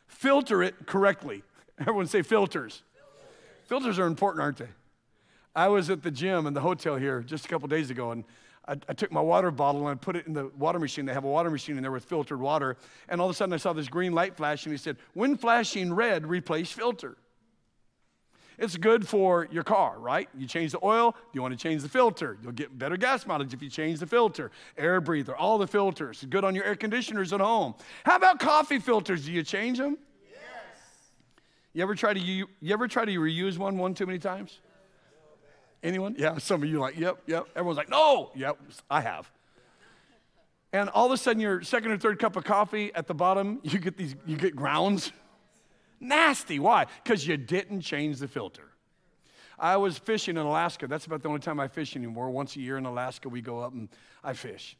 Filter 0.09 0.63
it 0.63 0.87
correctly. 0.87 1.43
Everyone 1.79 2.07
say 2.07 2.23
filters. 2.23 2.83
Filters 3.67 3.99
are 3.99 4.07
important, 4.07 4.43
aren't 4.43 4.57
they? 4.57 4.69
I 5.55 5.69
was 5.69 5.91
at 5.91 6.03
the 6.03 6.11
gym 6.11 6.47
in 6.47 6.55
the 6.55 6.61
hotel 6.61 6.97
here 6.97 7.21
just 7.21 7.45
a 7.45 7.49
couple 7.49 7.69
days 7.69 7.91
ago, 7.91 8.11
and 8.11 8.25
I, 8.67 8.73
I, 8.89 8.93
took 8.93 9.11
my 9.13 9.21
water 9.21 9.51
bottle 9.51 9.89
and 9.89 9.91
I 9.91 9.95
put 9.95 10.17
it 10.17 10.27
in 10.27 10.33
the 10.33 10.51
water 10.59 10.79
machine. 10.79 11.07
They 11.07 11.15
have 11.15 11.25
a 11.25 11.29
water 11.29 11.51
machine 11.51 11.77
in 11.77 11.83
there 11.83 11.91
with 11.91 12.05
filtered 12.05 12.41
water. 12.41 12.77
And 13.09 13.21
all 13.21 13.29
of 13.29 13.35
a 13.35 13.37
sudden, 13.37 13.53
I 13.53 13.57
saw 13.57 13.73
this 13.73 13.89
green 13.89 14.13
light 14.13 14.37
flash, 14.37 14.65
and 14.65 14.73
he 14.73 14.79
said, 14.79 14.97
When 15.15 15.37
flashing 15.37 15.93
red, 15.93 16.27
replace 16.27 16.71
filter. 16.71 17.17
It's 18.59 18.77
good 18.77 19.07
for 19.07 19.47
your 19.53 19.63
car, 19.63 19.99
right? 19.99 20.29
You 20.37 20.47
change 20.47 20.73
the 20.73 20.81
oil, 20.83 21.15
you 21.33 21.41
want 21.41 21.57
to 21.57 21.63
change 21.63 21.83
the 21.83 21.89
filter. 21.89 22.37
You'll 22.43 22.53
get 22.53 22.77
better 22.77 22.97
gas 22.97 23.25
mileage 23.25 23.55
if 23.55 23.63
you 23.63 23.71
change 23.71 24.01
the 24.01 24.07
filter. 24.07 24.51
Air 24.77 25.01
breather, 25.01 25.37
all 25.37 25.59
the 25.59 25.67
filters. 25.67 26.27
Good 26.29 26.45
on 26.45 26.55
your 26.55 26.65
air 26.65 26.75
conditioners 26.75 27.33
at 27.33 27.41
home. 27.41 27.75
How 28.05 28.17
about 28.17 28.41
coffee 28.41 28.81
filters? 28.81 29.27
Do 29.27 29.33
you 29.33 29.45
change 29.45 29.79
them? 29.79 29.97
Yes. 30.29 30.41
You 31.73 31.83
ever 31.83 31.95
try 31.95 32.13
to 32.13 32.21
you, 32.21 32.49
you 32.61 32.73
ever 32.73 32.89
try 32.89 33.05
to 33.05 33.13
reuse 33.13 33.59
one 33.59 33.79
one 33.79 33.95
too 33.95 34.07
many 34.07 34.19
times? 34.19 34.59
Anyone? 35.83 36.17
Yeah, 36.19 36.39
some 36.39 36.63
of 36.63 36.69
you 36.69 36.81
like, 36.81 36.99
yep, 36.99 37.19
yep. 37.27 37.47
Everyone's 37.55 37.77
like, 37.77 37.89
no, 37.89 38.33
yep, 38.35 38.59
I 38.91 39.01
have. 39.01 39.31
And 40.73 40.91
all 40.91 41.07
of 41.07 41.13
a 41.13 41.17
sudden, 41.17 41.41
your 41.41 41.63
second 41.63 41.93
or 41.93 41.99
third 41.99 42.19
cup 42.19 42.37
of 42.37 42.45
coffee 42.45 42.93
at 42.95 43.07
the 43.07 43.15
bottom, 43.15 43.61
you 43.63 43.79
get 43.79 43.97
these, 43.97 44.17
you 44.27 44.37
get 44.37 44.57
grounds. 44.57 45.13
Nasty. 46.01 46.59
Why? 46.59 46.87
Because 47.03 47.27
you 47.27 47.37
didn't 47.37 47.81
change 47.83 48.19
the 48.19 48.29
filter. 48.29 48.69
I 49.59 49.77
was 49.77 49.99
fishing 49.99 50.37
in 50.37 50.47
Alaska. 50.47 50.87
That's 50.87 51.07
about 51.07 51.23
the 51.23 51.29
only 51.29 51.41
time 51.41 51.59
I 51.59 51.69
fish 51.69 51.97
anymore. 51.97 52.31
Once 52.31 52.55
a 52.57 52.61
year 52.61 52.79
in 52.79 52.87
Alaska, 52.87 53.29
we 53.29 53.41
go 53.41 53.61
up 53.61 53.73
and 53.73 53.89
I 54.23 54.33
fish. 54.35 54.77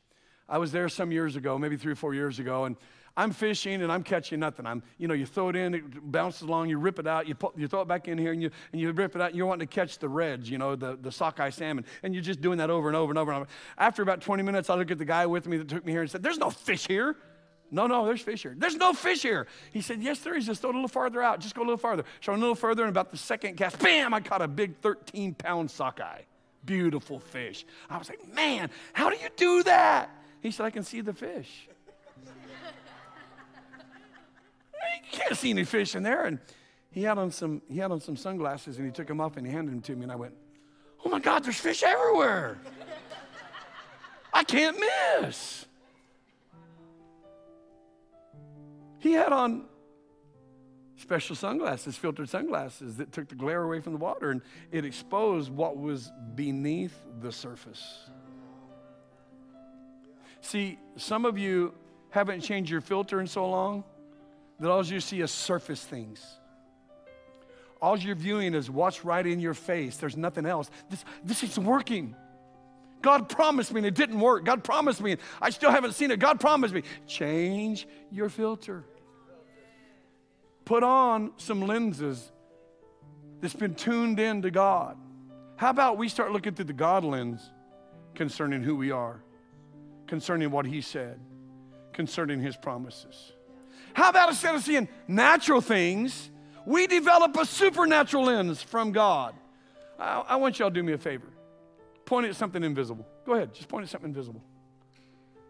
I 0.49 0.59
was 0.59 0.73
there 0.73 0.89
some 0.89 1.13
years 1.13 1.37
ago, 1.37 1.59
maybe 1.59 1.77
three 1.77 1.93
or 1.93 1.97
four 1.97 2.15
years 2.15 2.39
ago, 2.39 2.65
and 2.65 2.77
I'm 3.17 3.33
fishing 3.33 3.83
and 3.83 3.91
I'm 3.91 4.05
catching 4.05 4.39
nothing. 4.39 4.65
I'm, 4.65 4.83
you 4.97 5.09
know, 5.09 5.15
you 5.15 5.27
throw 5.27 5.49
it 5.49 5.57
in, 5.57 5.75
it 5.75 6.13
bounces 6.13 6.43
along, 6.43 6.69
you 6.69 6.79
rip 6.79 7.01
it 7.01 7.07
out, 7.07 7.27
you, 7.27 7.35
put, 7.35 7.59
you 7.59 7.67
throw 7.67 7.83
it 7.83 7.89
back 7.89 8.07
in 8.07 8.17
here, 8.17 8.33
and 8.33 8.41
you, 8.41 8.51
and 8.73 8.81
you 8.81 8.93
rip 8.93 9.17
it 9.17 9.21
out, 9.21 9.31
and 9.31 9.37
you're 9.37 9.47
wanting 9.47 9.67
to 9.67 9.75
catch 9.75 9.99
the 9.99 10.09
reds, 10.09 10.49
you 10.49 10.57
know, 10.57 10.77
the, 10.77 10.97
the 11.03 11.11
sockeye 11.11 11.51
salmon. 11.51 11.85
And 12.05 12.15
you're 12.15 12.23
just 12.23 12.41
doing 12.41 12.59
that 12.59 12.71
over 12.71 12.87
and 12.87 12.97
over 12.97 13.11
and 13.11 13.19
over 13.19 13.33
and 13.33 13.41
over. 13.43 13.51
After 13.77 14.03
about 14.03 14.21
20 14.21 14.45
minutes, 14.45 14.71
I 14.71 14.77
look 14.77 14.93
at 14.93 14.99
the 14.99 15.05
guy 15.05 15.27
with 15.27 15.49
me 15.49 15.57
that 15.59 15.69
took 15.69 15.85
me 15.85 15.91
here 15.91 16.03
and 16.03 16.11
said, 16.11 16.23
There's 16.23 16.39
no 16.39 16.49
fish 16.49 16.87
here. 16.87 17.17
No, 17.71 17.87
no, 17.87 18.07
there's 18.07 18.23
fish 18.23 18.43
here. 18.43 18.55
There's 18.57 18.77
no 18.77 18.93
fish 18.93 19.23
here. 19.23 19.47
He 19.73 19.81
said, 19.81 20.03
Yes, 20.03 20.21
there 20.21 20.37
is. 20.37 20.47
Just 20.47 20.63
go 20.63 20.69
a 20.69 20.73
little 20.73 20.89
farther 20.89 21.23
out. 21.23 21.41
Just 21.41 21.55
go 21.55 21.63
a 21.63 21.65
little 21.65 21.77
farther. 21.77 22.05
So 22.21 22.33
a 22.33 22.35
little 22.35 22.55
further, 22.55 22.85
and 22.85 22.91
about 22.91 23.11
the 23.11 23.19
second 23.19 23.57
cast, 23.57 23.79
bam, 23.79 24.15
I 24.15 24.21
caught 24.21 24.43
a 24.43 24.49
big 24.49 24.77
13 24.79 25.35
pound 25.35 25.71
sockeye. 25.71 26.23
Beautiful 26.65 27.21
fish. 27.21 27.67
I 27.91 27.99
was 27.99 28.09
like, 28.09 28.27
Man, 28.35 28.71
how 28.93 29.11
do 29.11 29.17
you 29.17 29.29
do 29.37 29.63
that? 29.65 30.11
He 30.41 30.51
said, 30.51 30.65
I 30.65 30.71
can 30.71 30.83
see 30.83 31.01
the 31.01 31.13
fish. 31.13 31.69
you 32.27 32.33
can't 35.11 35.37
see 35.37 35.51
any 35.51 35.65
fish 35.65 35.95
in 35.95 36.03
there. 36.03 36.25
And 36.25 36.39
he 36.91 37.03
had 37.03 37.19
on 37.19 37.31
some, 37.31 37.61
he 37.69 37.79
had 37.79 37.91
on 37.91 38.01
some 38.01 38.17
sunglasses 38.17 38.79
and 38.79 38.87
he 38.87 38.93
took 38.93 39.09
them 39.09 39.21
off 39.21 39.37
and 39.37 39.47
he 39.47 39.53
handed 39.53 39.75
them 39.75 39.83
to 39.83 39.97
me. 39.97 40.05
And 40.05 40.13
I 40.13 40.17
went, 40.17 40.35
Oh 41.05 41.11
my 41.11 41.21
God, 41.21 41.45
there's 41.45 41.61
fish 41.61 41.83
everywhere. 41.83 42.59
I 44.33 44.45
can't 44.45 44.79
miss. 45.21 45.67
He 48.99 49.13
had 49.13 49.33
on 49.33 49.67
special 50.97 51.37
sunglasses, 51.37 51.97
filtered 51.97 52.29
sunglasses 52.29 52.97
that 52.97 53.13
took 53.13 53.29
the 53.29 53.35
glare 53.35 53.63
away 53.63 53.81
from 53.81 53.93
the 53.93 53.99
water 53.99 54.31
and 54.31 54.43
it 54.73 54.85
exposed 54.85 55.51
what 55.51 55.77
was 55.77 56.11
beneath 56.35 56.95
the 57.21 57.31
surface. 57.31 58.11
See, 60.41 60.79
some 60.97 61.25
of 61.25 61.39
you 61.39 61.75
haven't 62.11 62.41
changed 62.41 62.71
your 62.71 62.81
filter 62.81 63.21
in 63.21 63.27
so 63.27 63.49
long 63.49 63.85
that 64.61 64.71
all 64.71 64.85
you 64.85 65.01
see 65.01 65.21
is 65.21 65.31
surface 65.31 65.85
things. 65.85 66.25
All 67.81 67.97
you're 67.97 68.17
viewing 68.17 68.55
is 68.55 68.69
what's 68.69 69.05
right 69.05 69.25
in 69.25 69.39
your 69.39 69.55
face. 69.55 69.99
There's 69.99 70.17
nothing 70.17 70.47
else. 70.47 70.69
This, 70.91 71.05
this 71.23 71.43
is 71.45 71.59
working. 71.59 72.17
God 73.03 73.29
promised 73.29 73.73
me 73.73 73.79
and 73.79 73.87
it 73.87 73.95
didn't 73.95 74.21
work. 74.21 74.45
God 74.45 74.65
promised 74.65 75.01
me 75.01 75.13
and 75.13 75.21
I 75.41 75.51
still 75.51 75.71
haven't 75.71 75.93
seen 75.93 76.11
it. 76.11 76.19
God 76.19 76.41
promised 76.41 76.75
me. 76.75 76.83
Change 77.07 77.87
your 78.11 78.29
filter. 78.29 78.85
Put 80.65 80.83
on 80.83 81.33
some 81.37 81.67
lenses 81.67 82.31
that's 83.41 83.55
been 83.55 83.75
tuned 83.75 84.21
in 84.21 84.43
to 84.43 84.51
God. 84.51 84.97
How 85.57 85.71
about 85.71 85.97
we 85.97 86.09
start 86.09 86.33
looking 86.33 86.55
through 86.55 86.67
the 86.67 86.73
God 86.73 87.05
lens 87.05 87.51
concerning 88.15 88.63
who 88.63 88.77
we 88.77 88.91
are, 88.91 89.23
concerning 90.07 90.51
what 90.51 90.67
He 90.67 90.81
said, 90.81 91.21
concerning 91.93 92.41
His 92.41 92.57
promises? 92.57 93.33
How 93.95 94.11
about 94.11 94.29
instead 94.29 94.55
of 94.55 94.63
seeing 94.63 94.89
natural 95.07 95.61
things, 95.61 96.31
we 96.67 96.87
develop 96.87 97.37
a 97.37 97.47
supernatural 97.47 98.25
lens 98.25 98.63
from 98.63 98.93
God? 98.93 99.35
I, 99.99 100.25
I 100.29 100.37
want 100.37 100.59
y'all 100.59 100.71
to 100.71 100.75
do 100.75 100.83
me 100.83 100.93
a 100.93 100.99
favor. 100.99 101.27
Point 102.09 102.27
at 102.27 102.37
something 102.37 102.65
invisible. 102.65 103.07
Go 103.27 103.35
ahead, 103.35 103.53
just 103.53 103.69
point 103.69 103.83
at 103.83 103.91
something 103.91 104.09
invisible. 104.09 104.43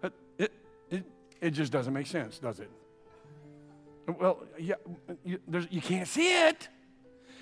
It, 0.03 0.13
it, 0.39 0.53
it, 0.91 1.05
it 1.41 1.51
just 1.53 1.71
doesn't 1.71 1.95
make 1.95 2.09
sense, 2.09 2.41
does 2.41 2.59
it? 2.59 2.69
Well, 4.19 4.43
yeah, 4.59 4.75
you, 5.25 5.39
you 5.71 5.81
can't 5.81 6.09
see 6.09 6.27
it. 6.49 6.69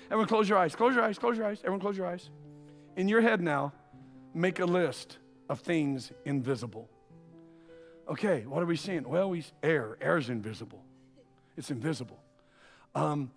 Everyone, 0.05 0.27
close 0.27 0.47
your 0.47 0.59
eyes. 0.59 0.75
Close 0.75 0.93
your 0.93 1.03
eyes. 1.03 1.17
Close 1.17 1.35
your 1.35 1.47
eyes. 1.47 1.57
Everyone, 1.61 1.79
close 1.79 1.97
your 1.97 2.05
eyes. 2.05 2.29
In 2.95 3.09
your 3.09 3.21
head 3.21 3.41
now, 3.41 3.73
make 4.35 4.59
a 4.59 4.65
list 4.65 5.17
of 5.49 5.61
things 5.61 6.11
invisible. 6.23 6.87
Okay, 8.07 8.45
what 8.45 8.61
are 8.61 8.67
we 8.67 8.75
seeing? 8.75 9.09
Well, 9.09 9.31
we 9.31 9.43
air. 9.63 9.97
Air's 9.99 10.29
invisible. 10.29 10.83
It's 11.57 11.71
invisible. 11.71 12.19
Um, 12.93 13.31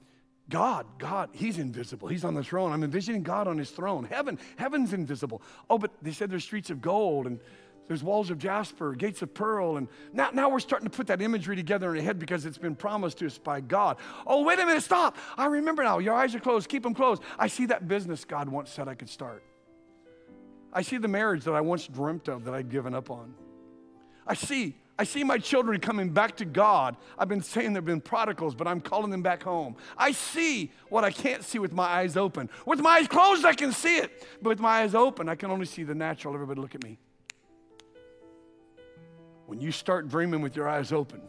God, 0.50 0.86
God, 0.98 1.30
He's 1.32 1.58
invisible. 1.58 2.08
He's 2.08 2.24
on 2.24 2.34
the 2.34 2.44
throne. 2.44 2.72
I'm 2.72 2.84
envisioning 2.84 3.22
God 3.22 3.48
on 3.48 3.56
His 3.56 3.70
throne. 3.70 4.04
Heaven, 4.04 4.38
heaven's 4.56 4.92
invisible. 4.92 5.40
Oh, 5.70 5.78
but 5.78 5.92
they 6.02 6.12
said 6.12 6.30
there's 6.30 6.44
streets 6.44 6.70
of 6.70 6.82
gold 6.82 7.26
and 7.26 7.40
there's 7.88 8.04
walls 8.04 8.30
of 8.30 8.38
jasper, 8.38 8.94
gates 8.94 9.20
of 9.20 9.34
pearl, 9.34 9.76
and 9.76 9.88
now, 10.12 10.30
now 10.32 10.48
we're 10.48 10.60
starting 10.60 10.88
to 10.88 10.96
put 10.96 11.08
that 11.08 11.20
imagery 11.20 11.56
together 11.56 11.90
in 11.90 11.98
our 11.98 12.04
head 12.04 12.20
because 12.20 12.46
it's 12.46 12.56
been 12.56 12.76
promised 12.76 13.18
to 13.18 13.26
us 13.26 13.36
by 13.36 13.60
God. 13.60 13.96
Oh, 14.26 14.44
wait 14.44 14.60
a 14.60 14.66
minute, 14.66 14.84
stop. 14.84 15.16
I 15.36 15.46
remember 15.46 15.82
now. 15.82 15.98
Your 15.98 16.14
eyes 16.14 16.32
are 16.36 16.38
closed. 16.38 16.68
Keep 16.68 16.84
them 16.84 16.94
closed. 16.94 17.20
I 17.36 17.48
see 17.48 17.66
that 17.66 17.88
business 17.88 18.24
God 18.24 18.48
once 18.48 18.70
said 18.70 18.86
I 18.86 18.94
could 18.94 19.08
start. 19.08 19.42
I 20.72 20.82
see 20.82 20.98
the 20.98 21.08
marriage 21.08 21.42
that 21.44 21.52
I 21.52 21.62
once 21.62 21.88
dreamt 21.88 22.28
of 22.28 22.44
that 22.44 22.54
I'd 22.54 22.70
given 22.70 22.94
up 22.94 23.10
on. 23.10 23.34
I 24.24 24.34
see 24.34 24.76
I 25.00 25.04
see 25.04 25.24
my 25.24 25.38
children 25.38 25.80
coming 25.80 26.10
back 26.10 26.36
to 26.36 26.44
God. 26.44 26.94
I've 27.16 27.26
been 27.26 27.40
saying 27.40 27.72
they've 27.72 27.82
been 27.82 28.02
prodigals, 28.02 28.54
but 28.54 28.68
I'm 28.68 28.82
calling 28.82 29.10
them 29.10 29.22
back 29.22 29.42
home. 29.42 29.76
I 29.96 30.12
see 30.12 30.72
what 30.90 31.04
I 31.04 31.10
can't 31.10 31.42
see 31.42 31.58
with 31.58 31.72
my 31.72 31.84
eyes 31.84 32.18
open. 32.18 32.50
With 32.66 32.80
my 32.80 32.98
eyes 32.98 33.08
closed, 33.08 33.46
I 33.46 33.54
can 33.54 33.72
see 33.72 33.96
it, 33.96 34.26
but 34.42 34.50
with 34.50 34.60
my 34.60 34.82
eyes 34.82 34.94
open, 34.94 35.26
I 35.26 35.36
can 35.36 35.50
only 35.50 35.64
see 35.64 35.84
the 35.84 35.94
natural. 35.94 36.34
Everybody, 36.34 36.60
look 36.60 36.74
at 36.74 36.84
me. 36.84 36.98
When 39.46 39.58
you 39.58 39.72
start 39.72 40.06
dreaming 40.06 40.42
with 40.42 40.54
your 40.54 40.68
eyes 40.68 40.92
open, 40.92 41.22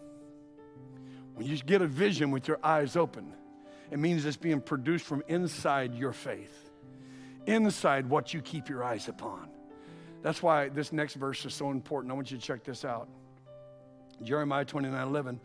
when 1.36 1.48
you 1.48 1.56
get 1.56 1.82
a 1.82 1.88
vision 1.88 2.30
with 2.30 2.50
your 2.50 2.60
eyes 2.62 2.98
open, 2.98 3.34
it 3.90 4.00
means 4.00 4.26
it's 4.26 4.36
being 4.36 4.60
produced 4.60 5.06
from 5.06 5.24
inside 5.30 5.96
your 5.96 6.12
faith, 6.12 6.72
inside 7.46 8.10
what 8.10 8.34
you 8.34 8.42
keep 8.42 8.68
your 8.68 8.84
eyes 8.84 9.08
upon. 9.08 9.48
That's 10.24 10.44
why 10.44 10.68
this 10.68 10.92
next 10.92 11.14
verse 11.14 11.46
is 11.46 11.54
so 11.54 11.72
important. 11.72 12.12
I 12.12 12.16
want 12.16 12.32
you 12.32 12.38
to 12.38 12.44
check 12.44 12.66
this 12.66 12.84
out. 12.84 13.08
Jeremiah 14.24 14.66
29 14.66 15.08
11 15.08 15.40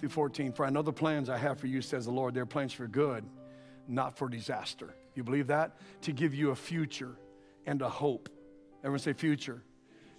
through 0.00 0.08
14. 0.08 0.52
For 0.52 0.64
I 0.64 0.70
know 0.70 0.82
the 0.82 0.92
plans 0.92 1.28
I 1.28 1.36
have 1.36 1.58
for 1.58 1.66
you, 1.66 1.82
says 1.82 2.04
the 2.04 2.10
Lord. 2.10 2.34
They're 2.34 2.46
plans 2.46 2.72
for 2.72 2.86
good, 2.86 3.24
not 3.86 4.16
for 4.16 4.28
disaster. 4.28 4.94
You 5.14 5.24
believe 5.24 5.48
that? 5.48 5.76
To 6.02 6.12
give 6.12 6.34
you 6.34 6.50
a 6.50 6.56
future 6.56 7.16
and 7.66 7.82
a 7.82 7.88
hope. 7.88 8.28
Everyone 8.80 9.00
say 9.00 9.12
future. 9.12 9.62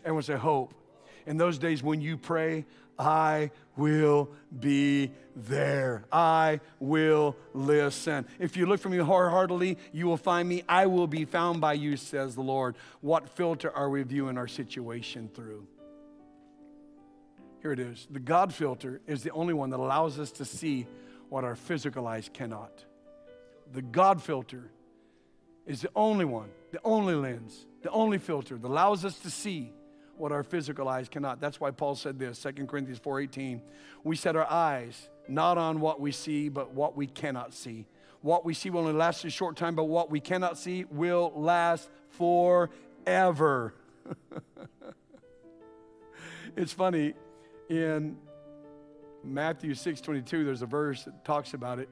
Everyone 0.03 0.23
say 0.23 0.35
hope. 0.35 0.73
In 1.25 1.37
those 1.37 1.57
days 1.57 1.83
when 1.83 2.01
you 2.01 2.17
pray, 2.17 2.65
I 2.97 3.51
will 3.77 4.29
be 4.59 5.11
there. 5.35 6.03
I 6.11 6.59
will 6.79 7.37
listen. 7.53 8.27
If 8.39 8.57
you 8.57 8.65
look 8.65 8.81
for 8.81 8.89
me 8.89 8.97
wholeheartedly, 8.97 9.77
you 9.93 10.05
will 10.05 10.17
find 10.17 10.49
me. 10.49 10.63
I 10.67 10.87
will 10.87 11.07
be 11.07 11.23
found 11.23 11.61
by 11.61 11.73
you, 11.73 11.95
says 11.95 12.35
the 12.35 12.41
Lord. 12.41 12.75
What 12.99 13.29
filter 13.29 13.71
are 13.71 13.89
we 13.89 14.03
viewing 14.03 14.37
our 14.37 14.49
situation 14.49 15.29
through? 15.33 15.65
Here 17.62 17.72
it 17.72 17.80
is. 17.80 18.07
The 18.10 18.20
God 18.20 18.53
filter 18.53 19.01
is 19.05 19.24
the 19.24 19.32
only 19.32 19.53
one 19.53 19.70
that 19.72 19.80
allows 19.80 20.20
us 20.20 20.32
to 20.34 20.45
see 20.45 20.88
what 21.30 21.43
our 21.43 21.55
physical 21.55 22.07
eyes 22.07 22.30
cannot. 22.34 22.86
The 23.74 23.82
God 23.82 24.22
filter 24.22 24.72
is 25.66 25.82
the 25.82 25.91
only 25.95 26.26
one, 26.26 26.49
the 26.72 26.80
only 26.84 27.16
lens, 27.16 27.66
the 27.82 27.91
only 27.91 28.18
filter 28.18 28.57
that 28.57 28.68
allows 28.68 29.05
us 29.05 29.20
to 29.20 29.30
see 29.30 29.72
what 30.18 30.32
our 30.32 30.43
physical 30.43 30.88
eyes 30.88 31.07
cannot. 31.07 31.39
That's 31.39 31.60
why 31.60 31.72
Paul 31.72 31.95
said 31.95 32.18
this, 32.18 32.39
2 32.39 32.68
Corinthians 32.68 32.99
4:18. 32.99 33.62
We 34.03 34.16
set 34.16 34.36
our 34.36 34.49
eyes 34.49 35.10
not 35.28 35.57
on 35.57 35.80
what 35.80 36.01
we 36.01 36.12
see, 36.12 36.49
but 36.49 36.74
what 36.74 36.97
we 36.97 37.07
cannot 37.07 37.53
see. 37.53 37.86
What 38.22 38.43
we 38.43 38.53
see 38.53 38.70
will 38.70 38.82
only 38.82 38.93
last 38.93 39.24
a 39.24 39.30
short 39.30 39.55
time, 39.55 39.76
but 39.76 39.86
what 39.86 40.10
we 40.10 40.20
cannot 40.20 40.57
see 40.57 40.86
will 40.86 41.32
last 41.36 41.89
forever. 42.10 43.74
it's 46.57 46.74
funny, 46.74 47.14
in 47.70 48.17
Matthew 49.24 49.74
6 49.74 50.01
22, 50.01 50.43
there's 50.43 50.61
a 50.61 50.65
verse 50.65 51.03
that 51.05 51.24
talks 51.24 51.53
about 51.53 51.80
it. 51.80 51.89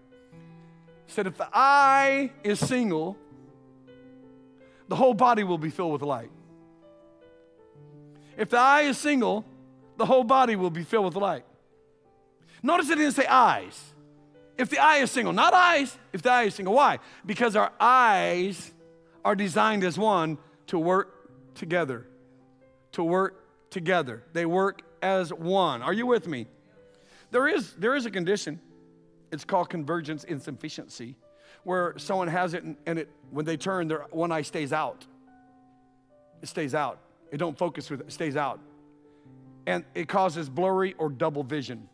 it 1.08 1.12
said, 1.12 1.28
If 1.28 1.38
the 1.38 1.48
eye 1.54 2.32
is 2.44 2.60
single, 2.60 3.18
the 4.88 4.96
whole 4.96 5.14
body 5.14 5.44
will 5.44 5.58
be 5.58 5.70
filled 5.70 5.94
with 5.94 6.02
light. 6.02 6.32
If 8.38 8.50
the 8.50 8.60
eye 8.60 8.82
is 8.84 8.98
single, 8.98 9.46
the 9.98 10.06
whole 10.06 10.24
body 10.24 10.56
will 10.56 10.70
be 10.70 10.84
filled 10.84 11.06
with 11.06 11.16
light. 11.16 11.46
Notice 12.64 12.90
it 12.90 12.96
didn't 12.96 13.14
say 13.14 13.26
eyes. 13.26 13.94
If 14.58 14.70
the 14.70 14.80
eye 14.80 14.98
is 14.98 15.12
single, 15.12 15.34
not 15.34 15.54
eyes, 15.54 15.98
if 16.14 16.22
the 16.22 16.32
eye 16.32 16.44
is 16.44 16.56
single. 16.56 16.74
Why? 16.74 17.00
Because 17.26 17.56
our 17.56 17.72
eyes 17.80 18.72
are 19.24 19.36
designed 19.36 19.84
as 19.84 19.98
one 19.98 20.38
to 20.68 20.80
work 20.80 21.54
together. 21.54 22.08
To 22.94 23.04
work 23.04 23.70
together. 23.70 24.24
They 24.34 24.46
work 24.46 24.82
as 25.02 25.34
one. 25.34 25.82
Are 25.82 25.94
you 25.94 26.06
with 26.06 26.28
me? 26.28 26.48
There 27.32 27.48
is, 27.48 27.74
there 27.74 27.96
is 27.96 28.06
a 28.06 28.12
condition. 28.12 28.60
It's 29.32 29.44
called 29.44 29.70
convergence 29.70 30.24
insufficiency, 30.24 31.16
where 31.64 31.94
someone 31.98 32.28
has 32.30 32.54
it 32.54 32.64
and, 32.64 32.78
and 32.86 33.00
it, 33.00 33.10
when 33.32 33.46
they 33.46 33.58
turn, 33.58 33.88
their 33.88 34.06
one 34.12 34.32
eye 34.32 34.42
stays 34.42 34.72
out. 34.72 35.06
It 36.42 36.48
stays 36.48 36.74
out. 36.74 37.00
It 37.32 37.38
don't 37.38 37.58
focus 37.58 37.90
with 37.90 38.02
it, 38.02 38.08
it 38.08 38.12
stays 38.12 38.38
out. 38.38 38.60
And 39.66 39.84
it 39.94 40.08
causes 40.08 40.48
blurry 40.48 40.96
or 40.98 41.10
double 41.10 41.44
vision. 41.44 41.90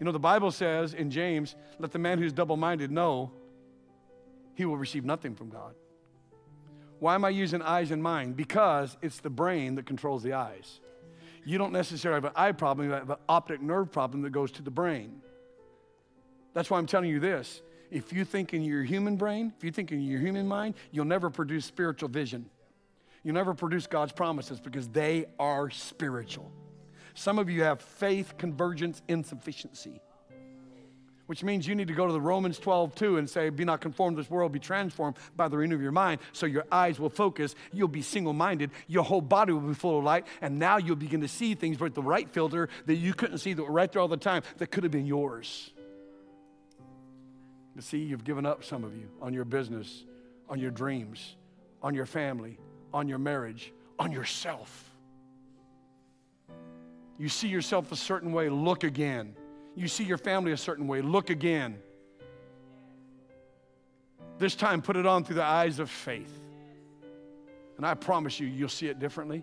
You 0.00 0.06
know, 0.06 0.12
the 0.12 0.18
Bible 0.18 0.50
says 0.50 0.94
in 0.94 1.10
James, 1.10 1.54
let 1.78 1.92
the 1.92 1.98
man 1.98 2.18
who's 2.18 2.32
double 2.32 2.56
minded 2.56 2.90
know 2.90 3.30
he 4.54 4.64
will 4.64 4.76
receive 4.76 5.04
nothing 5.04 5.34
from 5.34 5.48
God. 5.48 5.74
Why 6.98 7.14
am 7.14 7.24
I 7.24 7.30
using 7.30 7.62
eyes 7.62 7.92
and 7.92 8.02
mind? 8.02 8.36
Because 8.36 8.96
it's 9.00 9.20
the 9.20 9.30
brain 9.30 9.76
that 9.76 9.86
controls 9.86 10.22
the 10.22 10.32
eyes 10.32 10.80
you 11.44 11.58
don't 11.58 11.72
necessarily 11.72 12.16
have 12.16 12.24
an 12.24 12.32
eye 12.36 12.52
problem, 12.52 12.88
you 12.88 12.92
have 12.92 13.10
an 13.10 13.16
optic 13.28 13.60
nerve 13.60 13.90
problem 13.90 14.22
that 14.22 14.30
goes 14.30 14.50
to 14.52 14.62
the 14.62 14.70
brain. 14.70 15.20
That's 16.54 16.70
why 16.70 16.78
I'm 16.78 16.86
telling 16.86 17.10
you 17.10 17.20
this. 17.20 17.62
If 17.90 18.12
you 18.12 18.24
think 18.24 18.54
in 18.54 18.62
your 18.62 18.84
human 18.84 19.16
brain, 19.16 19.52
if 19.56 19.64
you 19.64 19.72
think 19.72 19.90
in 19.90 20.00
your 20.00 20.20
human 20.20 20.46
mind, 20.46 20.74
you'll 20.92 21.04
never 21.04 21.30
produce 21.30 21.64
spiritual 21.64 22.08
vision. 22.08 22.46
You'll 23.22 23.34
never 23.34 23.54
produce 23.54 23.86
God's 23.86 24.12
promises 24.12 24.60
because 24.60 24.88
they 24.88 25.26
are 25.38 25.70
spiritual. 25.70 26.50
Some 27.14 27.38
of 27.38 27.50
you 27.50 27.62
have 27.64 27.82
faith 27.82 28.34
convergence 28.38 29.02
insufficiency, 29.08 30.00
which 31.30 31.44
means 31.44 31.64
you 31.64 31.76
need 31.76 31.86
to 31.86 31.94
go 31.94 32.08
to 32.08 32.12
the 32.12 32.20
Romans 32.20 32.58
12, 32.58 32.92
2 32.96 33.18
and 33.18 33.30
say, 33.30 33.50
Be 33.50 33.64
not 33.64 33.80
conformed 33.80 34.16
to 34.16 34.22
this 34.24 34.28
world, 34.28 34.50
be 34.50 34.58
transformed 34.58 35.16
by 35.36 35.46
the 35.46 35.56
renewing 35.56 35.78
of 35.78 35.80
your 35.80 35.92
mind, 35.92 36.20
so 36.32 36.44
your 36.44 36.64
eyes 36.72 36.98
will 36.98 37.08
focus, 37.08 37.54
you'll 37.72 37.86
be 37.86 38.02
single 38.02 38.32
minded, 38.32 38.72
your 38.88 39.04
whole 39.04 39.20
body 39.20 39.52
will 39.52 39.60
be 39.60 39.74
full 39.74 39.98
of 39.98 40.02
light, 40.02 40.26
and 40.42 40.58
now 40.58 40.76
you'll 40.76 40.96
begin 40.96 41.20
to 41.20 41.28
see 41.28 41.54
things 41.54 41.78
with 41.78 41.94
the 41.94 42.02
right 42.02 42.28
filter 42.28 42.68
that 42.86 42.96
you 42.96 43.14
couldn't 43.14 43.38
see 43.38 43.52
that 43.52 43.62
were 43.62 43.70
right 43.70 43.92
there 43.92 44.02
all 44.02 44.08
the 44.08 44.16
time 44.16 44.42
that 44.58 44.72
could 44.72 44.82
have 44.82 44.90
been 44.90 45.06
yours. 45.06 45.70
But 47.76 47.84
see, 47.84 47.98
you've 47.98 48.24
given 48.24 48.44
up 48.44 48.64
some 48.64 48.82
of 48.82 48.96
you 48.96 49.08
on 49.22 49.32
your 49.32 49.44
business, 49.44 50.02
on 50.48 50.58
your 50.58 50.72
dreams, 50.72 51.36
on 51.80 51.94
your 51.94 52.06
family, 52.06 52.58
on 52.92 53.06
your 53.06 53.18
marriage, 53.18 53.72
on 54.00 54.10
yourself. 54.10 54.90
You 57.18 57.28
see 57.28 57.46
yourself 57.46 57.92
a 57.92 57.96
certain 57.96 58.32
way, 58.32 58.48
look 58.48 58.82
again. 58.82 59.36
You 59.74 59.88
see 59.88 60.04
your 60.04 60.18
family 60.18 60.52
a 60.52 60.56
certain 60.56 60.86
way, 60.86 61.00
look 61.00 61.30
again. 61.30 61.78
This 64.38 64.54
time, 64.54 64.80
put 64.80 64.96
it 64.96 65.06
on 65.06 65.24
through 65.24 65.36
the 65.36 65.44
eyes 65.44 65.78
of 65.78 65.90
faith. 65.90 66.32
And 67.76 67.86
I 67.86 67.94
promise 67.94 68.40
you, 68.40 68.46
you'll 68.46 68.68
see 68.68 68.88
it 68.88 68.98
differently. 68.98 69.42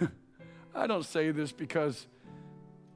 I 0.74 0.86
don't 0.86 1.04
say 1.04 1.30
this 1.30 1.52
because 1.52 2.06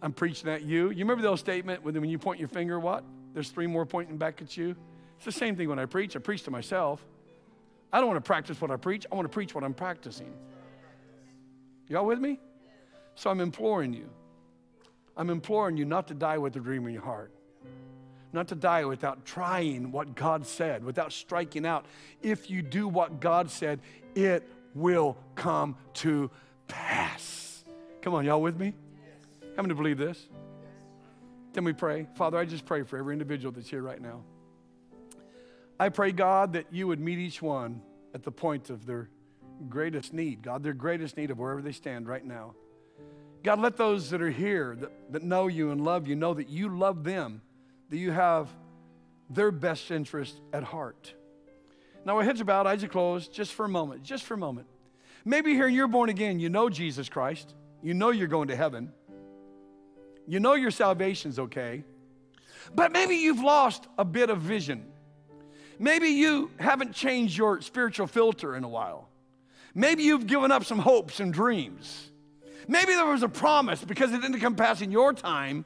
I'm 0.02 0.12
preaching 0.12 0.48
at 0.48 0.62
you. 0.62 0.90
You 0.90 0.98
remember 1.04 1.22
the 1.22 1.28
old 1.28 1.38
statement 1.38 1.82
when 1.82 2.04
you 2.04 2.18
point 2.18 2.38
your 2.38 2.48
finger, 2.48 2.78
what? 2.78 3.04
There's 3.34 3.50
three 3.50 3.66
more 3.66 3.86
pointing 3.86 4.16
back 4.16 4.42
at 4.42 4.56
you? 4.56 4.76
It's 5.16 5.24
the 5.24 5.32
same 5.32 5.56
thing 5.56 5.68
when 5.68 5.78
I 5.78 5.86
preach. 5.86 6.16
I 6.16 6.20
preach 6.20 6.42
to 6.44 6.50
myself. 6.50 7.04
I 7.92 7.98
don't 7.98 8.08
want 8.08 8.22
to 8.22 8.26
practice 8.26 8.60
what 8.60 8.70
I 8.70 8.76
preach, 8.76 9.06
I 9.10 9.14
want 9.14 9.26
to 9.26 9.32
preach 9.32 9.54
what 9.54 9.64
I'm 9.64 9.74
practicing. 9.74 10.32
Y'all 11.88 12.04
with 12.04 12.18
me? 12.18 12.38
So 13.14 13.30
I'm 13.30 13.40
imploring 13.40 13.92
you. 13.94 14.10
I'm 15.18 15.30
imploring 15.30 15.76
you 15.76 15.84
not 15.84 16.06
to 16.08 16.14
die 16.14 16.38
with 16.38 16.54
a 16.56 16.60
dream 16.60 16.86
in 16.86 16.94
your 16.94 17.02
heart. 17.02 17.32
Not 18.32 18.48
to 18.48 18.54
die 18.54 18.84
without 18.84 19.26
trying 19.26 19.90
what 19.90 20.14
God 20.14 20.46
said, 20.46 20.84
without 20.84 21.12
striking 21.12 21.66
out. 21.66 21.86
If 22.22 22.48
you 22.48 22.62
do 22.62 22.86
what 22.86 23.20
God 23.20 23.50
said, 23.50 23.80
it 24.14 24.48
will 24.74 25.16
come 25.34 25.76
to 25.94 26.30
pass. 26.68 27.64
Come 28.00 28.14
on, 28.14 28.24
y'all 28.24 28.40
with 28.40 28.58
me? 28.58 28.74
How 29.56 29.62
many 29.62 29.74
believe 29.74 29.98
this? 29.98 30.28
Can 31.52 31.64
we 31.64 31.72
pray? 31.72 32.06
Father, 32.14 32.38
I 32.38 32.44
just 32.44 32.64
pray 32.64 32.84
for 32.84 32.96
every 32.96 33.12
individual 33.12 33.50
that's 33.50 33.68
here 33.68 33.82
right 33.82 34.00
now. 34.00 34.22
I 35.80 35.88
pray, 35.88 36.12
God, 36.12 36.52
that 36.52 36.66
you 36.70 36.86
would 36.86 37.00
meet 37.00 37.18
each 37.18 37.42
one 37.42 37.82
at 38.14 38.22
the 38.22 38.30
point 38.30 38.70
of 38.70 38.86
their 38.86 39.08
greatest 39.68 40.12
need, 40.12 40.42
God, 40.42 40.62
their 40.62 40.74
greatest 40.74 41.16
need 41.16 41.32
of 41.32 41.38
wherever 41.38 41.62
they 41.62 41.72
stand 41.72 42.06
right 42.06 42.24
now. 42.24 42.54
God, 43.42 43.60
let 43.60 43.76
those 43.76 44.10
that 44.10 44.20
are 44.20 44.30
here 44.30 44.76
that, 44.80 45.12
that 45.12 45.22
know 45.22 45.46
you 45.46 45.70
and 45.70 45.84
love 45.84 46.06
you 46.06 46.16
know 46.16 46.34
that 46.34 46.48
you 46.48 46.68
love 46.68 47.04
them, 47.04 47.40
that 47.90 47.96
you 47.96 48.10
have 48.10 48.48
their 49.30 49.50
best 49.50 49.90
interest 49.90 50.40
at 50.52 50.64
heart. 50.64 51.14
Now, 52.04 52.16
our 52.16 52.24
heads 52.24 52.40
are 52.40 52.44
bowed, 52.44 52.66
eyes 52.66 52.82
are 52.82 52.88
closed, 52.88 53.32
just 53.32 53.52
for 53.52 53.64
a 53.64 53.68
moment, 53.68 54.02
just 54.02 54.24
for 54.24 54.34
a 54.34 54.38
moment. 54.38 54.66
Maybe 55.24 55.52
here 55.52 55.68
you're 55.68 55.88
born 55.88 56.08
again, 56.08 56.40
you 56.40 56.48
know 56.48 56.68
Jesus 56.68 57.08
Christ, 57.08 57.54
you 57.82 57.94
know 57.94 58.10
you're 58.10 58.28
going 58.28 58.48
to 58.48 58.56
heaven, 58.56 58.92
you 60.26 60.40
know 60.40 60.54
your 60.54 60.70
salvation's 60.70 61.38
okay, 61.38 61.84
but 62.74 62.92
maybe 62.92 63.16
you've 63.16 63.40
lost 63.40 63.86
a 63.98 64.04
bit 64.04 64.30
of 64.30 64.40
vision. 64.40 64.86
Maybe 65.78 66.08
you 66.08 66.50
haven't 66.58 66.92
changed 66.92 67.36
your 67.36 67.60
spiritual 67.60 68.06
filter 68.06 68.56
in 68.56 68.64
a 68.64 68.68
while. 68.68 69.08
Maybe 69.74 70.02
you've 70.02 70.26
given 70.26 70.50
up 70.50 70.64
some 70.64 70.78
hopes 70.78 71.20
and 71.20 71.32
dreams. 71.32 72.10
Maybe 72.68 72.92
there 72.92 73.06
was 73.06 73.22
a 73.22 73.28
promise 73.28 73.82
because 73.82 74.12
it 74.12 74.20
didn't 74.20 74.40
come 74.40 74.54
past 74.54 74.82
in 74.82 74.92
your 74.92 75.14
time. 75.14 75.64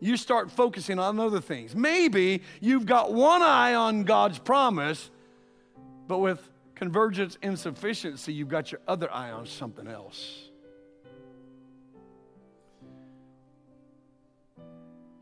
You 0.00 0.16
start 0.16 0.50
focusing 0.50 0.98
on 0.98 1.20
other 1.20 1.40
things. 1.40 1.76
Maybe 1.76 2.42
you've 2.60 2.86
got 2.86 3.12
one 3.12 3.42
eye 3.42 3.74
on 3.74 4.04
God's 4.04 4.38
promise, 4.38 5.10
but 6.08 6.18
with 6.18 6.40
convergence 6.74 7.36
insufficiency, 7.42 8.32
you've 8.32 8.48
got 8.48 8.72
your 8.72 8.80
other 8.88 9.12
eye 9.12 9.30
on 9.30 9.46
something 9.46 9.86
else. 9.86 10.48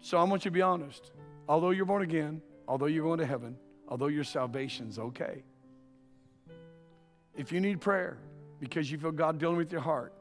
So 0.01 0.19
I 0.19 0.23
want 0.23 0.45
you 0.45 0.51
to 0.51 0.55
be 0.55 0.63
honest. 0.63 1.11
Although 1.49 1.71
you're 1.71 1.85
born 1.85 2.03
again, 2.03 2.41
although 2.69 2.87
you're 2.87 3.05
going 3.05 3.19
to 3.19 3.27
heaven, 3.27 3.57
although 3.89 4.07
your 4.07 4.25
salvation's 4.25 4.99
okay. 4.99 5.43
If 7.37 7.51
you 7.51 7.61
need 7.61 7.81
prayer 7.81 8.19
because 8.61 8.91
you 8.91 8.99
feel 8.99 9.11
God 9.11 9.39
dealing 9.39 9.57
with 9.57 9.73
your 9.73 9.81
heart, 9.81 10.13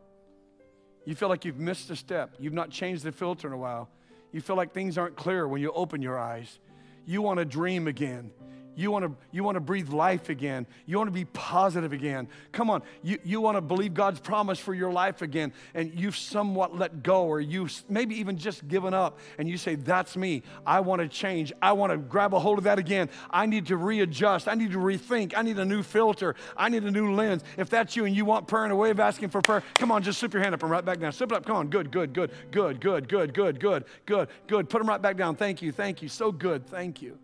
you 1.05 1.15
feel 1.15 1.29
like 1.29 1.45
you've 1.45 1.59
missed 1.59 1.89
a 1.89 1.95
step, 1.95 2.35
you've 2.39 2.53
not 2.53 2.69
changed 2.69 3.03
the 3.03 3.11
filter 3.11 3.47
in 3.47 3.53
a 3.53 3.57
while, 3.57 3.89
you 4.31 4.41
feel 4.41 4.55
like 4.55 4.73
things 4.73 4.97
aren't 4.97 5.15
clear 5.15 5.47
when 5.47 5.61
you 5.61 5.71
open 5.71 6.01
your 6.01 6.17
eyes, 6.17 6.59
you 7.05 7.21
want 7.21 7.39
to 7.39 7.45
dream 7.45 7.87
again, 7.87 8.31
you 8.75 8.91
want 8.91 9.05
to 9.05 9.15
you 9.31 9.43
want 9.43 9.55
to 9.55 9.59
breathe 9.59 9.89
life 9.89 10.29
again. 10.29 10.65
You 10.85 10.97
want 10.97 11.07
to 11.07 11.13
be 11.13 11.25
positive 11.25 11.93
again. 11.93 12.27
Come 12.51 12.69
on. 12.69 12.83
You 13.03 13.19
you 13.23 13.41
want 13.41 13.57
to 13.57 13.61
believe 13.61 13.93
God's 13.93 14.19
promise 14.19 14.59
for 14.59 14.73
your 14.73 14.91
life 14.91 15.21
again 15.21 15.53
and 15.73 15.93
you've 15.93 16.17
somewhat 16.17 16.77
let 16.77 17.03
go 17.03 17.25
or 17.25 17.41
you've 17.41 17.83
maybe 17.89 18.15
even 18.15 18.37
just 18.37 18.67
given 18.67 18.93
up 18.93 19.19
and 19.37 19.49
you 19.49 19.57
say 19.57 19.75
that's 19.75 20.15
me. 20.15 20.43
I 20.65 20.79
want 20.79 21.01
to 21.01 21.07
change. 21.07 21.51
I 21.61 21.73
want 21.73 21.91
to 21.91 21.97
grab 21.97 22.33
a 22.33 22.39
hold 22.39 22.57
of 22.57 22.63
that 22.65 22.79
again. 22.79 23.09
I 23.29 23.45
need 23.45 23.67
to 23.67 23.77
readjust. 23.77 24.47
I 24.47 24.55
need 24.55 24.71
to 24.71 24.77
rethink. 24.77 25.33
I 25.35 25.41
need 25.41 25.59
a 25.59 25.65
new 25.65 25.83
filter. 25.83 26.35
I 26.55 26.69
need 26.69 26.83
a 26.83 26.91
new 26.91 27.13
lens. 27.13 27.43
If 27.57 27.69
that's 27.69 27.95
you 27.95 28.05
and 28.05 28.15
you 28.15 28.25
want 28.25 28.47
prayer 28.47 28.63
and 28.63 28.73
a 28.73 28.75
way 28.75 28.89
of 28.89 28.99
asking 28.99 29.29
for 29.29 29.41
prayer, 29.41 29.63
come 29.75 29.91
on, 29.91 30.03
just 30.03 30.19
slip 30.19 30.33
your 30.33 30.43
hand 30.43 30.55
up 30.55 30.63
and 30.63 30.71
right 30.71 30.83
back 30.83 30.99
down. 30.99 31.11
Slip 31.11 31.31
it 31.31 31.35
up. 31.35 31.45
Come 31.45 31.57
on. 31.57 31.67
Good, 31.69 31.91
good, 31.91 32.13
good. 32.13 32.31
Good, 32.51 32.81
good, 32.81 33.07
good, 33.07 33.33
good, 33.33 33.59
good. 33.59 33.85
Good. 34.05 34.27
Good. 34.47 34.69
Put 34.69 34.79
them 34.79 34.89
right 34.89 35.01
back 35.01 35.17
down. 35.17 35.35
Thank 35.35 35.61
you. 35.61 35.71
Thank 35.71 36.01
you. 36.01 36.09
So 36.09 36.31
good. 36.31 36.67
Thank 36.67 37.01
you. 37.01 37.17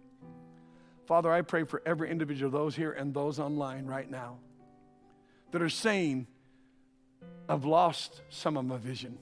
Father, 1.07 1.31
I 1.31 1.41
pray 1.41 1.63
for 1.63 1.81
every 1.85 2.11
individual, 2.11 2.51
those 2.51 2.75
here 2.75 2.91
and 2.91 3.13
those 3.13 3.39
online 3.39 3.85
right 3.85 4.09
now, 4.09 4.39
that 5.51 5.61
are 5.61 5.69
saying, 5.69 6.27
I've 7.47 7.63
lost 7.63 8.21
some 8.29 8.57
of 8.57 8.65
my 8.65 8.77
vision. 8.77 9.17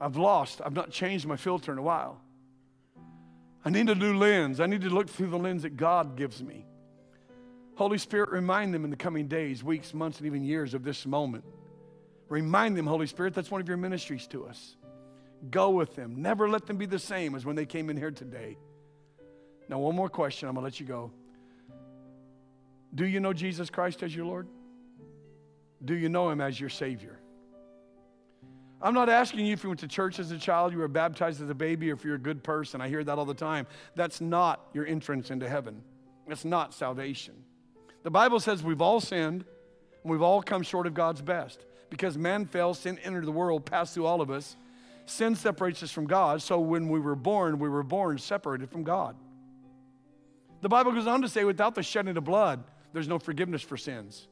I've 0.00 0.16
lost, 0.16 0.60
I've 0.64 0.72
not 0.72 0.92
changed 0.92 1.26
my 1.26 1.36
filter 1.36 1.72
in 1.72 1.78
a 1.78 1.82
while. 1.82 2.20
I 3.64 3.70
need 3.70 3.90
a 3.90 3.94
new 3.96 4.16
lens. 4.16 4.60
I 4.60 4.66
need 4.66 4.82
to 4.82 4.88
look 4.90 5.08
through 5.08 5.30
the 5.30 5.38
lens 5.38 5.62
that 5.62 5.76
God 5.76 6.16
gives 6.16 6.40
me. 6.40 6.64
Holy 7.74 7.98
Spirit, 7.98 8.30
remind 8.30 8.72
them 8.72 8.84
in 8.84 8.90
the 8.90 8.96
coming 8.96 9.26
days, 9.26 9.64
weeks, 9.64 9.92
months, 9.92 10.18
and 10.18 10.26
even 10.26 10.44
years 10.44 10.74
of 10.74 10.84
this 10.84 11.06
moment. 11.06 11.44
Remind 12.28 12.76
them, 12.76 12.86
Holy 12.86 13.08
Spirit, 13.08 13.34
that's 13.34 13.50
one 13.50 13.60
of 13.60 13.66
your 13.66 13.76
ministries 13.76 14.28
to 14.28 14.46
us. 14.46 14.76
Go 15.50 15.70
with 15.70 15.96
them. 15.96 16.22
Never 16.22 16.48
let 16.48 16.66
them 16.66 16.76
be 16.76 16.86
the 16.86 16.98
same 17.00 17.34
as 17.34 17.44
when 17.44 17.56
they 17.56 17.66
came 17.66 17.90
in 17.90 17.96
here 17.96 18.12
today. 18.12 18.58
Now, 19.68 19.78
one 19.78 19.94
more 19.94 20.08
question, 20.08 20.48
I'm 20.48 20.54
going 20.54 20.62
to 20.62 20.66
let 20.66 20.80
you 20.80 20.86
go. 20.86 21.10
Do 22.94 23.06
you 23.06 23.20
know 23.20 23.32
Jesus 23.32 23.68
Christ 23.68 24.02
as 24.02 24.14
your 24.14 24.24
Lord? 24.24 24.48
Do 25.84 25.94
you 25.94 26.08
know 26.08 26.30
Him 26.30 26.40
as 26.40 26.58
your 26.58 26.70
Savior? 26.70 27.18
I'm 28.80 28.94
not 28.94 29.08
asking 29.08 29.44
you 29.44 29.52
if 29.52 29.64
you 29.64 29.70
went 29.70 29.80
to 29.80 29.88
church 29.88 30.18
as 30.18 30.30
a 30.30 30.38
child, 30.38 30.72
you 30.72 30.78
were 30.78 30.88
baptized 30.88 31.42
as 31.42 31.50
a 31.50 31.54
baby, 31.54 31.90
or 31.90 31.94
if 31.94 32.04
you're 32.04 32.14
a 32.14 32.18
good 32.18 32.42
person. 32.44 32.80
I 32.80 32.88
hear 32.88 33.02
that 33.02 33.18
all 33.18 33.24
the 33.24 33.34
time. 33.34 33.66
That's 33.96 34.20
not 34.20 34.68
your 34.72 34.86
entrance 34.86 35.30
into 35.30 35.48
heaven. 35.48 35.82
That's 36.28 36.44
not 36.44 36.72
salvation. 36.72 37.34
The 38.04 38.10
Bible 38.10 38.38
says 38.38 38.62
we've 38.62 38.80
all 38.80 39.00
sinned 39.00 39.44
and 40.02 40.12
we've 40.12 40.22
all 40.22 40.42
come 40.42 40.62
short 40.62 40.86
of 40.86 40.94
God's 40.94 41.20
best. 41.20 41.64
Because 41.90 42.16
man 42.16 42.46
fell, 42.46 42.74
sin 42.74 42.98
entered 43.02 43.24
the 43.24 43.32
world, 43.32 43.64
passed 43.64 43.94
through 43.94 44.06
all 44.06 44.20
of 44.20 44.30
us. 44.30 44.56
Sin 45.06 45.34
separates 45.34 45.82
us 45.82 45.90
from 45.90 46.06
God. 46.06 46.42
So 46.42 46.60
when 46.60 46.88
we 46.88 47.00
were 47.00 47.16
born, 47.16 47.58
we 47.58 47.68
were 47.68 47.82
born 47.82 48.18
separated 48.18 48.70
from 48.70 48.84
God. 48.84 49.16
The 50.60 50.68
Bible 50.68 50.92
goes 50.92 51.06
on 51.06 51.22
to 51.22 51.28
say, 51.28 51.44
without 51.44 51.74
the 51.74 51.82
shedding 51.82 52.16
of 52.16 52.24
blood, 52.24 52.64
there's 52.92 53.08
no 53.08 53.18
forgiveness 53.18 53.62
for 53.62 53.76
sins. 53.76 54.28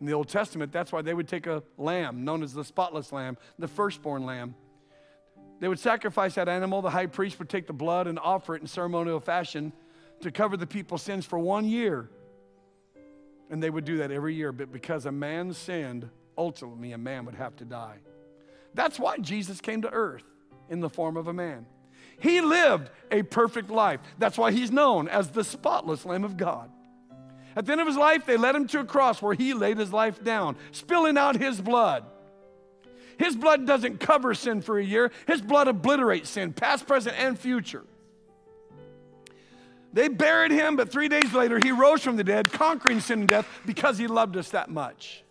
In 0.00 0.06
the 0.06 0.12
Old 0.12 0.28
Testament, 0.28 0.72
that's 0.72 0.92
why 0.92 1.00
they 1.00 1.14
would 1.14 1.28
take 1.28 1.46
a 1.46 1.62
lamb 1.78 2.24
known 2.24 2.42
as 2.42 2.52
the 2.52 2.64
spotless 2.64 3.12
lamb, 3.12 3.38
the 3.58 3.68
firstborn 3.68 4.26
lamb. 4.26 4.54
They 5.58 5.68
would 5.68 5.78
sacrifice 5.78 6.34
that 6.34 6.48
animal. 6.50 6.82
The 6.82 6.90
high 6.90 7.06
priest 7.06 7.38
would 7.38 7.48
take 7.48 7.66
the 7.66 7.72
blood 7.72 8.06
and 8.06 8.18
offer 8.18 8.54
it 8.54 8.60
in 8.60 8.66
ceremonial 8.66 9.20
fashion 9.20 9.72
to 10.20 10.30
cover 10.30 10.56
the 10.56 10.66
people's 10.66 11.02
sins 11.02 11.24
for 11.24 11.38
one 11.38 11.66
year. 11.66 12.10
And 13.48 13.62
they 13.62 13.70
would 13.70 13.86
do 13.86 13.98
that 13.98 14.10
every 14.10 14.34
year. 14.34 14.52
But 14.52 14.70
because 14.70 15.06
a 15.06 15.12
man 15.12 15.54
sinned, 15.54 16.10
ultimately 16.36 16.92
a 16.92 16.98
man 16.98 17.24
would 17.24 17.36
have 17.36 17.56
to 17.56 17.64
die. 17.64 17.98
That's 18.74 18.98
why 18.98 19.16
Jesus 19.16 19.62
came 19.62 19.80
to 19.82 19.90
earth 19.90 20.24
in 20.68 20.80
the 20.80 20.90
form 20.90 21.16
of 21.16 21.28
a 21.28 21.32
man. 21.32 21.64
He 22.18 22.40
lived 22.40 22.90
a 23.10 23.22
perfect 23.22 23.70
life. 23.70 24.00
That's 24.18 24.38
why 24.38 24.52
he's 24.52 24.70
known 24.70 25.08
as 25.08 25.28
the 25.28 25.44
spotless 25.44 26.04
Lamb 26.04 26.24
of 26.24 26.36
God. 26.36 26.70
At 27.54 27.64
the 27.64 27.72
end 27.72 27.80
of 27.80 27.86
his 27.86 27.96
life, 27.96 28.26
they 28.26 28.36
led 28.36 28.54
him 28.54 28.66
to 28.68 28.80
a 28.80 28.84
cross 28.84 29.22
where 29.22 29.34
he 29.34 29.54
laid 29.54 29.78
his 29.78 29.92
life 29.92 30.22
down, 30.22 30.56
spilling 30.72 31.16
out 31.16 31.36
his 31.36 31.60
blood. 31.60 32.04
His 33.18 33.34
blood 33.34 33.66
doesn't 33.66 33.98
cover 33.98 34.34
sin 34.34 34.60
for 34.60 34.78
a 34.78 34.84
year, 34.84 35.10
his 35.26 35.40
blood 35.40 35.68
obliterates 35.68 36.30
sin, 36.30 36.52
past, 36.52 36.86
present, 36.86 37.18
and 37.18 37.38
future. 37.38 37.84
They 39.94 40.08
buried 40.08 40.50
him, 40.50 40.76
but 40.76 40.92
three 40.92 41.08
days 41.08 41.32
later, 41.32 41.58
he 41.58 41.72
rose 41.72 42.02
from 42.02 42.16
the 42.16 42.24
dead, 42.24 42.52
conquering 42.52 43.00
sin 43.00 43.20
and 43.20 43.28
death 43.28 43.48
because 43.64 43.96
he 43.96 44.06
loved 44.06 44.36
us 44.36 44.50
that 44.50 44.68
much. 44.68 45.24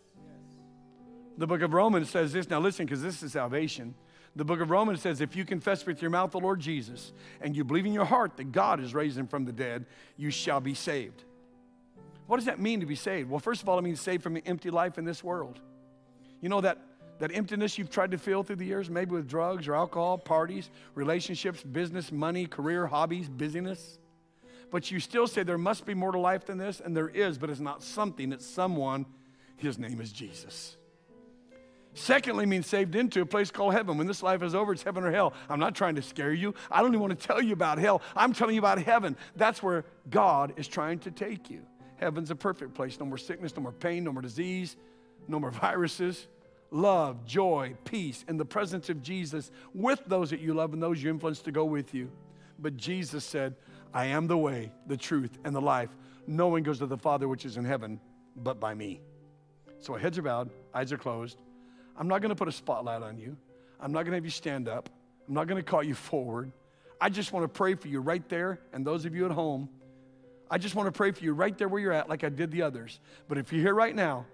The 1.38 1.46
book 1.46 1.62
of 1.62 1.74
Romans 1.74 2.10
says 2.10 2.34
this. 2.34 2.50
Now, 2.50 2.60
listen, 2.60 2.88
because 2.88 3.04
this 3.04 3.22
is 3.22 3.34
salvation. 3.34 3.94
The 4.36 4.44
book 4.44 4.60
of 4.60 4.70
Romans 4.70 5.02
says, 5.02 5.22
if 5.22 5.36
you 5.36 5.46
confess 5.46 5.86
with 5.86 6.02
your 6.02 6.12
mouth 6.12 6.32
the 6.32 6.40
Lord 6.40 6.60
Jesus 6.60 7.14
and 7.40 7.56
you 7.56 7.64
believe 7.64 7.86
in 7.86 7.94
your 7.94 8.06
heart 8.06 8.36
that 8.36 8.52
God 8.52 8.82
is 8.82 8.94
raised 8.94 9.18
him 9.18 9.28
from 9.28 9.46
the 9.46 9.54
dead, 9.54 9.86
you 10.18 10.30
shall 10.30 10.60
be 10.60 10.74
saved. 10.74 11.24
What 12.28 12.38
does 12.38 12.46
that 12.46 12.60
mean 12.60 12.82
to 12.82 12.86
be 12.86 12.96
saved? 12.96 13.30
Well, 13.30 13.40
first 13.40 13.62
of 13.62 13.70
all, 13.70 13.80
it 13.80 13.84
means 13.84 14.02
saved 14.02 14.24
from 14.24 14.36
an 14.36 14.42
empty 14.46 14.70
life 14.70 14.98
in 14.98 15.06
this 15.06 15.24
world. 15.24 15.62
You 16.42 16.50
know 16.50 16.60
that, 16.62 16.80
that 17.20 17.34
emptiness 17.34 17.78
you've 17.78 17.90
tried 17.90 18.12
to 18.12 18.18
fill 18.18 18.44
through 18.44 18.58
the 18.58 18.66
years, 18.66 18.90
maybe 18.90 19.12
with 19.12 19.28
drugs 19.28 19.70
or 19.70 19.76
alcohol, 19.76 20.18
parties, 20.18 20.70
relationships, 20.96 21.64
business, 21.64 22.12
money, 22.12 22.46
career, 22.46 22.88
hobbies, 22.88 23.30
busyness? 23.30 24.00
But 24.70 24.92
you 24.92 25.00
still 25.00 25.28
say 25.28 25.44
there 25.44 25.58
must 25.58 25.86
be 25.86 25.94
more 25.94 26.12
to 26.12 26.20
life 26.20 26.46
than 26.46 26.58
this, 26.58 26.82
and 26.82 26.98
there 26.98 27.08
is, 27.08 27.38
but 27.38 27.50
it's 27.50 27.62
not 27.62 27.82
something, 27.82 28.34
it's 28.34 28.46
someone. 28.46 29.06
His 29.56 29.80
name 29.80 30.02
is 30.02 30.12
Jesus. 30.12 30.76
Secondly, 31.98 32.46
means 32.46 32.68
saved 32.68 32.94
into 32.94 33.22
a 33.22 33.26
place 33.26 33.50
called 33.50 33.74
heaven. 33.74 33.98
When 33.98 34.06
this 34.06 34.22
life 34.22 34.44
is 34.44 34.54
over, 34.54 34.74
it's 34.74 34.84
heaven 34.84 35.06
or 35.06 35.12
hell. 35.12 35.34
I'm 35.50 35.62
not 35.62 35.76
trying 35.76 35.96
to 35.96 36.02
scare 36.02 36.34
you. 36.34 36.54
I 36.70 36.82
don't 36.82 36.90
even 36.90 37.00
want 37.00 37.18
to 37.18 37.28
tell 37.28 37.42
you 37.42 37.54
about 37.54 37.78
hell. 37.78 38.02
I'm 38.18 38.34
telling 38.34 38.54
you 38.54 38.60
about 38.60 38.80
heaven. 38.82 39.16
That's 39.38 39.64
where 39.64 39.86
God 40.10 40.54
is 40.58 40.68
trying 40.68 41.00
to 41.00 41.12
take 41.12 41.50
you. 41.50 41.62
Heaven's 41.96 42.32
a 42.32 42.36
perfect 42.36 42.74
place. 42.74 43.00
No 43.00 43.06
more 43.06 43.18
sickness, 43.18 43.56
no 43.56 43.64
more 43.64 43.72
pain, 43.72 44.04
no 44.04 44.12
more 44.12 44.22
disease, 44.22 44.76
no 45.30 45.40
more 45.40 45.52
viruses. 45.52 46.28
Love, 46.70 47.26
joy, 47.26 47.74
peace, 47.86 48.26
in 48.28 48.36
the 48.36 48.44
presence 48.44 48.90
of 48.90 49.02
Jesus 49.02 49.50
with 49.74 50.02
those 50.06 50.32
that 50.32 50.42
you 50.42 50.54
love 50.54 50.74
and 50.74 50.84
those 50.84 51.02
you 51.02 51.10
influence 51.10 51.40
to 51.44 51.52
go 51.54 51.64
with 51.64 51.94
you. 51.94 52.12
But 52.60 52.76
Jesus 52.76 53.24
said, 53.24 53.56
I 53.94 54.08
am 54.08 54.28
the 54.28 54.38
way, 54.38 54.74
the 54.86 54.98
truth, 54.98 55.38
and 55.46 55.56
the 55.56 55.62
life. 55.62 55.90
No 56.28 56.48
one 56.48 56.64
goes 56.64 56.80
to 56.80 56.88
the 56.88 56.98
Father 56.98 57.30
which 57.30 57.46
is 57.46 57.56
in 57.56 57.64
heaven 57.64 58.02
but 58.36 58.60
by 58.60 58.74
me. 58.74 59.00
So 59.80 59.94
heads 59.94 60.18
are 60.18 60.24
bowed, 60.24 60.50
eyes 60.74 60.92
are 60.92 60.98
closed. 60.98 61.38
I'm 61.98 62.08
not 62.08 62.22
going 62.22 62.30
to 62.30 62.36
put 62.36 62.48
a 62.48 62.52
spotlight 62.52 63.02
on 63.02 63.18
you. 63.18 63.38
I'm 63.80 63.92
not 63.92 64.04
going 64.04 64.12
to 64.12 64.18
have 64.18 64.26
you 64.26 64.32
stand 64.32 64.68
up. 64.68 64.90
I'm 65.28 65.34
not 65.34 65.48
going 65.48 65.62
to 65.62 65.70
call 65.70 65.84
you 65.84 65.96
forward. 65.96 66.52
I 67.00 67.10
just 67.10 67.34
want 67.34 67.44
to 67.44 67.48
pray 67.48 67.76
for 67.76 67.88
you 67.88 68.00
right 68.00 68.28
there, 68.30 68.60
and 68.74 68.86
those 68.86 69.06
of 69.06 69.16
you 69.16 69.26
at 69.26 69.32
home. 69.32 69.70
I 70.50 70.58
just 70.58 70.76
want 70.76 70.88
to 70.88 70.92
pray 70.92 71.12
for 71.12 71.24
you 71.24 71.34
right 71.34 71.58
there 71.58 71.68
where 71.68 71.82
you're 71.82 71.92
at, 71.92 72.08
like 72.08 72.24
I 72.24 72.30
did 72.30 72.52
the 72.52 72.62
others. 72.62 73.00
But 73.28 73.38
if 73.38 73.52
you're 73.52 73.62
here 73.62 73.74
right 73.74 73.96
now, 73.96 74.26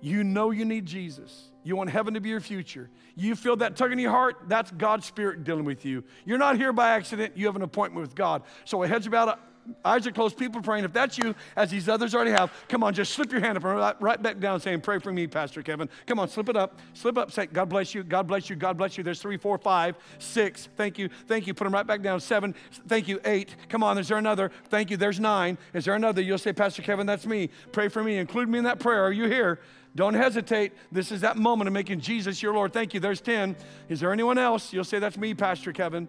you 0.00 0.22
know 0.22 0.50
you 0.50 0.64
need 0.64 0.86
Jesus. 0.86 1.50
You 1.64 1.74
want 1.74 1.90
heaven 1.90 2.14
to 2.14 2.20
be 2.20 2.28
your 2.28 2.40
future. 2.40 2.90
You 3.16 3.34
feel 3.34 3.56
that 3.56 3.76
tug 3.76 3.92
in 3.92 3.98
your 3.98 4.10
heart, 4.10 4.36
that's 4.46 4.70
God's 4.70 5.06
Spirit 5.06 5.42
dealing 5.42 5.64
with 5.64 5.84
you. 5.84 6.04
You're 6.24 6.38
not 6.38 6.56
here 6.56 6.72
by 6.72 6.90
accident, 6.90 7.36
you 7.36 7.46
have 7.46 7.56
an 7.56 7.62
appointment 7.62 8.06
with 8.06 8.14
God. 8.14 8.42
So, 8.64 8.82
a 8.82 8.88
heads 8.88 9.06
about 9.06 9.40
eyes 9.84 10.06
are 10.06 10.12
closed, 10.12 10.36
people 10.36 10.60
praying. 10.60 10.84
If 10.84 10.92
that's 10.92 11.18
you, 11.18 11.34
as 11.56 11.70
these 11.70 11.88
others 11.88 12.14
already 12.14 12.30
have, 12.30 12.52
come 12.68 12.82
on, 12.82 12.94
just 12.94 13.12
slip 13.12 13.32
your 13.32 13.40
hand 13.40 13.56
up 13.56 13.64
right, 13.64 14.00
right 14.00 14.22
back 14.22 14.38
down 14.38 14.60
saying, 14.60 14.80
Pray 14.80 14.98
for 14.98 15.12
me, 15.12 15.26
Pastor 15.26 15.62
Kevin. 15.62 15.88
Come 16.06 16.18
on, 16.18 16.28
slip 16.28 16.48
it 16.48 16.56
up. 16.56 16.78
Slip 16.94 17.18
up, 17.18 17.30
say, 17.32 17.46
God 17.46 17.68
bless 17.68 17.94
you, 17.94 18.02
God 18.02 18.26
bless 18.26 18.50
you, 18.50 18.56
God 18.56 18.76
bless 18.76 18.96
you. 18.96 19.04
There's 19.04 19.20
three, 19.20 19.36
four, 19.36 19.58
five, 19.58 19.96
six. 20.18 20.68
Thank 20.76 20.98
you, 20.98 21.08
thank 21.26 21.46
you. 21.46 21.54
Put 21.54 21.64
them 21.64 21.74
right 21.74 21.86
back 21.86 22.02
down. 22.02 22.20
Seven, 22.20 22.54
thank 22.88 23.08
you. 23.08 23.20
Eight. 23.24 23.56
Come 23.68 23.82
on, 23.82 23.98
is 23.98 24.08
there 24.08 24.18
another? 24.18 24.50
Thank 24.68 24.90
you. 24.90 24.96
There's 24.96 25.20
nine. 25.20 25.58
Is 25.74 25.84
there 25.84 25.94
another? 25.94 26.22
You'll 26.22 26.38
say, 26.38 26.52
Pastor 26.52 26.82
Kevin, 26.82 27.06
that's 27.06 27.26
me. 27.26 27.50
Pray 27.72 27.88
for 27.88 28.02
me. 28.02 28.18
Include 28.18 28.48
me 28.48 28.58
in 28.58 28.64
that 28.64 28.80
prayer. 28.80 29.04
Are 29.04 29.12
you 29.12 29.24
here? 29.24 29.60
Don't 29.94 30.14
hesitate. 30.14 30.72
This 30.92 31.10
is 31.10 31.22
that 31.22 31.38
moment 31.38 31.68
of 31.68 31.72
making 31.72 32.00
Jesus 32.00 32.42
your 32.42 32.52
Lord. 32.52 32.72
Thank 32.72 32.92
you. 32.92 33.00
There's 33.00 33.22
10. 33.22 33.56
Is 33.88 34.00
there 34.00 34.12
anyone 34.12 34.36
else? 34.36 34.72
You'll 34.72 34.84
say, 34.84 34.98
That's 34.98 35.16
me, 35.16 35.32
Pastor 35.32 35.72
Kevin. 35.72 36.06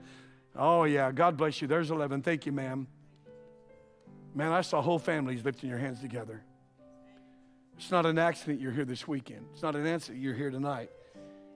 Oh, 0.56 0.84
yeah. 0.84 1.12
God 1.12 1.38
bless 1.38 1.62
you. 1.62 1.68
There's 1.68 1.90
11. 1.90 2.22
Thank 2.22 2.46
you, 2.46 2.52
ma'am. 2.52 2.88
Man, 4.38 4.52
I 4.52 4.62
saw 4.62 4.84
whole 4.84 5.00
families 5.00 5.44
lifting 5.44 5.68
your 5.68 5.80
hands 5.80 6.00
together. 6.00 6.44
It's 7.76 7.90
not 7.90 8.06
an 8.06 8.20
accident 8.20 8.62
you're 8.62 8.72
here 8.72 8.86
this 8.86 9.08
weekend. 9.08 9.48
It's 9.52 9.64
not 9.64 9.76
an 9.76 9.88
accident 9.88 10.22
you're 10.22 10.36
here 10.36 10.52
tonight. 10.52 10.92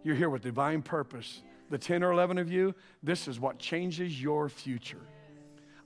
You're 0.04 0.16
here 0.16 0.32
with 0.32 0.42
divine 0.42 0.82
purpose. 0.82 1.44
The 1.70 1.78
10 1.78 2.04
or 2.04 2.12
11 2.12 2.40
of 2.40 2.52
you, 2.52 2.74
this 3.04 3.28
is 3.28 3.40
what 3.40 3.60
changes 3.60 4.20
your 4.20 4.50
future. 4.50 5.02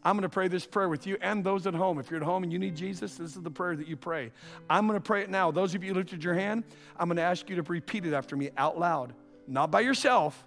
I'm 0.06 0.16
going 0.16 0.22
to 0.22 0.30
pray 0.30 0.48
this 0.48 0.66
prayer 0.66 0.88
with 0.88 1.06
you 1.06 1.18
and 1.20 1.44
those 1.44 1.68
at 1.68 1.74
home. 1.74 2.00
If 2.00 2.10
you're 2.10 2.22
at 2.22 2.26
home 2.26 2.44
and 2.44 2.54
you 2.54 2.60
need 2.60 2.78
Jesus, 2.78 3.16
this 3.16 3.36
is 3.36 3.42
the 3.42 3.52
prayer 3.52 3.76
that 3.76 3.90
you 3.90 3.98
pray. 3.98 4.32
I'm 4.70 4.88
going 4.88 4.98
to 4.98 5.04
pray 5.04 5.22
it 5.22 5.30
now. 5.30 5.52
Those 5.52 5.76
of 5.76 5.84
you 5.84 5.90
who 5.90 6.00
lifted 6.00 6.24
your 6.24 6.36
hand, 6.36 6.64
I'm 6.98 7.10
going 7.10 7.18
to 7.18 7.24
ask 7.24 7.50
you 7.50 7.58
to 7.58 7.62
repeat 7.64 8.06
it 8.06 8.14
after 8.14 8.38
me 8.38 8.52
out 8.56 8.80
loud, 8.80 9.14
not 9.50 9.70
by 9.70 9.82
yourself. 9.82 10.46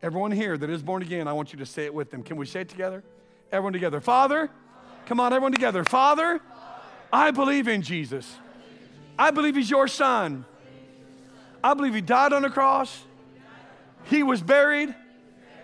Everyone 0.00 0.30
here 0.30 0.56
that 0.56 0.70
is 0.70 0.82
born 0.82 1.02
again, 1.02 1.28
I 1.28 1.34
want 1.34 1.52
you 1.52 1.58
to 1.58 1.66
say 1.66 1.84
it 1.84 1.92
with 1.92 2.10
them. 2.10 2.22
Can 2.22 2.38
we 2.38 2.46
say 2.46 2.62
it 2.62 2.70
together? 2.70 3.04
Everyone 3.52 3.74
together. 3.74 4.00
Father, 4.00 4.50
Come 5.06 5.20
on, 5.20 5.32
everyone 5.32 5.52
together. 5.52 5.84
Father, 5.84 6.40
I 7.12 7.30
believe 7.30 7.68
in 7.68 7.82
Jesus. 7.82 8.36
I 9.18 9.30
believe 9.30 9.56
He's 9.56 9.70
your 9.70 9.86
Son. 9.86 10.44
I 11.62 11.74
believe 11.74 11.94
He 11.94 12.00
died 12.00 12.32
on 12.32 12.42
the 12.42 12.50
cross, 12.50 13.04
He 14.04 14.22
was 14.22 14.42
buried, 14.42 14.94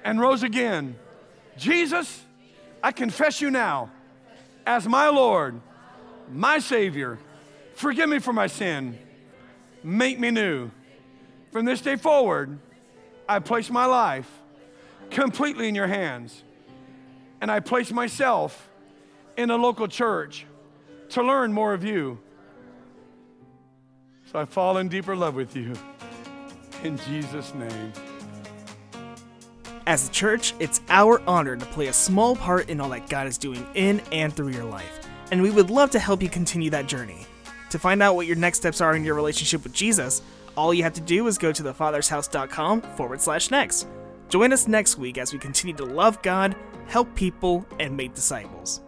and 0.04 0.20
rose 0.20 0.42
again. 0.42 0.96
Jesus, 1.56 2.24
I 2.82 2.92
confess 2.92 3.40
you 3.40 3.50
now 3.50 3.90
as 4.66 4.86
my 4.86 5.08
Lord, 5.08 5.60
my 6.30 6.58
Savior. 6.58 7.18
Forgive 7.74 8.08
me 8.08 8.18
for 8.18 8.32
my 8.32 8.46
sin. 8.46 8.98
Make 9.82 10.18
me 10.20 10.30
new. 10.30 10.70
From 11.50 11.64
this 11.64 11.80
day 11.80 11.96
forward, 11.96 12.58
I 13.28 13.38
place 13.40 13.70
my 13.70 13.86
life 13.86 14.30
completely 15.10 15.68
in 15.68 15.74
your 15.74 15.86
hands. 15.86 16.42
And 17.40 17.50
I 17.50 17.60
place 17.60 17.90
myself 17.90 18.69
in 19.40 19.50
a 19.50 19.56
local 19.56 19.88
church 19.88 20.46
to 21.08 21.22
learn 21.22 21.52
more 21.52 21.72
of 21.72 21.82
you. 21.82 22.18
So 24.30 24.38
I 24.38 24.44
fall 24.44 24.76
in 24.78 24.88
deeper 24.88 25.16
love 25.16 25.34
with 25.34 25.56
you. 25.56 25.72
In 26.84 26.98
Jesus' 26.98 27.54
name. 27.54 27.92
As 29.86 30.08
a 30.08 30.12
church, 30.12 30.54
it's 30.60 30.80
our 30.88 31.20
honor 31.26 31.56
to 31.56 31.66
play 31.66 31.88
a 31.88 31.92
small 31.92 32.36
part 32.36 32.68
in 32.68 32.80
all 32.80 32.90
that 32.90 33.08
God 33.08 33.26
is 33.26 33.38
doing 33.38 33.66
in 33.74 34.00
and 34.12 34.32
through 34.32 34.50
your 34.50 34.64
life, 34.64 35.00
and 35.32 35.42
we 35.42 35.50
would 35.50 35.70
love 35.70 35.90
to 35.90 35.98
help 35.98 36.22
you 36.22 36.28
continue 36.28 36.70
that 36.70 36.86
journey. 36.86 37.26
To 37.70 37.78
find 37.78 38.02
out 38.02 38.14
what 38.14 38.26
your 38.26 38.36
next 38.36 38.58
steps 38.58 38.80
are 38.80 38.94
in 38.94 39.04
your 39.04 39.14
relationship 39.14 39.64
with 39.64 39.72
Jesus, 39.72 40.22
all 40.56 40.74
you 40.74 40.82
have 40.82 40.92
to 40.92 41.00
do 41.00 41.26
is 41.26 41.38
go 41.38 41.50
to 41.50 41.62
thefathershouse.com 41.62 42.82
forward 42.82 43.20
slash 43.20 43.50
next. 43.50 43.88
Join 44.28 44.52
us 44.52 44.68
next 44.68 44.98
week 44.98 45.18
as 45.18 45.32
we 45.32 45.38
continue 45.38 45.74
to 45.76 45.84
love 45.84 46.20
God, 46.22 46.54
help 46.86 47.12
people, 47.14 47.66
and 47.80 47.96
make 47.96 48.14
disciples. 48.14 48.82